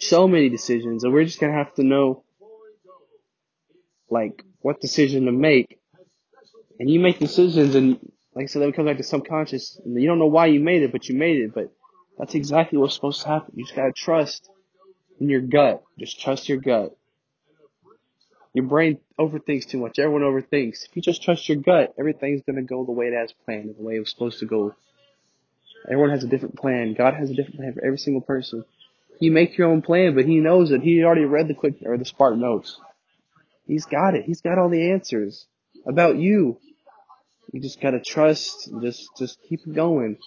So 0.00 0.28
many 0.28 0.48
decisions 0.48 1.04
and 1.04 1.12
we're 1.12 1.24
just 1.24 1.40
to 1.40 1.50
have 1.50 1.74
to 1.74 1.82
know 1.82 2.24
like 4.10 4.44
what 4.60 4.80
decision 4.80 5.26
to 5.26 5.32
make. 5.32 5.78
And 6.78 6.90
you 6.90 7.00
make 7.00 7.18
decisions 7.18 7.74
and 7.74 7.98
like 8.34 8.44
I 8.44 8.46
said, 8.46 8.62
that 8.62 8.74
comes 8.74 8.86
back 8.86 8.96
to 8.96 9.04
subconscious. 9.04 9.80
And 9.84 10.00
you 10.00 10.08
don't 10.08 10.18
know 10.18 10.26
why 10.26 10.46
you 10.46 10.60
made 10.60 10.82
it, 10.82 10.92
but 10.92 11.08
you 11.08 11.16
made 11.16 11.40
it. 11.40 11.54
But 11.54 11.72
that's 12.18 12.34
exactly 12.34 12.78
what's 12.78 12.94
supposed 12.94 13.22
to 13.22 13.28
happen. 13.28 13.52
You 13.54 13.64
just 13.64 13.76
gotta 13.76 13.92
trust 13.92 14.48
in 15.20 15.28
your 15.28 15.40
gut. 15.40 15.82
Just 15.98 16.20
trust 16.20 16.48
your 16.48 16.58
gut. 16.58 16.96
Your 18.52 18.66
brain 18.66 18.98
overthinks 19.18 19.66
too 19.66 19.78
much. 19.78 19.98
Everyone 19.98 20.22
overthinks. 20.22 20.84
If 20.84 20.94
you 20.94 21.02
just 21.02 21.22
trust 21.22 21.48
your 21.48 21.58
gut, 21.58 21.94
everything's 21.98 22.42
gonna 22.42 22.62
go 22.62 22.84
the 22.84 22.92
way 22.92 23.06
it 23.06 23.14
has 23.14 23.32
planned, 23.44 23.74
the 23.76 23.82
way 23.82 23.96
it 23.96 24.00
was 24.00 24.10
supposed 24.10 24.40
to 24.40 24.46
go. 24.46 24.74
Everyone 25.86 26.10
has 26.10 26.24
a 26.24 26.28
different 26.28 26.56
plan. 26.56 26.94
God 26.94 27.14
has 27.14 27.30
a 27.30 27.34
different 27.34 27.56
plan 27.56 27.74
for 27.74 27.84
every 27.84 27.98
single 27.98 28.22
person. 28.22 28.64
You 29.20 29.30
make 29.30 29.56
your 29.56 29.68
own 29.68 29.82
plan, 29.82 30.14
but 30.14 30.24
He 30.24 30.36
knows 30.36 30.70
it. 30.70 30.82
He 30.82 31.02
already 31.04 31.24
read 31.24 31.48
the 31.48 31.54
quick 31.54 31.76
or 31.84 31.96
the 31.96 32.04
Spark 32.04 32.36
notes. 32.36 32.78
He's 33.66 33.86
got 33.86 34.14
it. 34.14 34.24
He's 34.24 34.40
got 34.40 34.58
all 34.58 34.68
the 34.68 34.90
answers 34.90 35.46
about 35.86 36.16
you. 36.16 36.58
You 37.52 37.60
just 37.60 37.80
gotta 37.80 38.00
trust. 38.00 38.70
Just 38.82 39.08
just 39.16 39.38
keep 39.48 39.60
it 39.66 39.74
going. 39.74 40.18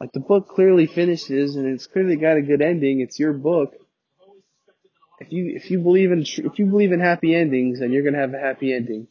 Like 0.00 0.12
the 0.12 0.20
book 0.20 0.48
clearly 0.48 0.86
finishes, 0.86 1.56
and 1.56 1.66
it's 1.66 1.86
clearly 1.86 2.16
got 2.16 2.36
a 2.36 2.42
good 2.42 2.62
ending. 2.62 3.00
It's 3.00 3.18
your 3.18 3.32
book. 3.32 3.74
If 5.20 5.32
you 5.32 5.52
if 5.54 5.70
you 5.70 5.80
believe 5.80 6.12
in 6.12 6.22
if 6.22 6.58
you 6.58 6.66
believe 6.66 6.92
in 6.92 7.00
happy 7.00 7.34
endings, 7.34 7.80
then 7.80 7.92
you're 7.92 8.04
gonna 8.04 8.18
have 8.18 8.34
a 8.34 8.38
happy 8.38 8.72
ending. 8.72 9.08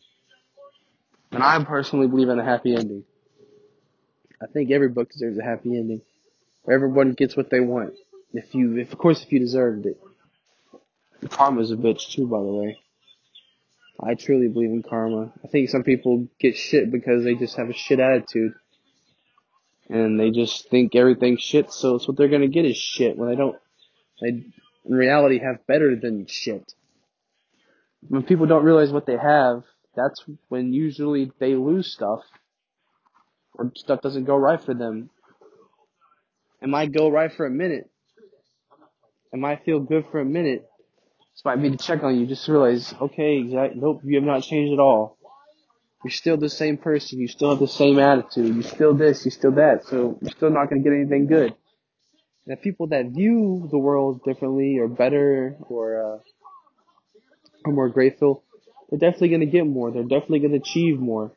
And 1.31 1.43
I 1.43 1.61
personally 1.63 2.07
believe 2.07 2.29
in 2.29 2.39
a 2.39 2.45
happy 2.45 2.73
ending. 2.73 3.03
I 4.41 4.47
think 4.47 4.71
every 4.71 4.89
book 4.89 5.11
deserves 5.11 5.37
a 5.37 5.43
happy 5.43 5.77
ending. 5.77 6.01
Where 6.63 6.75
everyone 6.75 7.13
gets 7.13 7.35
what 7.35 7.49
they 7.49 7.59
want. 7.59 7.93
If 8.33 8.53
you, 8.53 8.77
if 8.77 8.91
of 8.91 8.99
course, 8.99 9.23
if 9.23 9.31
you 9.31 9.39
deserved 9.39 9.85
it. 9.85 9.99
Karma's 11.29 11.71
a 11.71 11.75
bitch 11.75 12.11
too, 12.11 12.27
by 12.27 12.39
the 12.39 12.45
way. 12.45 12.77
I 13.99 14.13
truly 14.13 14.47
believe 14.47 14.69
in 14.69 14.83
karma. 14.83 15.33
I 15.43 15.47
think 15.47 15.69
some 15.69 15.83
people 15.83 16.27
get 16.39 16.55
shit 16.55 16.91
because 16.91 17.23
they 17.23 17.33
just 17.35 17.57
have 17.57 17.69
a 17.69 17.73
shit 17.73 17.99
attitude. 17.99 18.53
And 19.89 20.19
they 20.19 20.31
just 20.31 20.69
think 20.69 20.95
everything's 20.95 21.41
shit, 21.41 21.71
so 21.71 21.95
it's 21.95 22.07
what 22.07 22.17
they're 22.17 22.27
gonna 22.27 22.47
get 22.47 22.65
is 22.65 22.77
shit 22.77 23.17
when 23.17 23.29
they 23.29 23.35
don't, 23.35 23.55
they 24.21 24.27
in 24.85 24.95
reality 24.95 25.39
have 25.39 25.65
better 25.65 25.95
than 25.95 26.27
shit. 26.27 26.73
When 28.07 28.23
people 28.23 28.45
don't 28.45 28.63
realize 28.63 28.91
what 28.91 29.05
they 29.05 29.17
have, 29.17 29.63
that's 29.95 30.23
when 30.49 30.73
usually 30.73 31.31
they 31.39 31.55
lose 31.55 31.91
stuff. 31.91 32.19
Or 33.53 33.71
stuff 33.75 34.01
doesn't 34.01 34.25
go 34.25 34.35
right 34.35 34.61
for 34.61 34.75
them. 34.75 35.09
It 36.61 36.69
might 36.69 36.91
go 36.91 37.09
right 37.09 37.31
for 37.31 37.45
a 37.45 37.51
minute. 37.51 37.89
It 39.37 39.39
might 39.39 39.63
feel 39.65 39.79
good 39.79 40.05
for 40.11 40.19
a 40.19 40.25
minute. 40.25 40.67
This 41.35 41.45
might 41.45 41.61
be 41.61 41.69
to 41.69 41.77
check 41.77 42.01
on 42.01 42.19
you, 42.19 42.25
just 42.25 42.45
to 42.45 42.53
realize, 42.53 42.91
okay, 42.99 43.37
exact, 43.37 43.75
nope, 43.75 44.01
you 44.03 44.15
have 44.15 44.23
not 44.23 44.41
changed 44.41 44.73
at 44.73 44.79
all. 44.79 45.15
You're 46.03 46.09
still 46.09 46.37
the 46.37 46.49
same 46.49 46.77
person. 46.77 47.19
You 47.19 47.27
still 47.27 47.51
have 47.51 47.59
the 47.59 47.67
same 47.67 47.99
attitude. 47.99 48.55
You 48.55 48.63
still 48.63 48.95
this. 48.95 49.25
You 49.25 49.29
still 49.29 49.51
that. 49.51 49.85
So 49.85 50.17
you're 50.21 50.31
still 50.31 50.49
not 50.49 50.71
going 50.71 50.81
to 50.81 50.89
get 50.89 50.95
anything 50.95 51.27
good. 51.27 51.53
And 52.47 52.59
people 52.59 52.87
that 52.87 53.11
view 53.13 53.67
the 53.69 53.77
world 53.77 54.21
differently 54.23 54.79
or 54.79 54.87
better 54.87 55.55
or 55.69 56.01
uh, 56.01 56.19
are 57.69 57.73
more 57.73 57.89
grateful, 57.89 58.43
they're 58.89 58.97
definitely 58.97 59.29
gonna 59.29 59.45
get 59.45 59.67
more. 59.67 59.91
They're 59.91 60.03
definitely 60.03 60.39
gonna 60.39 60.55
achieve 60.55 60.97
more. 60.97 61.33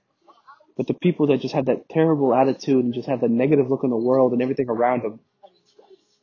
But 0.76 0.86
the 0.86 0.94
people 0.94 1.26
that 1.26 1.40
just 1.40 1.55
have 1.55 1.66
that 1.66 1.88
terrible 1.90 2.32
attitude 2.32 2.82
and 2.84 2.94
just 2.94 3.09
have 3.09 3.20
that 3.22 3.30
negative 3.30 3.68
look 3.68 3.82
on 3.82 3.90
the 3.90 3.96
world 3.96 4.32
and 4.32 4.40
everything 4.40 4.68
around 4.70 5.03
them, 5.03 5.20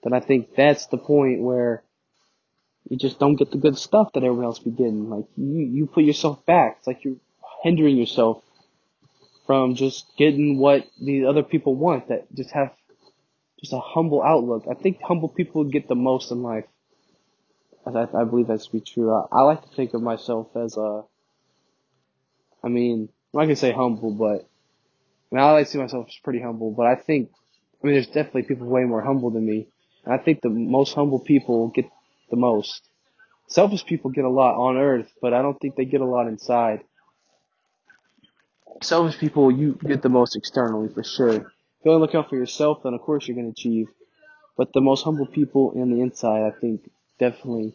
then 0.04 0.14
I 0.14 0.20
think 0.20 0.56
that's 0.56 0.88
the 0.88 0.98
point 0.98 1.42
where 1.42 1.84
you 2.90 2.98
just 2.98 3.20
don't 3.20 3.36
get 3.36 3.52
the 3.52 3.58
good 3.58 3.78
stuff 3.78 4.14
that 4.14 4.24
everyone 4.24 4.46
else 4.46 4.60
be 4.60 4.72
getting. 4.72 5.10
Like 5.10 5.26
you, 5.36 5.60
you 5.60 5.86
put 5.88 6.04
yourself 6.04 6.46
back. 6.46 6.78
It's 6.80 6.88
like 6.88 7.04
you're 7.04 7.18
hindering 7.64 7.98
yourself 7.98 8.44
from 9.46 9.76
just 9.76 10.06
getting 10.18 10.58
what 10.58 10.86
these 11.02 11.26
other 11.26 11.44
people 11.44 11.76
want 11.76 12.10
that 12.10 12.34
just 12.36 12.52
have 12.52 12.72
just 13.60 13.74
a 13.74 13.80
humble 13.80 14.22
outlook. 14.22 14.66
I 14.70 14.76
think 14.76 15.00
humble 15.02 15.30
people 15.30 15.64
get 15.64 15.88
the 15.88 15.96
most 15.96 16.32
in 16.32 16.44
life. 16.44 16.66
I, 17.86 18.08
I 18.14 18.24
believe 18.26 18.48
that 18.48 18.62
to 18.62 18.72
be 18.72 18.82
true. 18.82 19.14
I, 19.14 19.26
I 19.32 19.42
like 19.42 19.62
to 19.64 19.76
think 19.76 19.94
of 19.94 20.02
myself 20.02 20.56
as 20.56 20.78
a, 20.78 21.04
I 22.64 22.68
mean, 22.68 23.10
not 23.34 23.44
gonna 23.44 23.56
say 23.56 23.72
humble, 23.72 24.12
but 24.12 24.48
I, 25.32 25.36
mean, 25.36 25.44
I 25.44 25.52
like 25.52 25.66
to 25.66 25.72
see 25.72 25.78
myself 25.78 26.08
as 26.10 26.16
pretty 26.24 26.42
humble. 26.42 26.72
But 26.72 26.88
I 26.88 26.96
think, 26.96 27.30
I 27.82 27.88
mean, 27.88 27.96
there's 27.96 28.08
definitely 28.08 28.44
people 28.44 28.68
way 28.68 28.84
more 28.84 29.02
humble 29.02 29.32
than 29.32 29.46
me. 29.46 29.68
I 30.10 30.18
think 30.18 30.42
the 30.42 30.50
most 30.50 30.94
humble 30.94 31.20
people 31.20 31.70
get 31.70 31.86
the 32.30 32.38
most. 32.38 32.82
Selfish 33.48 33.86
people 33.86 34.12
get 34.12 34.26
a 34.26 34.30
lot 34.30 34.56
on 34.56 34.78
earth, 34.78 35.12
but 35.22 35.34
I 35.34 35.42
don't 35.42 35.60
think 35.60 35.76
they 35.76 35.86
get 35.86 36.02
a 36.02 36.06
lot 36.06 36.28
inside. 36.28 36.82
Selfish 38.82 39.18
people, 39.18 39.52
you 39.52 39.74
get 39.74 40.02
the 40.02 40.10
most 40.10 40.36
externally 40.36 40.90
for 40.90 41.04
sure. 41.04 41.34
If 41.34 41.46
you 41.86 41.92
only 41.92 42.02
look 42.02 42.16
out 42.16 42.30
for 42.30 42.36
yourself, 42.36 42.84
then 42.84 42.94
of 42.94 43.02
course 43.02 43.28
you're 43.28 43.36
going 43.36 43.54
to 43.54 43.60
achieve. 43.60 43.88
But 44.58 44.74
the 44.74 44.82
most 44.82 45.04
humble 45.04 45.28
people 45.28 45.72
in 45.72 45.92
the 45.92 46.02
inside, 46.02 46.44
I 46.44 46.52
think, 46.60 46.90
definitely 47.20 47.74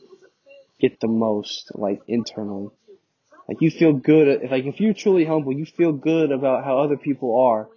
get 0.81 1.01
the 1.01 1.09
most, 1.09 1.73
like 1.75 2.03
internally. 2.07 2.69
Like 3.49 3.61
you 3.61 3.71
feel 3.71 3.93
good, 3.93 4.51
like 4.51 4.65
if 4.65 4.81
you're 4.81 4.95
truly 4.95 5.25
humble, 5.25 5.53
you 5.53 5.67
feel 5.67 5.93
good 5.93 6.31
about 6.31 6.65
how 6.65 6.79
other 6.79 6.97
people 6.97 7.41
are. 7.41 7.69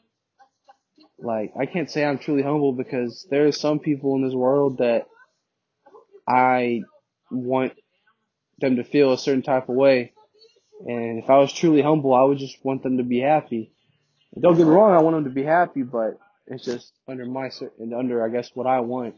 Like 1.19 1.53
I 1.59 1.65
can't 1.65 1.89
say 1.89 2.03
I'm 2.03 2.17
truly 2.17 2.43
humble 2.43 2.73
because 2.73 3.25
there 3.29 3.47
are 3.47 3.51
some 3.51 3.79
people 3.79 4.15
in 4.15 4.23
this 4.23 4.33
world 4.33 4.79
that 4.79 5.07
I 6.27 6.81
want 7.31 7.73
them 8.59 8.77
to 8.77 8.83
feel 8.83 9.13
a 9.13 9.17
certain 9.17 9.41
type 9.41 9.69
of 9.69 9.75
way. 9.75 10.13
And 10.85 11.23
if 11.23 11.29
I 11.29 11.37
was 11.37 11.53
truly 11.53 11.81
humble, 11.81 12.13
I 12.13 12.23
would 12.23 12.37
just 12.37 12.63
want 12.63 12.83
them 12.83 12.97
to 12.97 13.03
be 13.03 13.19
happy. 13.19 13.71
Don't 14.39 14.57
get 14.57 14.67
me 14.67 14.73
wrong, 14.73 14.93
I 14.93 15.01
want 15.01 15.15
them 15.15 15.23
to 15.23 15.29
be 15.29 15.43
happy, 15.43 15.83
but 15.83 16.19
it's 16.47 16.65
just 16.65 16.91
under 17.07 17.25
my 17.25 17.49
and 17.79 17.93
under 17.93 18.23
I 18.23 18.29
guess 18.29 18.51
what 18.53 18.67
I 18.67 18.81
want, 18.81 19.15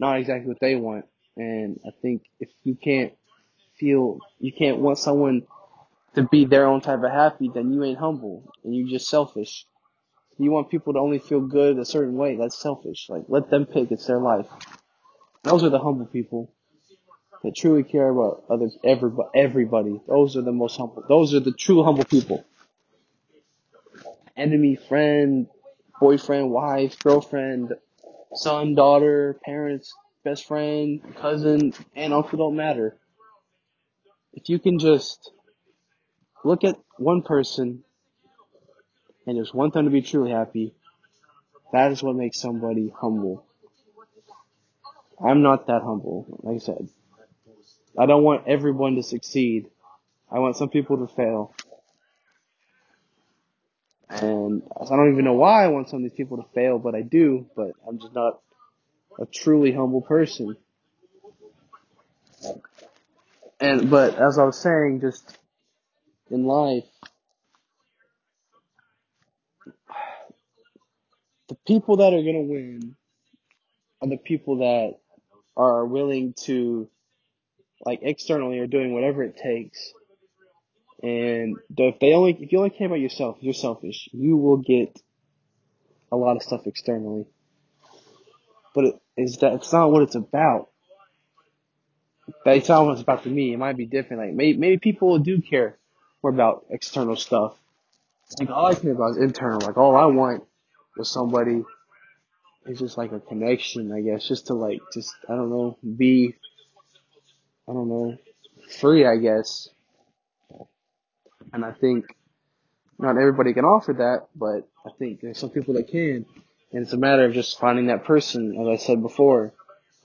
not 0.00 0.18
exactly 0.18 0.48
what 0.48 0.60
they 0.60 0.74
want. 0.74 1.04
And 1.36 1.78
I 1.86 1.90
think 2.02 2.22
if 2.40 2.48
you 2.64 2.74
can't 2.74 3.12
feel, 3.78 4.18
you 4.40 4.52
can't 4.52 4.78
want 4.78 4.98
someone 4.98 5.46
to 6.16 6.24
be 6.24 6.44
their 6.44 6.66
own 6.66 6.80
type 6.80 7.02
of 7.04 7.10
happy, 7.12 7.50
then 7.54 7.72
you 7.72 7.84
ain't 7.84 7.98
humble 7.98 8.52
and 8.64 8.74
you're 8.74 8.88
just 8.88 9.08
selfish. 9.08 9.64
You 10.38 10.50
want 10.50 10.70
people 10.70 10.94
to 10.94 10.98
only 10.98 11.18
feel 11.18 11.40
good 11.40 11.78
a 11.78 11.84
certain 11.84 12.14
way. 12.14 12.36
That's 12.36 12.58
selfish. 12.58 13.06
Like 13.08 13.24
let 13.28 13.50
them 13.50 13.66
pick. 13.66 13.90
It's 13.90 14.06
their 14.06 14.20
life. 14.20 14.46
Those 15.42 15.64
are 15.64 15.70
the 15.70 15.78
humble 15.78 16.06
people 16.06 16.52
that 17.42 17.56
truly 17.56 17.82
care 17.82 18.08
about 18.08 18.44
others, 18.50 18.76
everybody, 18.84 19.28
everybody. 19.34 20.00
Those 20.06 20.36
are 20.36 20.42
the 20.42 20.52
most 20.52 20.76
humble. 20.76 21.04
Those 21.08 21.34
are 21.34 21.40
the 21.40 21.52
true 21.52 21.82
humble 21.82 22.04
people. 22.04 22.44
Enemy, 24.36 24.76
friend, 24.88 25.46
boyfriend, 26.00 26.50
wife, 26.50 26.98
girlfriend, 26.98 27.74
son, 28.34 28.74
daughter, 28.74 29.38
parents, 29.44 29.94
best 30.24 30.46
friend, 30.46 31.02
cousin, 31.16 31.72
and 31.94 32.12
uncle 32.12 32.38
don't 32.38 32.56
matter. 32.56 32.96
If 34.32 34.48
you 34.48 34.58
can 34.58 34.78
just 34.78 35.32
look 36.44 36.64
at 36.64 36.76
one 36.98 37.22
person 37.22 37.84
and 39.26 39.38
just 39.38 39.54
one 39.54 39.70
them 39.70 39.84
to 39.84 39.90
be 39.90 40.02
truly 40.02 40.30
happy, 40.30 40.74
that 41.72 41.92
is 41.92 42.02
what 42.02 42.16
makes 42.16 42.40
somebody 42.40 42.92
humble. 42.94 43.44
I'm 45.22 45.42
not 45.42 45.66
that 45.66 45.82
humble, 45.82 46.26
like 46.42 46.56
I 46.56 46.58
said. 46.58 46.88
I 47.98 48.06
don't 48.06 48.22
want 48.22 48.48
everyone 48.48 48.96
to 48.96 49.02
succeed. 49.02 49.66
I 50.30 50.38
want 50.38 50.56
some 50.56 50.70
people 50.70 51.06
to 51.06 51.14
fail. 51.14 51.54
And 54.08 54.62
I 54.80 54.96
don't 54.96 55.12
even 55.12 55.24
know 55.24 55.34
why 55.34 55.64
I 55.64 55.68
want 55.68 55.88
some 55.88 55.98
of 55.98 56.02
these 56.02 56.16
people 56.16 56.38
to 56.38 56.48
fail, 56.54 56.78
but 56.78 56.94
I 56.94 57.02
do, 57.02 57.46
but 57.54 57.72
I'm 57.86 57.98
just 57.98 58.14
not 58.14 58.40
a 59.18 59.26
truly 59.26 59.72
humble 59.72 60.00
person. 60.00 60.56
And, 63.60 63.90
but 63.90 64.14
as 64.14 64.38
I 64.38 64.44
was 64.44 64.58
saying, 64.58 65.00
just 65.02 65.38
in 66.30 66.44
life, 66.44 66.84
the 71.50 71.56
people 71.68 71.98
that 71.98 72.14
are 72.14 72.22
gonna 72.24 72.42
win 72.42 72.96
are 74.02 74.08
the 74.08 74.18
people 74.18 74.58
that 74.58 74.94
are 75.56 75.86
willing 75.86 76.34
to, 76.44 76.90
like 77.86 78.00
externally, 78.02 78.60
are 78.60 78.68
doing 78.68 78.94
whatever 78.94 79.22
it 79.24 79.36
takes 79.36 79.92
And 81.02 81.58
if 81.78 82.00
they 82.00 82.12
only, 82.14 82.36
if 82.40 82.52
you 82.52 82.58
only 82.58 82.70
care 82.70 82.88
about 82.88 83.00
yourself, 83.00 83.38
you're 83.40 83.54
selfish. 83.54 84.08
You 84.12 84.36
will 84.36 84.58
get 84.58 85.00
a 86.12 86.16
lot 86.16 86.36
of 86.36 86.42
stuff 86.42 86.62
externally. 86.66 87.26
But 88.74 88.84
it 88.86 88.94
is 89.16 89.38
that 89.38 89.54
it's 89.54 89.72
not 89.72 89.92
what 89.92 90.02
it's 90.02 90.16
about. 90.16 90.70
That's 92.44 92.68
not 92.68 92.86
what 92.86 92.92
it's 92.92 93.02
about 93.02 93.24
to 93.24 93.30
me. 93.30 93.52
It 93.54 93.58
might 93.58 93.76
be 93.76 93.86
different. 93.86 94.22
Like 94.22 94.34
maybe 94.34 94.58
maybe 94.58 94.78
people 94.78 95.18
do 95.20 95.42
care 95.42 95.78
more 96.22 96.32
about 96.32 96.66
external 96.70 97.16
stuff. 97.16 97.56
Like 98.40 98.50
all 98.50 98.66
I 98.66 98.74
care 98.74 98.92
about 98.92 99.12
is 99.12 99.18
internal. 99.18 99.60
Like 99.60 99.78
all 99.78 99.96
I 99.96 100.06
want 100.06 100.44
with 100.96 101.06
somebody 101.08 101.62
It's 102.66 102.80
just 102.80 102.98
like 102.98 103.12
a 103.12 103.20
connection, 103.20 103.92
I 103.92 104.00
guess, 104.02 104.26
just 104.28 104.48
to 104.48 104.54
like 104.54 104.80
just 104.92 105.14
I 105.28 105.34
don't 105.34 105.50
know, 105.50 105.78
be 105.96 106.36
I 107.68 107.72
don't 107.72 107.88
know, 107.88 108.18
free, 108.80 109.06
I 109.06 109.16
guess. 109.16 109.68
And 111.52 111.64
I 111.64 111.72
think 111.72 112.06
not 112.98 113.16
everybody 113.16 113.54
can 113.54 113.64
offer 113.64 113.94
that, 113.94 114.28
but 114.36 114.68
I 114.86 114.90
think 114.98 115.20
there's 115.20 115.38
some 115.38 115.50
people 115.50 115.74
that 115.74 115.88
can. 115.88 116.26
And 116.72 116.82
it's 116.84 116.92
a 116.92 116.98
matter 116.98 117.24
of 117.24 117.32
just 117.34 117.58
finding 117.58 117.86
that 117.86 118.04
person, 118.04 118.56
as 118.60 118.68
I 118.68 118.84
said 118.84 119.02
before. 119.02 119.52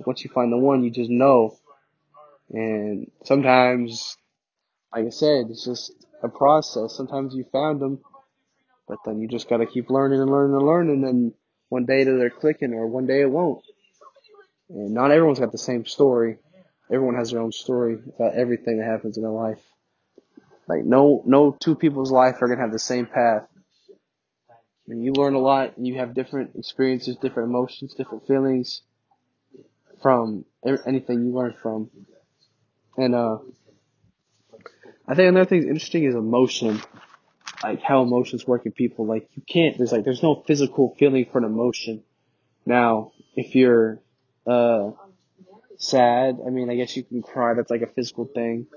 Once 0.06 0.24
you 0.24 0.30
find 0.32 0.52
the 0.52 0.58
one, 0.58 0.84
you 0.84 0.92
just 0.92 1.10
know. 1.10 1.58
And 2.52 3.12
sometimes, 3.26 4.18
like 4.94 5.06
I 5.06 5.10
said, 5.10 5.48
it's 5.50 5.66
just 5.66 5.94
a 6.24 6.30
process. 6.30 6.96
Sometimes 6.96 7.36
you 7.36 7.46
found 7.52 7.82
them, 7.82 8.00
but 8.88 9.00
then 9.06 9.20
you 9.20 9.28
just 9.28 9.50
gotta 9.50 9.66
keep 9.66 9.90
learning 9.90 10.22
and 10.22 10.30
learning 10.30 10.56
and 10.56 10.66
learning, 10.66 10.94
and 10.96 11.04
then 11.04 11.34
one 11.70 11.86
day 11.86 12.04
they're 12.04 12.30
clicking, 12.30 12.74
or 12.74 12.88
one 12.88 13.08
day 13.08 13.22
it 13.22 13.30
won't. 13.30 13.64
And 14.70 14.94
not 14.94 15.12
everyone's 15.12 15.40
got 15.40 15.52
the 15.52 15.58
same 15.58 15.86
story. 15.86 16.38
Everyone 16.92 17.16
has 17.16 17.32
their 17.32 17.42
own 17.42 17.52
story 17.52 17.98
about 18.16 18.36
everything 18.36 18.78
that 18.78 18.86
happens 18.86 19.18
in 19.18 19.24
their 19.24 19.32
life. 19.32 19.62
Like 20.68 20.84
no, 20.84 21.24
no 21.26 21.56
two 21.60 21.76
people's 21.76 22.12
life 22.12 22.42
are 22.42 22.48
gonna 22.48 22.62
have 22.62 22.72
the 22.72 22.80
same 22.80 23.06
path. 23.06 23.48
And 24.88 25.04
you 25.04 25.14
learn 25.14 25.34
a 25.34 25.40
lot 25.40 25.78
and 25.78 25.88
you 25.88 25.96
have 25.96 26.14
different 26.14 26.56
experiences, 26.56 27.18
different 27.18 27.50
emotions, 27.50 27.96
different 27.96 28.28
feelings 28.28 28.82
from 30.02 30.46
anything 30.86 31.26
you 31.26 31.34
learn 31.34 31.56
from. 31.62 31.90
And, 32.98 33.16
uh, 33.16 33.38
I 35.08 35.16
think 35.16 35.30
another 35.30 35.46
thing 35.46 35.62
that's 35.62 35.70
interesting 35.70 36.04
is 36.04 36.16
emotion. 36.16 36.82
Like 37.64 37.82
how 37.82 38.04
emotions 38.04 38.46
work 38.46 38.66
in 38.66 38.72
people. 38.72 39.06
Like 39.06 39.30
you 39.36 39.44
can't, 39.48 39.78
there's 39.78 39.92
like, 39.92 40.04
there's 40.04 40.24
no 40.24 40.44
physical 40.48 40.96
feeling 40.98 41.26
for 41.32 41.38
an 41.40 41.44
emotion. 41.46 42.04
Now, 42.66 43.12
if 43.36 43.56
you're, 43.56 44.00
uh, 44.46 44.92
sad, 45.78 46.40
I 46.46 46.50
mean, 46.50 46.70
I 46.70 46.76
guess 46.76 46.96
you 46.96 47.04
can 47.04 47.22
cry. 47.22 47.54
That's 47.54 47.70
like 47.70 47.82
a 47.82 47.88
physical 47.88 48.26
thing. 48.26 48.68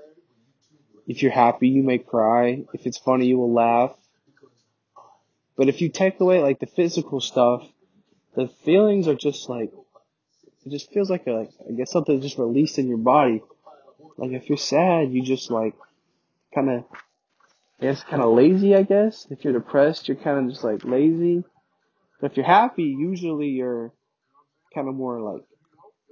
If 1.07 1.23
you're 1.23 1.31
happy, 1.31 1.69
you 1.69 1.83
may 1.83 1.97
cry. 1.97 2.65
If 2.73 2.85
it's 2.85 2.97
funny, 2.97 3.27
you 3.27 3.37
will 3.37 3.53
laugh. 3.53 3.95
But 5.57 5.69
if 5.69 5.81
you 5.81 5.89
take 5.89 6.19
away 6.19 6.41
like 6.41 6.59
the 6.59 6.67
physical 6.67 7.19
stuff, 7.19 7.67
the 8.35 8.47
feelings 8.63 9.07
are 9.07 9.15
just 9.15 9.49
like 9.49 9.71
it 10.65 10.69
just 10.69 10.91
feels 10.93 11.09
like 11.09 11.25
like 11.27 11.49
I 11.67 11.73
guess 11.73 11.91
something 11.91 12.21
just 12.21 12.37
released 12.37 12.79
in 12.79 12.87
your 12.87 12.97
body. 12.97 13.41
Like 14.17 14.31
if 14.31 14.47
you're 14.49 14.57
sad, 14.57 15.11
you 15.11 15.23
just 15.23 15.51
like 15.51 15.73
kind 16.53 16.69
of 16.69 16.85
I 17.79 17.85
guess 17.85 18.03
kind 18.03 18.21
of 18.21 18.33
lazy. 18.33 18.75
I 18.75 18.83
guess 18.83 19.27
if 19.29 19.43
you're 19.43 19.53
depressed, 19.53 20.07
you're 20.07 20.17
kind 20.17 20.39
of 20.39 20.51
just 20.51 20.63
like 20.63 20.83
lazy. 20.83 21.43
But 22.19 22.31
if 22.31 22.37
you're 22.37 22.45
happy, 22.45 22.83
usually 22.83 23.49
you're 23.49 23.93
kind 24.73 24.89
of 24.89 24.95
more 24.95 25.19
like 25.21 25.43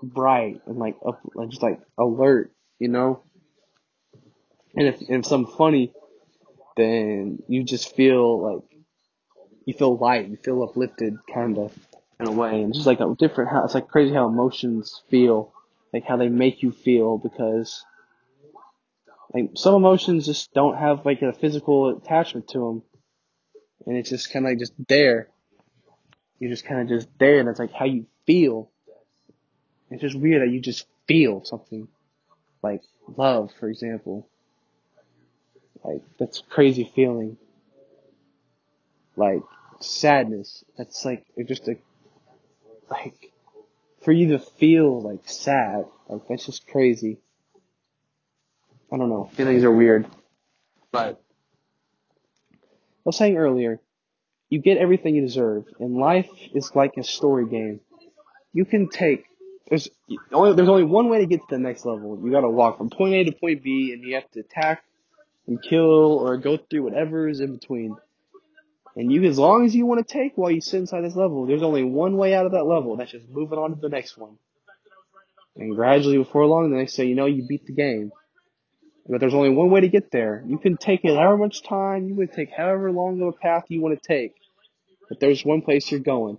bright 0.01 0.61
and 0.65 0.77
like 0.77 0.95
up, 1.05 1.19
like 1.35 1.49
just 1.49 1.63
like 1.63 1.81
alert, 1.97 2.51
you 2.79 2.87
know. 2.87 3.23
And 4.75 4.87
if 4.87 5.01
if 5.01 5.25
something 5.25 5.53
funny, 5.57 5.91
then 6.77 7.39
you 7.47 7.63
just 7.63 7.95
feel 7.95 8.53
like 8.53 8.63
you 9.65 9.73
feel 9.73 9.97
light, 9.97 10.29
you 10.29 10.37
feel 10.37 10.63
uplifted, 10.63 11.15
kind 11.33 11.57
of 11.57 11.77
in 12.19 12.27
a 12.27 12.31
way. 12.31 12.61
And 12.61 12.73
just 12.73 12.87
like 12.87 13.01
a 13.01 13.13
different 13.17 13.51
how 13.51 13.65
it's 13.65 13.73
like 13.73 13.89
crazy 13.89 14.13
how 14.13 14.27
emotions 14.27 15.01
feel, 15.09 15.51
like 15.93 16.05
how 16.05 16.15
they 16.15 16.29
make 16.29 16.63
you 16.63 16.71
feel 16.71 17.17
because 17.17 17.83
like 19.37 19.51
some 19.55 19.75
emotions 19.75 20.25
just 20.25 20.51
don't 20.53 20.77
have 20.77 21.05
like 21.05 21.21
a 21.21 21.31
physical 21.31 21.95
attachment 21.95 22.47
to 22.49 22.59
them, 22.59 22.83
and 23.85 23.97
it's 23.97 24.09
just 24.09 24.31
kind 24.31 24.45
of 24.45 24.51
like 24.51 24.59
just 24.59 24.73
there. 24.87 25.29
You're 26.39 26.51
just 26.51 26.65
kind 26.65 26.81
of 26.81 26.87
just 26.87 27.07
there, 27.19 27.39
and 27.39 27.49
it's 27.49 27.59
like 27.59 27.73
how 27.73 27.85
you 27.85 28.07
feel. 28.25 28.71
It's 29.91 30.01
just 30.01 30.17
weird 30.17 30.41
that 30.41 30.51
you 30.51 30.59
just 30.59 30.87
feel 31.07 31.43
something, 31.45 31.87
like 32.63 32.81
love, 33.15 33.51
for 33.59 33.69
example. 33.69 34.27
Like 35.83 36.01
that's 36.19 36.41
crazy 36.49 36.91
feeling. 36.95 37.37
Like 39.15 39.43
sadness. 39.79 40.63
That's 40.77 41.05
like 41.05 41.25
it's 41.35 41.47
just 41.47 41.67
a 41.67 41.77
like 42.89 43.31
for 44.01 44.11
you 44.11 44.29
to 44.29 44.39
feel 44.39 44.99
like 44.99 45.29
sad. 45.29 45.85
Like 46.09 46.27
that's 46.27 46.47
just 46.47 46.67
crazy. 46.67 47.19
I 48.91 48.97
don't 48.97 49.09
know. 49.09 49.29
Feelings 49.33 49.63
are 49.63 49.71
weird. 49.71 50.07
But 50.91 51.21
I 52.79 53.03
was 53.03 53.17
saying 53.17 53.37
earlier, 53.37 53.79
you 54.49 54.59
get 54.59 54.77
everything 54.77 55.15
you 55.15 55.21
deserve, 55.21 55.65
and 55.79 55.97
life 55.97 56.29
is 56.53 56.71
like 56.75 56.93
a 56.97 57.03
story 57.03 57.47
game. 57.47 57.81
You 58.53 58.65
can 58.65 58.89
take 58.89 59.25
there's 59.69 59.89
only 60.31 60.55
there's 60.55 60.69
only 60.69 60.83
one 60.83 61.09
way 61.09 61.19
to 61.19 61.25
get 61.25 61.41
to 61.41 61.55
the 61.55 61.59
next 61.59 61.85
level. 61.85 62.19
You 62.23 62.31
gotta 62.31 62.49
walk 62.49 62.77
from 62.77 62.89
point 62.89 63.13
A 63.15 63.23
to 63.25 63.31
point 63.33 63.63
B, 63.63 63.91
and 63.93 64.03
you 64.03 64.15
have 64.15 64.29
to 64.31 64.39
attack 64.39 64.83
and 65.45 65.61
kill 65.61 66.19
or 66.19 66.37
go 66.37 66.57
through 66.57 66.83
whatever 66.83 67.27
is 67.27 67.41
in 67.41 67.53
between. 67.53 67.95
And 68.95 69.11
you, 69.11 69.23
as 69.25 69.37
long 69.37 69.65
as 69.65 69.75
you 69.75 69.85
want 69.85 70.05
to 70.05 70.11
take 70.11 70.33
while 70.37 70.49
you 70.49 70.61
sit 70.61 70.79
inside 70.79 71.01
this 71.01 71.15
level, 71.15 71.45
there's 71.45 71.61
only 71.61 71.83
one 71.83 72.17
way 72.17 72.33
out 72.33 72.45
of 72.45 72.53
that 72.53 72.63
level. 72.63 72.95
That's 72.95 73.11
just 73.11 73.29
moving 73.29 73.59
on 73.59 73.75
to 73.75 73.79
the 73.79 73.89
next 73.89 74.17
one. 74.17 74.37
And 75.55 75.75
gradually, 75.75 76.17
before 76.17 76.45
long, 76.45 76.71
the 76.71 76.77
next 76.77 76.95
day, 76.95 77.05
you 77.05 77.15
know, 77.15 77.25
you 77.25 77.45
beat 77.47 77.65
the 77.65 77.73
game. 77.73 78.11
But 79.09 79.21
there's 79.21 79.33
only 79.33 79.49
one 79.49 79.69
way 79.69 79.81
to 79.81 79.87
get 79.87 80.11
there. 80.11 80.43
You 80.45 80.57
can 80.57 80.75
take 80.77 81.05
it 81.05 81.15
however 81.15 81.37
much 81.37 81.63
time, 81.63 82.09
you 82.09 82.15
can 82.15 82.27
take 82.27 82.51
however 82.51 82.91
long 82.91 83.21
of 83.21 83.29
a 83.29 83.31
path 83.31 83.65
you 83.69 83.81
want 83.81 84.01
to 84.01 84.07
take. 84.07 84.33
But 85.07 85.19
there's 85.19 85.45
one 85.45 85.61
place 85.61 85.89
you're 85.89 86.01
going. 86.01 86.37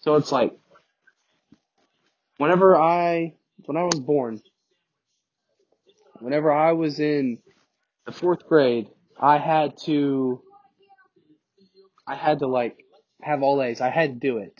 So 0.00 0.16
it's 0.16 0.32
like, 0.32 0.52
whenever 2.38 2.76
I, 2.76 3.34
when 3.66 3.76
I 3.76 3.84
was 3.84 4.00
born, 4.00 4.40
whenever 6.18 6.52
I 6.52 6.72
was 6.72 6.98
in 6.98 7.38
the 8.06 8.12
fourth 8.12 8.46
grade, 8.48 8.88
I 9.20 9.38
had 9.38 9.76
to 9.84 10.42
I 12.06 12.14
had 12.14 12.38
to 12.38 12.46
like 12.46 12.76
have 13.22 13.42
all 13.42 13.62
A's. 13.62 13.80
I 13.80 13.90
had 13.90 14.14
to 14.14 14.28
do 14.28 14.38
it. 14.38 14.54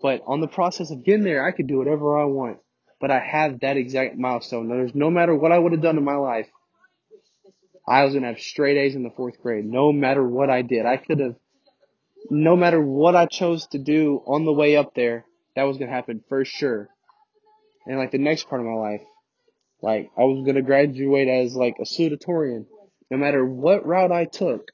But 0.00 0.22
on 0.26 0.40
the 0.40 0.46
process 0.46 0.90
of 0.90 1.04
getting 1.04 1.24
there, 1.24 1.44
I 1.44 1.50
could 1.50 1.66
do 1.66 1.78
whatever 1.78 2.18
I 2.18 2.24
want. 2.24 2.58
But 3.00 3.10
I 3.10 3.18
have 3.18 3.60
that 3.60 3.76
exact 3.76 4.16
milestone. 4.16 4.68
There's 4.68 4.94
no 4.94 5.10
matter 5.10 5.34
what 5.34 5.52
I 5.52 5.58
would 5.58 5.72
have 5.72 5.82
done 5.82 5.98
in 5.98 6.04
my 6.04 6.16
life, 6.16 6.46
I 7.88 8.04
was 8.04 8.12
gonna 8.12 8.26
have 8.26 8.40
straight 8.40 8.76
A's 8.76 8.94
in 8.94 9.02
the 9.02 9.10
fourth 9.10 9.40
grade. 9.40 9.64
No 9.64 9.92
matter 9.92 10.22
what 10.22 10.50
I 10.50 10.62
did, 10.62 10.84
I 10.84 10.98
could 10.98 11.20
have. 11.20 11.36
No 12.30 12.56
matter 12.56 12.80
what 12.82 13.16
I 13.16 13.26
chose 13.26 13.66
to 13.68 13.78
do 13.78 14.22
on 14.26 14.44
the 14.44 14.52
way 14.52 14.76
up 14.76 14.94
there, 14.94 15.24
that 15.56 15.62
was 15.62 15.78
gonna 15.78 15.90
happen 15.90 16.22
for 16.28 16.44
sure. 16.44 16.88
And 17.86 17.98
like 17.98 18.10
the 18.10 18.18
next 18.18 18.48
part 18.48 18.60
of 18.60 18.66
my 18.66 18.74
life, 18.74 19.02
like 19.80 20.10
I 20.18 20.24
was 20.24 20.44
gonna 20.44 20.62
graduate 20.62 21.28
as 21.28 21.56
like 21.56 21.76
a 21.78 21.84
salutatorian. 21.84 22.66
No 23.10 23.16
matter 23.16 23.44
what 23.44 23.86
route 23.86 24.12
I 24.12 24.26
took, 24.26 24.70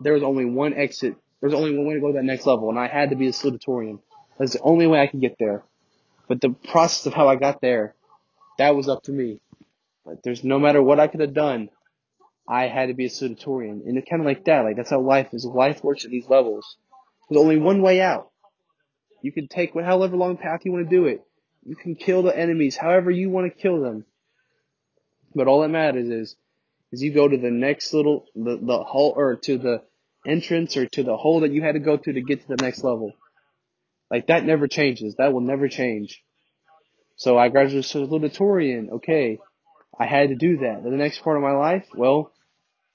there 0.00 0.14
was 0.14 0.24
only 0.24 0.44
one 0.44 0.74
exit 0.74 1.14
There 1.40 1.48
was 1.48 1.54
only 1.54 1.76
one 1.76 1.86
way 1.86 1.94
to 1.94 2.00
go 2.00 2.08
to 2.08 2.12
that 2.14 2.24
next 2.24 2.46
level, 2.46 2.70
and 2.70 2.78
I 2.78 2.88
had 2.88 3.10
to 3.10 3.16
be 3.16 3.28
a 3.28 3.30
salutatorian. 3.30 4.00
That's 4.38 4.54
the 4.54 4.60
only 4.60 4.86
way 4.86 5.00
I 5.00 5.06
could 5.06 5.20
get 5.20 5.36
there. 5.38 5.62
But 6.28 6.40
the 6.40 6.50
process 6.50 7.06
of 7.06 7.14
how 7.14 7.28
I 7.28 7.36
got 7.36 7.60
there, 7.60 7.94
that 8.58 8.74
was 8.74 8.88
up 8.88 9.04
to 9.04 9.12
me. 9.12 9.40
But 10.04 10.22
there's 10.24 10.42
no 10.42 10.58
matter 10.58 10.82
what 10.82 10.98
I 10.98 11.06
could 11.06 11.20
have 11.20 11.34
done, 11.34 11.68
I 12.48 12.68
had 12.68 12.86
to 12.86 12.94
be 12.94 13.06
a 13.06 13.08
salutatorian. 13.08 13.86
And 13.86 13.98
it's 13.98 14.08
kind 14.08 14.20
of 14.20 14.26
like 14.26 14.44
that. 14.44 14.64
Like 14.64 14.76
that's 14.76 14.90
how 14.90 15.00
life 15.00 15.28
is. 15.32 15.44
Life 15.44 15.82
works 15.82 16.04
at 16.04 16.10
these 16.10 16.28
levels. 16.28 16.76
There's 17.28 17.40
only 17.40 17.58
one 17.58 17.82
way 17.82 18.00
out. 18.00 18.30
You 19.22 19.32
can 19.32 19.48
take 19.48 19.74
however 19.74 20.16
long 20.16 20.36
path 20.36 20.60
you 20.64 20.72
want 20.72 20.88
to 20.88 20.96
do 20.96 21.06
it. 21.06 21.24
You 21.64 21.74
can 21.74 21.96
kill 21.96 22.22
the 22.22 22.36
enemies 22.36 22.76
however 22.76 23.10
you 23.10 23.28
want 23.28 23.52
to 23.52 23.60
kill 23.60 23.80
them. 23.80 24.04
But 25.34 25.48
all 25.48 25.62
that 25.62 25.68
matters 25.68 26.08
is, 26.08 26.36
is 26.92 27.02
you 27.02 27.12
go 27.12 27.26
to 27.26 27.36
the 27.36 27.50
next 27.50 27.92
little, 27.92 28.26
the, 28.36 28.56
the 28.62 28.84
hole, 28.84 29.12
or 29.16 29.36
to 29.36 29.58
the 29.58 29.82
entrance 30.24 30.76
or 30.76 30.86
to 30.86 31.02
the 31.02 31.16
hole 31.16 31.40
that 31.40 31.52
you 31.52 31.62
had 31.62 31.72
to 31.72 31.80
go 31.80 31.96
through 31.96 32.14
to 32.14 32.22
get 32.22 32.42
to 32.42 32.48
the 32.48 32.62
next 32.62 32.84
level. 32.84 33.12
Like 34.10 34.28
that 34.28 34.44
never 34.44 34.68
changes. 34.68 35.16
That 35.16 35.32
will 35.32 35.40
never 35.40 35.68
change. 35.68 36.22
So 37.16 37.36
I 37.36 37.48
graduated 37.48 37.84
as 37.84 37.94
a 37.94 37.98
salutatorian. 37.98 38.90
Okay. 38.90 39.38
I 39.98 40.06
had 40.06 40.28
to 40.28 40.34
do 40.34 40.58
that. 40.58 40.84
The 40.84 40.90
next 40.90 41.22
part 41.22 41.36
of 41.36 41.42
my 41.42 41.52
life, 41.52 41.86
well, 41.94 42.30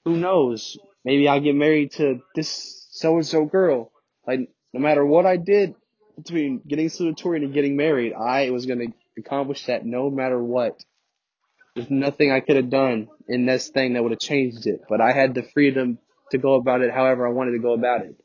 who 0.04 0.16
knows? 0.16 0.78
Maybe 1.04 1.28
I'll 1.28 1.40
get 1.40 1.54
married 1.54 1.92
to 1.92 2.20
this 2.34 2.86
so 2.90 3.16
and 3.16 3.26
so 3.26 3.44
girl. 3.44 3.92
Like 4.26 4.48
no 4.72 4.80
matter 4.80 5.04
what 5.04 5.26
I 5.26 5.36
did 5.36 5.74
between 6.16 6.60
getting 6.66 6.88
salutatorian 6.88 7.44
and 7.44 7.54
getting 7.54 7.76
married, 7.76 8.12
I 8.14 8.50
was 8.50 8.66
gonna 8.66 8.86
accomplish 9.18 9.66
that 9.66 9.84
no 9.84 10.10
matter 10.10 10.42
what. 10.42 10.82
There's 11.74 11.90
nothing 11.90 12.30
I 12.30 12.40
could 12.40 12.56
have 12.56 12.68
done 12.70 13.08
in 13.28 13.46
this 13.46 13.68
thing 13.68 13.94
that 13.94 14.02
would 14.02 14.12
have 14.12 14.20
changed 14.20 14.66
it. 14.66 14.82
But 14.88 15.00
I 15.00 15.12
had 15.12 15.34
the 15.34 15.42
freedom 15.42 15.98
to 16.30 16.38
go 16.38 16.54
about 16.54 16.82
it 16.82 16.92
however 16.92 17.26
I 17.26 17.30
wanted 17.30 17.52
to 17.52 17.60
go 17.60 17.72
about 17.72 18.02
it. 18.02 18.16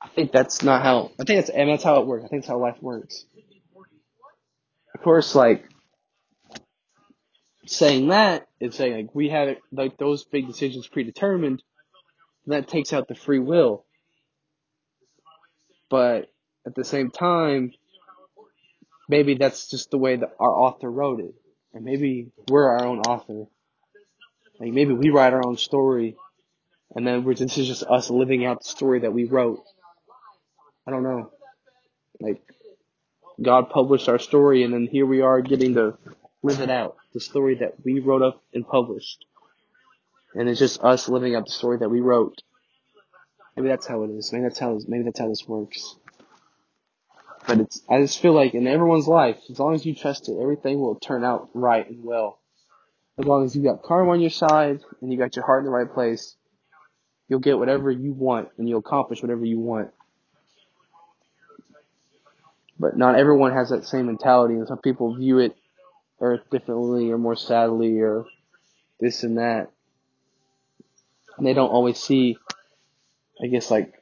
I 0.00 0.08
think 0.08 0.32
that's 0.32 0.62
not 0.62 0.82
how, 0.82 1.12
I 1.20 1.24
think 1.24 1.38
that's, 1.40 1.50
and 1.50 1.68
that's 1.68 1.84
how 1.84 2.00
it 2.00 2.06
works. 2.06 2.24
I 2.24 2.28
think 2.28 2.42
that's 2.42 2.48
how 2.48 2.58
life 2.58 2.76
works. 2.80 3.24
Of 4.94 5.02
course, 5.02 5.34
like, 5.34 5.64
saying 7.74 8.08
that 8.08 8.46
is 8.60 8.74
saying 8.74 8.94
like 8.94 9.14
we 9.14 9.30
have 9.30 9.56
like 9.72 9.96
those 9.96 10.24
big 10.24 10.46
decisions 10.46 10.86
predetermined, 10.86 11.62
that 12.46 12.68
takes 12.68 12.92
out 12.92 13.08
the 13.08 13.14
free 13.14 13.38
will. 13.38 13.84
But 15.90 16.30
at 16.66 16.74
the 16.74 16.84
same 16.84 17.10
time, 17.10 17.72
maybe 19.08 19.34
that's 19.34 19.68
just 19.68 19.90
the 19.90 19.98
way 19.98 20.16
that 20.16 20.32
our 20.38 20.50
author 20.50 20.90
wrote 20.90 21.20
it. 21.20 21.34
And 21.74 21.84
maybe 21.84 22.32
we're 22.48 22.66
our 22.66 22.84
own 22.84 23.00
author. 23.00 23.46
Like 24.58 24.72
maybe 24.72 24.92
we 24.92 25.10
write 25.10 25.32
our 25.32 25.44
own 25.44 25.56
story 25.56 26.16
and 26.94 27.06
then 27.06 27.24
we're, 27.24 27.34
this 27.34 27.56
is 27.58 27.66
just 27.66 27.82
us 27.84 28.10
living 28.10 28.44
out 28.44 28.62
the 28.62 28.68
story 28.68 29.00
that 29.00 29.12
we 29.12 29.24
wrote. 29.24 29.62
I 30.86 30.90
don't 30.90 31.02
know. 31.02 31.30
Like, 32.20 32.42
God 33.40 33.70
published 33.70 34.08
our 34.08 34.18
story 34.18 34.62
and 34.62 34.72
then 34.72 34.86
here 34.86 35.06
we 35.06 35.22
are 35.22 35.40
getting 35.40 35.74
to 35.74 35.96
live 36.42 36.60
it 36.60 36.70
out. 36.70 36.96
The 37.14 37.20
story 37.20 37.56
that 37.56 37.74
we 37.84 38.00
wrote 38.00 38.22
up 38.22 38.42
and 38.52 38.66
published. 38.66 39.24
And 40.34 40.48
it's 40.48 40.58
just 40.58 40.82
us 40.82 41.08
living 41.08 41.34
out 41.34 41.46
the 41.46 41.52
story 41.52 41.78
that 41.78 41.90
we 41.90 42.00
wrote. 42.00 42.42
Maybe 43.56 43.68
that's 43.68 43.86
how 43.86 44.02
it 44.04 44.10
is. 44.10 44.32
Maybe 44.32 44.44
that's 44.44 44.58
how, 44.58 44.78
maybe 44.88 45.04
that's 45.04 45.18
how 45.18 45.28
this 45.28 45.46
works. 45.46 45.96
But 47.46 47.60
it's, 47.60 47.82
I 47.88 48.00
just 48.00 48.20
feel 48.20 48.32
like 48.32 48.54
in 48.54 48.66
everyone's 48.66 49.08
life, 49.08 49.38
as 49.50 49.58
long 49.58 49.74
as 49.74 49.84
you 49.84 49.94
trust 49.94 50.28
it, 50.28 50.38
everything 50.40 50.80
will 50.80 50.94
turn 50.94 51.24
out 51.24 51.50
right 51.54 51.88
and 51.88 52.04
well. 52.04 52.38
As 53.18 53.26
long 53.26 53.44
as 53.44 53.54
you 53.54 53.62
got 53.62 53.82
karma 53.82 54.12
on 54.12 54.20
your 54.20 54.30
side 54.30 54.80
and 55.00 55.12
you 55.12 55.18
got 55.18 55.36
your 55.36 55.44
heart 55.44 55.60
in 55.60 55.66
the 55.66 55.70
right 55.70 55.92
place, 55.92 56.34
you'll 57.28 57.40
get 57.40 57.58
whatever 57.58 57.90
you 57.90 58.12
want 58.12 58.48
and 58.56 58.68
you'll 58.68 58.78
accomplish 58.78 59.20
whatever 59.20 59.44
you 59.44 59.58
want. 59.58 59.90
But 62.78 62.96
not 62.96 63.16
everyone 63.16 63.52
has 63.52 63.68
that 63.68 63.84
same 63.84 64.06
mentality 64.06 64.54
and 64.54 64.66
some 64.66 64.78
people 64.78 65.14
view 65.14 65.38
it 65.38 65.54
or 66.22 66.40
differently 66.52 67.10
or 67.10 67.18
more 67.18 67.34
sadly 67.34 67.98
or 68.00 68.24
this 69.00 69.24
and 69.24 69.38
that. 69.38 69.70
And 71.36 71.46
they 71.46 71.52
don't 71.52 71.70
always 71.70 71.98
see, 71.98 72.38
I 73.42 73.48
guess 73.48 73.70
like, 73.70 73.92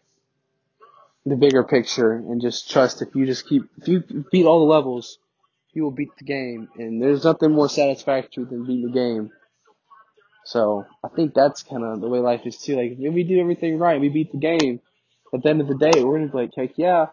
the 1.26 1.36
bigger 1.36 1.64
picture 1.64 2.12
and 2.12 2.40
just 2.40 2.70
trust 2.70 3.02
if 3.02 3.14
you 3.14 3.26
just 3.26 3.46
keep, 3.46 3.62
if 3.78 3.88
you 3.88 4.24
beat 4.30 4.46
all 4.46 4.60
the 4.60 4.72
levels, 4.72 5.18
you 5.72 5.82
will 5.82 5.90
beat 5.90 6.16
the 6.18 6.24
game. 6.24 6.68
And 6.76 7.00
there's 7.02 7.24
nothing 7.24 7.52
more 7.52 7.68
satisfactory 7.68 8.44
than 8.44 8.66
beating 8.66 8.86
the 8.86 8.92
game. 8.92 9.30
So 10.44 10.84
I 11.02 11.08
think 11.08 11.32
that's 11.32 11.62
kind 11.62 11.84
of 11.84 12.00
the 12.00 12.08
way 12.08 12.18
life 12.18 12.42
is 12.44 12.58
too. 12.58 12.76
Like 12.76 12.96
if 12.98 13.14
we 13.14 13.24
do 13.24 13.40
everything 13.40 13.78
right, 13.78 14.00
we 14.00 14.08
beat 14.10 14.32
the 14.32 14.38
game. 14.38 14.80
At 15.32 15.42
the 15.42 15.48
end 15.48 15.60
of 15.60 15.68
the 15.68 15.78
day, 15.78 16.02
we're 16.02 16.18
gonna 16.18 16.30
be 16.30 16.36
like, 16.36 16.54
heck 16.54 16.76
yeah. 16.76 17.06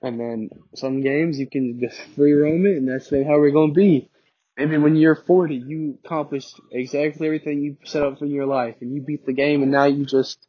And 0.00 0.20
then 0.20 0.50
some 0.74 1.00
games 1.00 1.38
you 1.38 1.48
can 1.48 1.80
just 1.80 2.00
free 2.14 2.32
roam 2.32 2.66
it, 2.66 2.76
and 2.76 2.88
that's 2.88 3.10
how 3.10 3.38
we're 3.38 3.50
gonna 3.50 3.72
be. 3.72 4.08
Maybe 4.56 4.76
when 4.76 4.96
you're 4.96 5.14
40, 5.14 5.56
you 5.56 5.98
accomplished 6.04 6.60
exactly 6.72 7.26
everything 7.26 7.62
you 7.62 7.76
set 7.84 8.02
up 8.02 8.18
for 8.18 8.26
your 8.26 8.46
life, 8.46 8.76
and 8.80 8.94
you 8.94 9.02
beat 9.02 9.26
the 9.26 9.32
game, 9.32 9.62
and 9.62 9.72
now 9.72 9.84
you 9.84 10.04
just, 10.04 10.46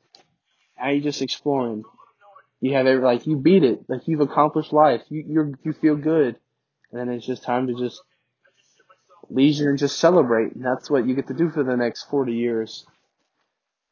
now 0.80 0.90
you 0.90 1.02
just 1.02 1.22
exploring. 1.22 1.84
You 2.62 2.74
have 2.74 2.88
every, 2.88 3.04
like 3.04 3.26
you 3.26 3.38
beat 3.38 3.64
it, 3.64 3.86
like 3.88 4.08
you've 4.08 4.20
accomplished 4.20 4.74
life. 4.74 5.02
You 5.10 5.24
you're 5.28 5.52
you 5.64 5.74
feel 5.74 5.96
good, 5.96 6.38
and 6.92 7.00
then 7.00 7.10
it's 7.10 7.26
just 7.26 7.44
time 7.44 7.68
to 7.68 7.74
just 7.74 8.02
leisure 9.30 9.70
and 9.70 9.80
just 9.80 10.00
celebrate. 10.00 10.54
And 10.54 10.66
that's 10.66 10.90
what 10.90 11.08
you 11.08 11.16
get 11.16 11.28
to 11.28 11.34
do 11.34 11.50
for 11.50 11.64
the 11.64 11.78
next 11.78 12.04
40 12.10 12.34
years. 12.34 12.86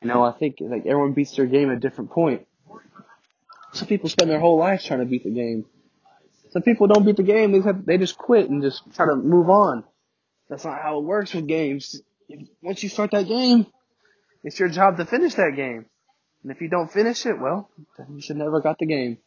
You 0.01 0.09
know, 0.09 0.23
I 0.23 0.31
think 0.31 0.57
like 0.59 0.85
everyone 0.85 1.13
beats 1.13 1.35
their 1.35 1.45
game 1.45 1.69
at 1.71 1.77
a 1.77 1.79
different 1.79 2.11
point. 2.11 2.45
Some 3.73 3.87
people 3.87 4.09
spend 4.09 4.29
their 4.29 4.39
whole 4.39 4.57
lives 4.57 4.85
trying 4.85 4.99
to 4.99 5.05
beat 5.05 5.23
the 5.23 5.31
game. 5.31 5.65
Some 6.51 6.61
people 6.61 6.87
don't 6.87 7.05
beat 7.05 7.17
the 7.17 7.23
game. 7.23 7.51
They 7.51 7.61
have, 7.61 7.85
they 7.85 7.97
just 7.97 8.17
quit 8.17 8.49
and 8.49 8.61
just 8.61 8.81
try 8.95 9.05
to 9.05 9.15
move 9.15 9.49
on. 9.49 9.83
That's 10.49 10.65
not 10.65 10.81
how 10.81 10.99
it 10.99 11.03
works 11.03 11.33
with 11.33 11.47
games. 11.47 12.01
once 12.61 12.81
you 12.81 12.89
start 12.89 13.11
that 13.11 13.27
game, 13.27 13.67
it's 14.43 14.59
your 14.59 14.69
job 14.69 14.97
to 14.97 15.05
finish 15.05 15.35
that 15.35 15.55
game. 15.55 15.85
And 16.43 16.51
if 16.51 16.61
you 16.61 16.69
don't 16.69 16.91
finish 16.91 17.25
it, 17.25 17.39
well, 17.39 17.69
then 17.97 18.07
you 18.15 18.21
should 18.21 18.37
never 18.37 18.61
got 18.61 18.79
the 18.79 18.85
game. 18.85 19.17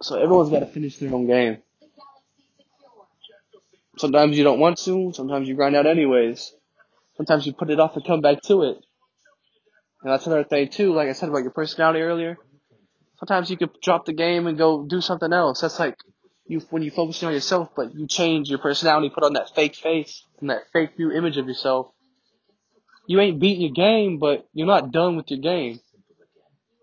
So 0.00 0.20
everyone's 0.20 0.50
got 0.50 0.60
to 0.60 0.66
finish 0.66 0.96
their 0.96 1.14
own 1.14 1.26
game. 1.26 1.58
Sometimes 3.98 4.36
you 4.36 4.42
don't 4.42 4.58
want 4.58 4.78
to. 4.78 5.12
Sometimes 5.14 5.48
you 5.48 5.54
grind 5.54 5.76
out 5.76 5.86
anyways. 5.86 6.52
Sometimes 7.16 7.46
you 7.46 7.52
put 7.52 7.70
it 7.70 7.78
off 7.78 7.94
and 7.94 8.04
come 8.04 8.20
back 8.20 8.42
to 8.42 8.62
it. 8.62 8.78
And 10.02 10.12
that's 10.12 10.26
another 10.26 10.44
thing 10.44 10.68
too. 10.68 10.92
Like 10.92 11.08
I 11.08 11.12
said 11.12 11.28
about 11.28 11.42
your 11.42 11.52
personality 11.52 12.00
earlier. 12.00 12.38
Sometimes 13.22 13.50
you 13.50 13.56
could 13.56 13.80
drop 13.80 14.04
the 14.04 14.12
game 14.12 14.48
and 14.48 14.58
go 14.58 14.84
do 14.84 15.00
something 15.00 15.32
else. 15.32 15.60
That's 15.60 15.78
like 15.78 15.96
you 16.48 16.60
when 16.70 16.82
you 16.82 16.90
focus 16.90 17.22
on 17.22 17.32
yourself, 17.32 17.68
but 17.76 17.94
you 17.94 18.08
change 18.08 18.50
your 18.50 18.58
personality, 18.58 19.10
put 19.14 19.22
on 19.22 19.34
that 19.34 19.54
fake 19.54 19.76
face 19.76 20.24
and 20.40 20.50
that 20.50 20.62
fake 20.72 20.98
new 20.98 21.12
image 21.12 21.36
of 21.36 21.46
yourself. 21.46 21.92
You 23.06 23.20
ain't 23.20 23.38
beating 23.38 23.62
your 23.62 23.72
game, 23.72 24.18
but 24.18 24.48
you're 24.52 24.66
not 24.66 24.90
done 24.90 25.14
with 25.14 25.30
your 25.30 25.38
game. 25.38 25.78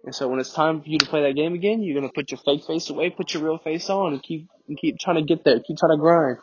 And 0.05 0.15
so 0.15 0.29
when 0.29 0.39
it's 0.39 0.53
time 0.53 0.81
for 0.81 0.87
you 0.87 0.97
to 0.99 1.05
play 1.07 1.23
that 1.23 1.35
game 1.35 1.55
again, 1.55 1.83
you're 1.83 1.99
gonna 1.99 2.09
put 2.09 2.31
your 2.31 2.39
fake 2.39 2.63
face 2.63 2.89
away, 2.89 3.09
put 3.09 3.33
your 3.33 3.43
real 3.43 3.57
face 3.57 3.89
on, 3.89 4.13
and 4.13 4.23
keep 4.23 4.47
and 4.69 4.77
keep 4.77 4.97
trying 4.97 5.17
to 5.17 5.23
get 5.23 5.43
there, 5.43 5.59
keep 5.59 5.77
trying 5.77 5.91
to 5.91 5.97
grind. 5.97 6.37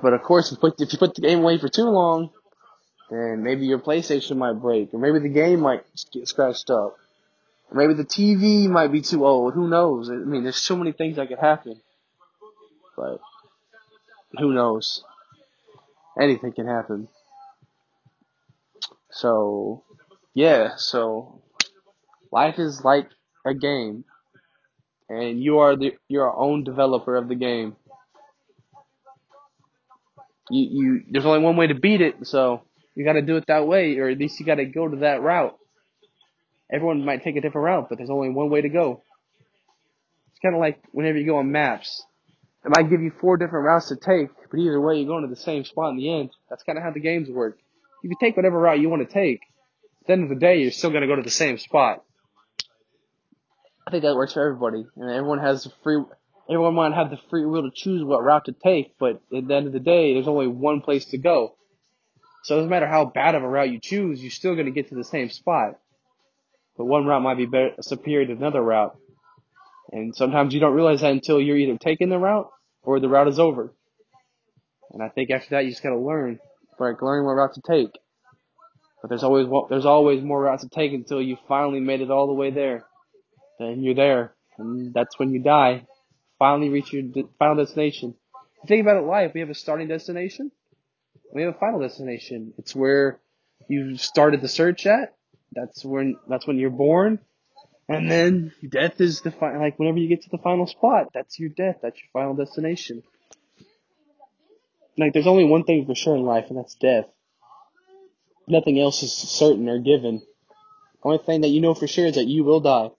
But 0.00 0.12
of 0.12 0.22
course, 0.22 0.52
if 0.52 0.58
you 0.58 0.70
put, 0.70 0.80
if 0.80 0.92
you 0.92 1.00
put 1.00 1.16
the 1.16 1.22
game 1.22 1.40
away 1.40 1.58
for 1.58 1.68
too 1.68 1.88
long, 1.88 2.30
then 3.10 3.42
maybe 3.42 3.66
your 3.66 3.80
PlayStation 3.80 4.36
might 4.36 4.52
break, 4.52 4.94
or 4.94 5.00
maybe 5.00 5.18
the 5.18 5.34
game 5.34 5.58
might 5.58 5.82
get 6.12 6.28
scratched 6.28 6.70
up, 6.70 6.96
maybe 7.74 7.94
the 7.94 8.04
TV 8.04 8.68
might 8.68 8.92
be 8.92 9.02
too 9.02 9.26
old. 9.26 9.54
Who 9.54 9.68
knows? 9.68 10.10
I 10.10 10.14
mean, 10.14 10.42
there's 10.42 10.56
so 10.56 10.76
many 10.76 10.92
things 10.92 11.16
that 11.16 11.28
could 11.28 11.38
happen. 11.38 11.80
But 12.96 13.20
who 14.38 14.52
knows? 14.52 15.04
Anything 16.20 16.52
can 16.52 16.66
happen. 16.66 17.08
So, 19.10 19.82
yeah, 20.32 20.76
so 20.76 21.42
life 22.32 22.58
is 22.58 22.84
like 22.84 23.08
a 23.44 23.54
game, 23.54 24.04
and 25.08 25.40
you 25.40 25.58
are 25.58 25.76
the 25.76 25.94
your 26.08 26.36
own 26.36 26.64
developer 26.64 27.16
of 27.16 27.28
the 27.28 27.34
game 27.34 27.76
you, 30.50 30.68
you 30.70 31.02
there's 31.10 31.26
only 31.26 31.40
one 31.40 31.56
way 31.56 31.66
to 31.66 31.74
beat 31.74 32.00
it, 32.00 32.26
so 32.26 32.62
you 32.94 33.04
got 33.04 33.14
to 33.14 33.22
do 33.22 33.36
it 33.36 33.46
that 33.48 33.66
way, 33.66 33.96
or 33.98 34.08
at 34.08 34.18
least 34.18 34.38
you 34.40 34.46
got 34.46 34.56
to 34.56 34.64
go 34.64 34.88
to 34.88 34.98
that 34.98 35.22
route. 35.22 35.56
Everyone 36.72 37.04
might 37.04 37.22
take 37.22 37.36
a 37.36 37.40
different 37.40 37.64
route, 37.64 37.88
but 37.88 37.98
there's 37.98 38.10
only 38.10 38.30
one 38.30 38.50
way 38.50 38.62
to 38.62 38.68
go. 38.68 39.02
It's 40.30 40.40
kind 40.40 40.54
of 40.54 40.60
like 40.60 40.80
whenever 40.92 41.18
you 41.18 41.26
go 41.26 41.38
on 41.38 41.52
maps. 41.52 42.04
It 42.64 42.72
might 42.74 42.88
give 42.88 43.02
you 43.02 43.12
four 43.20 43.36
different 43.36 43.66
routes 43.66 43.88
to 43.88 43.96
take, 43.96 44.30
but 44.50 44.58
either 44.58 44.80
way, 44.80 44.96
you're 44.96 45.06
going 45.06 45.22
to 45.22 45.28
the 45.28 45.40
same 45.40 45.64
spot 45.64 45.90
in 45.90 45.96
the 45.98 46.10
end. 46.10 46.30
That's 46.48 46.62
kind 46.62 46.78
of 46.78 46.84
how 46.84 46.92
the 46.92 47.00
games 47.00 47.28
work. 47.28 47.58
You 48.02 48.08
can 48.08 48.18
take 48.18 48.36
whatever 48.36 48.58
route 48.58 48.80
you 48.80 48.88
want 48.88 49.06
to 49.06 49.12
take. 49.12 49.40
At 50.00 50.06
the 50.06 50.12
end 50.14 50.22
of 50.24 50.28
the 50.30 50.34
day, 50.34 50.62
you're 50.62 50.70
still 50.70 50.90
going 50.90 51.02
to 51.02 51.06
go 51.06 51.16
to 51.16 51.22
the 51.22 51.30
same 51.30 51.58
spot. 51.58 52.02
I 53.86 53.90
think 53.90 54.02
that 54.04 54.16
works 54.16 54.32
for 54.32 54.42
everybody, 54.42 54.86
and 54.96 55.10
everyone 55.10 55.40
has 55.40 55.68
free 55.82 56.02
everyone 56.48 56.74
might 56.74 56.92
have 56.92 57.10
the 57.10 57.18
free 57.30 57.44
will 57.44 57.62
to 57.62 57.70
choose 57.74 58.04
what 58.04 58.22
route 58.22 58.46
to 58.46 58.52
take, 58.52 58.98
but 58.98 59.22
at 59.34 59.48
the 59.48 59.54
end 59.54 59.66
of 59.66 59.72
the 59.72 59.80
day, 59.80 60.12
there's 60.12 60.28
only 60.28 60.46
one 60.46 60.80
place 60.80 61.06
to 61.06 61.18
go. 61.18 61.56
So 62.44 62.54
it 62.54 62.58
doesn't 62.58 62.70
matter 62.70 62.86
how 62.86 63.06
bad 63.06 63.34
of 63.34 63.42
a 63.42 63.48
route 63.48 63.70
you 63.70 63.80
choose, 63.80 64.20
you're 64.20 64.30
still 64.30 64.54
going 64.54 64.66
to 64.66 64.72
get 64.72 64.88
to 64.90 64.94
the 64.94 65.04
same 65.04 65.30
spot. 65.30 65.78
But 66.76 66.86
one 66.86 67.06
route 67.06 67.22
might 67.22 67.36
be 67.36 67.46
better, 67.46 67.74
superior 67.80 68.26
to 68.26 68.32
another 68.32 68.62
route. 68.62 68.96
And 69.92 70.14
sometimes 70.14 70.54
you 70.54 70.60
don't 70.60 70.74
realize 70.74 71.02
that 71.02 71.12
until 71.12 71.40
you're 71.40 71.56
either 71.56 71.78
taking 71.78 72.08
the 72.08 72.18
route 72.18 72.48
or 72.82 73.00
the 73.00 73.08
route 73.08 73.28
is 73.28 73.38
over. 73.38 73.72
And 74.92 75.02
I 75.02 75.08
think 75.08 75.30
after 75.30 75.50
that, 75.50 75.64
you 75.64 75.70
just 75.70 75.82
got 75.82 75.90
to 75.90 75.98
learn, 75.98 76.38
like 76.78 77.02
learn 77.02 77.24
what 77.24 77.32
route 77.32 77.54
to 77.54 77.62
take. 77.66 77.90
But 79.02 79.08
there's 79.08 79.22
always 79.22 79.46
there's 79.68 79.84
always 79.84 80.22
more 80.22 80.42
routes 80.42 80.62
to 80.62 80.68
take 80.68 80.92
until 80.92 81.20
you 81.20 81.36
finally 81.46 81.80
made 81.80 82.00
it 82.00 82.10
all 82.10 82.26
the 82.26 82.32
way 82.32 82.50
there. 82.50 82.86
Then 83.58 83.82
you're 83.82 83.94
there, 83.94 84.34
and 84.58 84.94
that's 84.94 85.18
when 85.18 85.30
you 85.32 85.42
die 85.42 85.86
finally 86.38 86.68
reach 86.68 86.92
your 86.92 87.04
final 87.38 87.56
destination. 87.56 88.14
Think 88.66 88.82
about 88.82 88.96
it 88.96 89.06
life, 89.06 89.32
we 89.34 89.40
have 89.40 89.50
a 89.50 89.54
starting 89.54 89.88
destination. 89.88 90.50
We 91.32 91.42
have 91.42 91.54
a 91.54 91.58
final 91.58 91.80
destination. 91.80 92.54
It's 92.58 92.74
where 92.74 93.20
you 93.68 93.96
started 93.96 94.40
the 94.40 94.48
search 94.48 94.86
at. 94.86 95.14
That's 95.54 95.84
when, 95.84 96.16
that's 96.28 96.46
when 96.46 96.58
you're 96.58 96.70
born. 96.70 97.20
And 97.88 98.10
then 98.10 98.52
death 98.66 99.00
is 99.00 99.20
the 99.20 99.30
fi- 99.30 99.58
like 99.58 99.78
whenever 99.78 99.98
you 99.98 100.08
get 100.08 100.22
to 100.22 100.30
the 100.30 100.38
final 100.38 100.66
spot, 100.66 101.08
that's 101.12 101.38
your 101.38 101.50
death. 101.50 101.76
That's 101.82 101.96
your 101.96 102.08
final 102.12 102.34
destination. 102.34 103.02
Like 104.96 105.12
there's 105.12 105.26
only 105.26 105.44
one 105.44 105.64
thing 105.64 105.84
for 105.84 105.94
sure 105.94 106.16
in 106.16 106.22
life, 106.22 106.46
and 106.48 106.58
that's 106.58 106.74
death. 106.76 107.06
Nothing 108.48 108.80
else 108.80 109.02
is 109.02 109.12
certain 109.12 109.68
or 109.68 109.78
given. 109.78 110.22
The 111.02 111.08
only 111.08 111.18
thing 111.18 111.42
that 111.42 111.48
you 111.48 111.60
know 111.60 111.74
for 111.74 111.86
sure 111.86 112.06
is 112.06 112.14
that 112.14 112.26
you 112.26 112.44
will 112.44 112.60
die. 112.60 112.90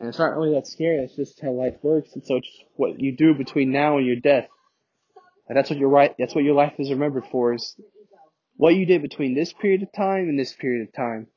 And 0.00 0.08
it's 0.08 0.18
not 0.18 0.36
really 0.36 0.54
that 0.54 0.66
scary. 0.66 1.00
That's 1.00 1.16
just 1.16 1.40
how 1.40 1.50
life 1.50 1.74
works. 1.82 2.12
And 2.14 2.24
so 2.24 2.36
it's 2.36 2.48
what 2.76 3.00
you 3.00 3.16
do 3.16 3.34
between 3.34 3.72
now 3.72 3.98
and 3.98 4.06
your 4.06 4.16
death. 4.16 4.48
And 5.48 5.56
that's 5.56 5.70
what 5.70 5.78
your 5.78 5.88
right. 5.88 6.14
That's 6.18 6.34
what 6.34 6.44
your 6.44 6.54
life 6.54 6.74
is 6.78 6.90
remembered 6.90 7.24
for. 7.32 7.54
Is 7.54 7.74
what 8.58 8.74
you 8.74 8.84
did 8.84 9.02
between 9.02 9.34
this 9.34 9.52
period 9.52 9.82
of 9.82 9.92
time 9.92 10.28
and 10.28 10.38
this 10.38 10.52
period 10.52 10.86
of 10.86 10.92
time. 10.92 11.28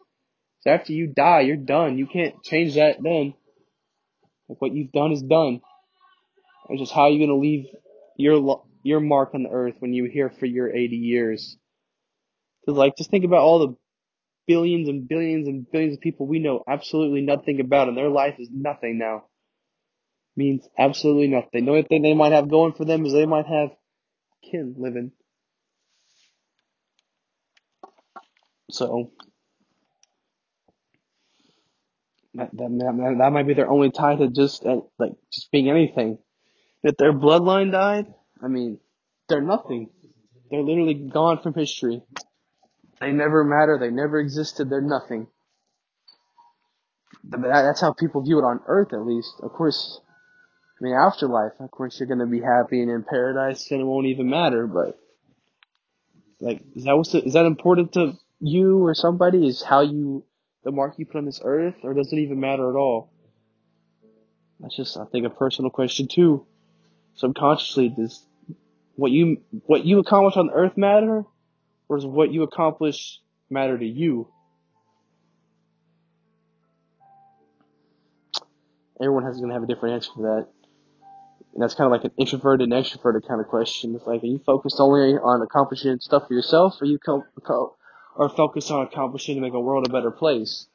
So 0.61 0.71
after 0.71 0.91
you 0.91 1.07
die, 1.07 1.41
you're 1.41 1.55
done. 1.55 1.97
You 1.97 2.07
can't 2.07 2.43
change 2.43 2.75
that 2.75 2.97
then. 3.01 3.35
Like 4.49 4.59
what 4.59 4.73
you've 4.73 4.91
done 4.91 5.11
is 5.11 5.21
done. 5.21 5.61
It's 6.69 6.81
just 6.81 6.91
how 6.91 7.09
you're 7.09 7.25
gonna 7.25 7.39
leave 7.39 7.67
your 8.17 8.63
your 8.83 8.99
mark 8.99 9.35
on 9.35 9.43
the 9.43 9.49
earth 9.49 9.75
when 9.79 9.93
you're 9.93 10.09
here 10.09 10.31
for 10.31 10.47
your 10.47 10.75
80 10.75 10.95
years. 10.95 11.57
Cause 12.65 12.75
like, 12.75 12.97
just 12.97 13.11
think 13.11 13.23
about 13.23 13.41
all 13.41 13.59
the 13.59 13.75
billions 14.47 14.89
and 14.89 15.07
billions 15.07 15.47
and 15.47 15.69
billions 15.71 15.93
of 15.93 16.01
people 16.01 16.25
we 16.27 16.39
know 16.39 16.63
absolutely 16.67 17.21
nothing 17.21 17.59
about, 17.59 17.87
and 17.87 17.95
their 17.95 18.09
life 18.09 18.35
is 18.39 18.49
nothing 18.51 18.97
now. 18.97 19.25
Means 20.35 20.67
absolutely 20.77 21.27
nothing. 21.27 21.65
The 21.65 21.71
only 21.71 21.83
thing 21.83 22.01
they 22.01 22.15
might 22.15 22.31
have 22.31 22.49
going 22.49 22.73
for 22.73 22.85
them 22.85 23.05
is 23.05 23.13
they 23.13 23.27
might 23.27 23.45
have 23.45 23.69
kin 24.49 24.75
living. 24.77 25.11
So 28.71 29.11
that, 32.35 32.49
that 32.53 33.15
that, 33.19 33.31
might 33.31 33.47
be 33.47 33.53
their 33.53 33.69
only 33.69 33.91
tie 33.91 34.15
to 34.15 34.29
just 34.29 34.65
uh, 34.65 34.81
like 34.97 35.13
just 35.33 35.51
being 35.51 35.69
anything. 35.69 36.17
If 36.83 36.97
their 36.97 37.13
bloodline 37.13 37.71
died, 37.71 38.07
I 38.41 38.47
mean, 38.47 38.79
they're 39.27 39.41
nothing. 39.41 39.89
They're 40.49 40.63
literally 40.63 40.93
gone 40.93 41.41
from 41.41 41.53
history. 41.53 42.01
They 42.99 43.11
never 43.11 43.43
matter. 43.43 43.77
They 43.79 43.89
never 43.89 44.19
existed. 44.19 44.69
They're 44.69 44.81
nothing. 44.81 45.27
That's 47.23 47.81
how 47.81 47.93
people 47.93 48.21
view 48.23 48.39
it 48.39 48.43
on 48.43 48.61
Earth, 48.65 48.93
at 48.93 49.05
least. 49.05 49.35
Of 49.41 49.51
course, 49.51 49.99
I 50.79 50.83
mean, 50.83 50.93
afterlife, 50.93 51.53
of 51.59 51.69
course, 51.69 51.99
you're 51.99 52.07
going 52.07 52.19
to 52.19 52.25
be 52.25 52.41
happy 52.41 52.81
and 52.81 52.89
in 52.89 53.03
paradise, 53.03 53.69
and 53.71 53.81
it 53.81 53.83
won't 53.83 54.07
even 54.07 54.29
matter. 54.29 54.67
But 54.67 54.99
like, 56.39 56.61
is 56.75 56.85
that 56.85 56.97
what's 56.97 57.11
the, 57.11 57.23
is 57.23 57.33
that 57.33 57.45
important 57.45 57.93
to 57.93 58.13
you 58.41 58.85
or 58.85 58.93
somebody? 58.93 59.47
Is 59.47 59.61
how 59.61 59.81
you 59.81 60.25
the 60.63 60.71
mark 60.71 60.95
you 60.97 61.05
put 61.05 61.17
on 61.17 61.25
this 61.25 61.41
earth, 61.43 61.75
or 61.83 61.93
does 61.93 62.11
it 62.11 62.17
even 62.17 62.39
matter 62.39 62.69
at 62.69 62.75
all? 62.75 63.11
That's 64.59 64.75
just, 64.75 64.97
I 64.97 65.05
think, 65.05 65.25
a 65.25 65.29
personal 65.29 65.71
question 65.71 66.07
too. 66.07 66.45
Subconsciously, 67.15 67.89
does 67.89 68.23
what 68.95 69.11
you 69.11 69.41
what 69.65 69.85
you 69.85 69.99
accomplish 69.99 70.37
on 70.37 70.49
earth 70.51 70.77
matter, 70.77 71.23
or 71.89 71.97
does 71.97 72.05
what 72.05 72.31
you 72.31 72.43
accomplish 72.43 73.19
matter 73.49 73.77
to 73.77 73.85
you? 73.85 74.27
Everyone 78.99 79.23
has 79.23 79.39
to 79.39 79.47
have 79.47 79.63
a 79.63 79.67
different 79.67 79.95
answer 79.95 80.11
for 80.15 80.21
that. 80.21 80.47
And 81.53 81.61
that's 81.61 81.73
kind 81.73 81.87
of 81.87 81.91
like 81.91 82.05
an 82.05 82.11
introverted 82.17 82.71
and 82.71 82.73
extroverted 82.73 83.27
kind 83.27 83.41
of 83.41 83.47
question. 83.47 83.95
It's 83.95 84.05
like, 84.05 84.23
are 84.23 84.27
you 84.27 84.39
focused 84.45 84.77
only 84.79 85.15
on 85.15 85.41
accomplishing 85.41 85.99
stuff 85.99 86.27
for 86.27 86.33
yourself, 86.33 86.75
or 86.79 86.85
you 86.85 86.97
co- 86.99 87.25
co- 87.43 87.75
or 88.15 88.29
focused 88.29 88.71
on 88.71 88.85
accomplishing 88.85 89.35
to 89.35 89.41
make 89.41 89.53
a 89.53 89.59
world 89.59 89.87
a 89.87 89.91
better 89.91 90.11
place? 90.11 90.67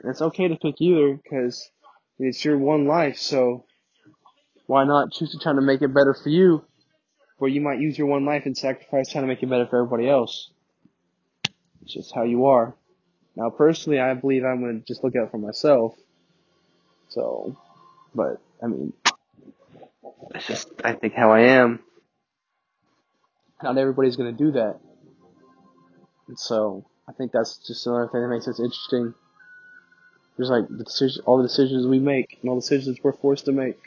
And 0.00 0.10
it's 0.10 0.22
okay 0.22 0.48
to 0.48 0.56
pick 0.56 0.80
either, 0.80 1.14
because 1.14 1.70
it's 2.18 2.44
your 2.44 2.58
one 2.58 2.86
life, 2.86 3.18
so 3.18 3.64
why 4.66 4.84
not 4.84 5.12
choose 5.12 5.32
to 5.32 5.38
try 5.38 5.52
to 5.52 5.60
make 5.60 5.82
it 5.82 5.94
better 5.94 6.14
for 6.14 6.28
you, 6.28 6.64
where 7.38 7.50
you 7.50 7.60
might 7.60 7.80
use 7.80 7.98
your 7.98 8.06
one 8.06 8.24
life 8.24 8.42
and 8.46 8.56
sacrifice 8.56 9.10
trying 9.10 9.24
to 9.24 9.28
make 9.28 9.42
it 9.42 9.50
better 9.50 9.66
for 9.66 9.78
everybody 9.78 10.08
else? 10.08 10.50
It's 11.82 11.92
just 11.92 12.14
how 12.14 12.22
you 12.22 12.46
are. 12.46 12.74
Now, 13.36 13.50
personally, 13.50 14.00
I 14.00 14.14
believe 14.14 14.44
I'm 14.44 14.60
going 14.60 14.80
to 14.80 14.86
just 14.86 15.02
look 15.02 15.16
out 15.16 15.30
for 15.30 15.38
myself. 15.38 15.94
So, 17.08 17.56
but, 18.14 18.40
I 18.62 18.68
mean, 18.68 18.92
it's 20.34 20.46
just, 20.46 20.68
I 20.84 20.92
think, 20.92 21.14
how 21.14 21.32
I 21.32 21.40
am. 21.40 21.80
Not 23.62 23.76
everybody's 23.76 24.16
going 24.16 24.36
to 24.36 24.44
do 24.44 24.52
that. 24.52 24.78
And 26.28 26.38
so, 26.38 26.84
I 27.08 27.12
think 27.12 27.32
that's 27.32 27.58
just 27.66 27.86
another 27.86 28.08
thing 28.08 28.22
that 28.22 28.28
makes 28.28 28.46
it 28.46 28.58
interesting. 28.58 29.14
There's 30.36 30.50
like 30.50 30.68
the 30.68 30.84
decision, 30.84 31.22
all 31.26 31.36
the 31.38 31.44
decisions 31.44 31.86
we 31.86 31.98
make, 31.98 32.38
and 32.40 32.50
all 32.50 32.56
the 32.56 32.62
decisions 32.62 32.98
we're 33.02 33.12
forced 33.12 33.44
to 33.44 33.52
make. 33.52 33.78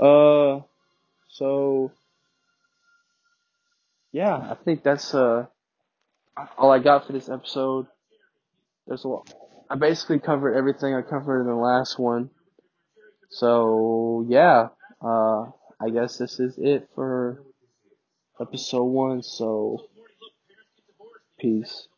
Uh, 0.00 0.60
so, 1.28 1.92
yeah, 4.10 4.36
I 4.36 4.56
think 4.64 4.82
that's 4.82 5.14
uh 5.14 5.46
all 6.56 6.70
I 6.70 6.78
got 6.78 7.06
for 7.06 7.12
this 7.12 7.28
episode. 7.28 7.86
There's 8.86 9.04
a 9.04 9.08
lot. 9.08 9.32
I 9.70 9.76
basically 9.76 10.18
covered 10.18 10.54
everything 10.54 10.94
I 10.94 11.02
covered 11.02 11.42
in 11.42 11.46
the 11.46 11.54
last 11.54 11.98
one. 11.98 12.30
So 13.30 14.26
yeah, 14.28 14.68
uh, 15.00 15.46
I 15.80 15.90
guess 15.92 16.18
this 16.18 16.40
is 16.40 16.58
it 16.58 16.88
for 16.94 17.42
episode 18.40 18.84
one. 18.84 19.22
So 19.22 19.84
peace. 21.42 21.88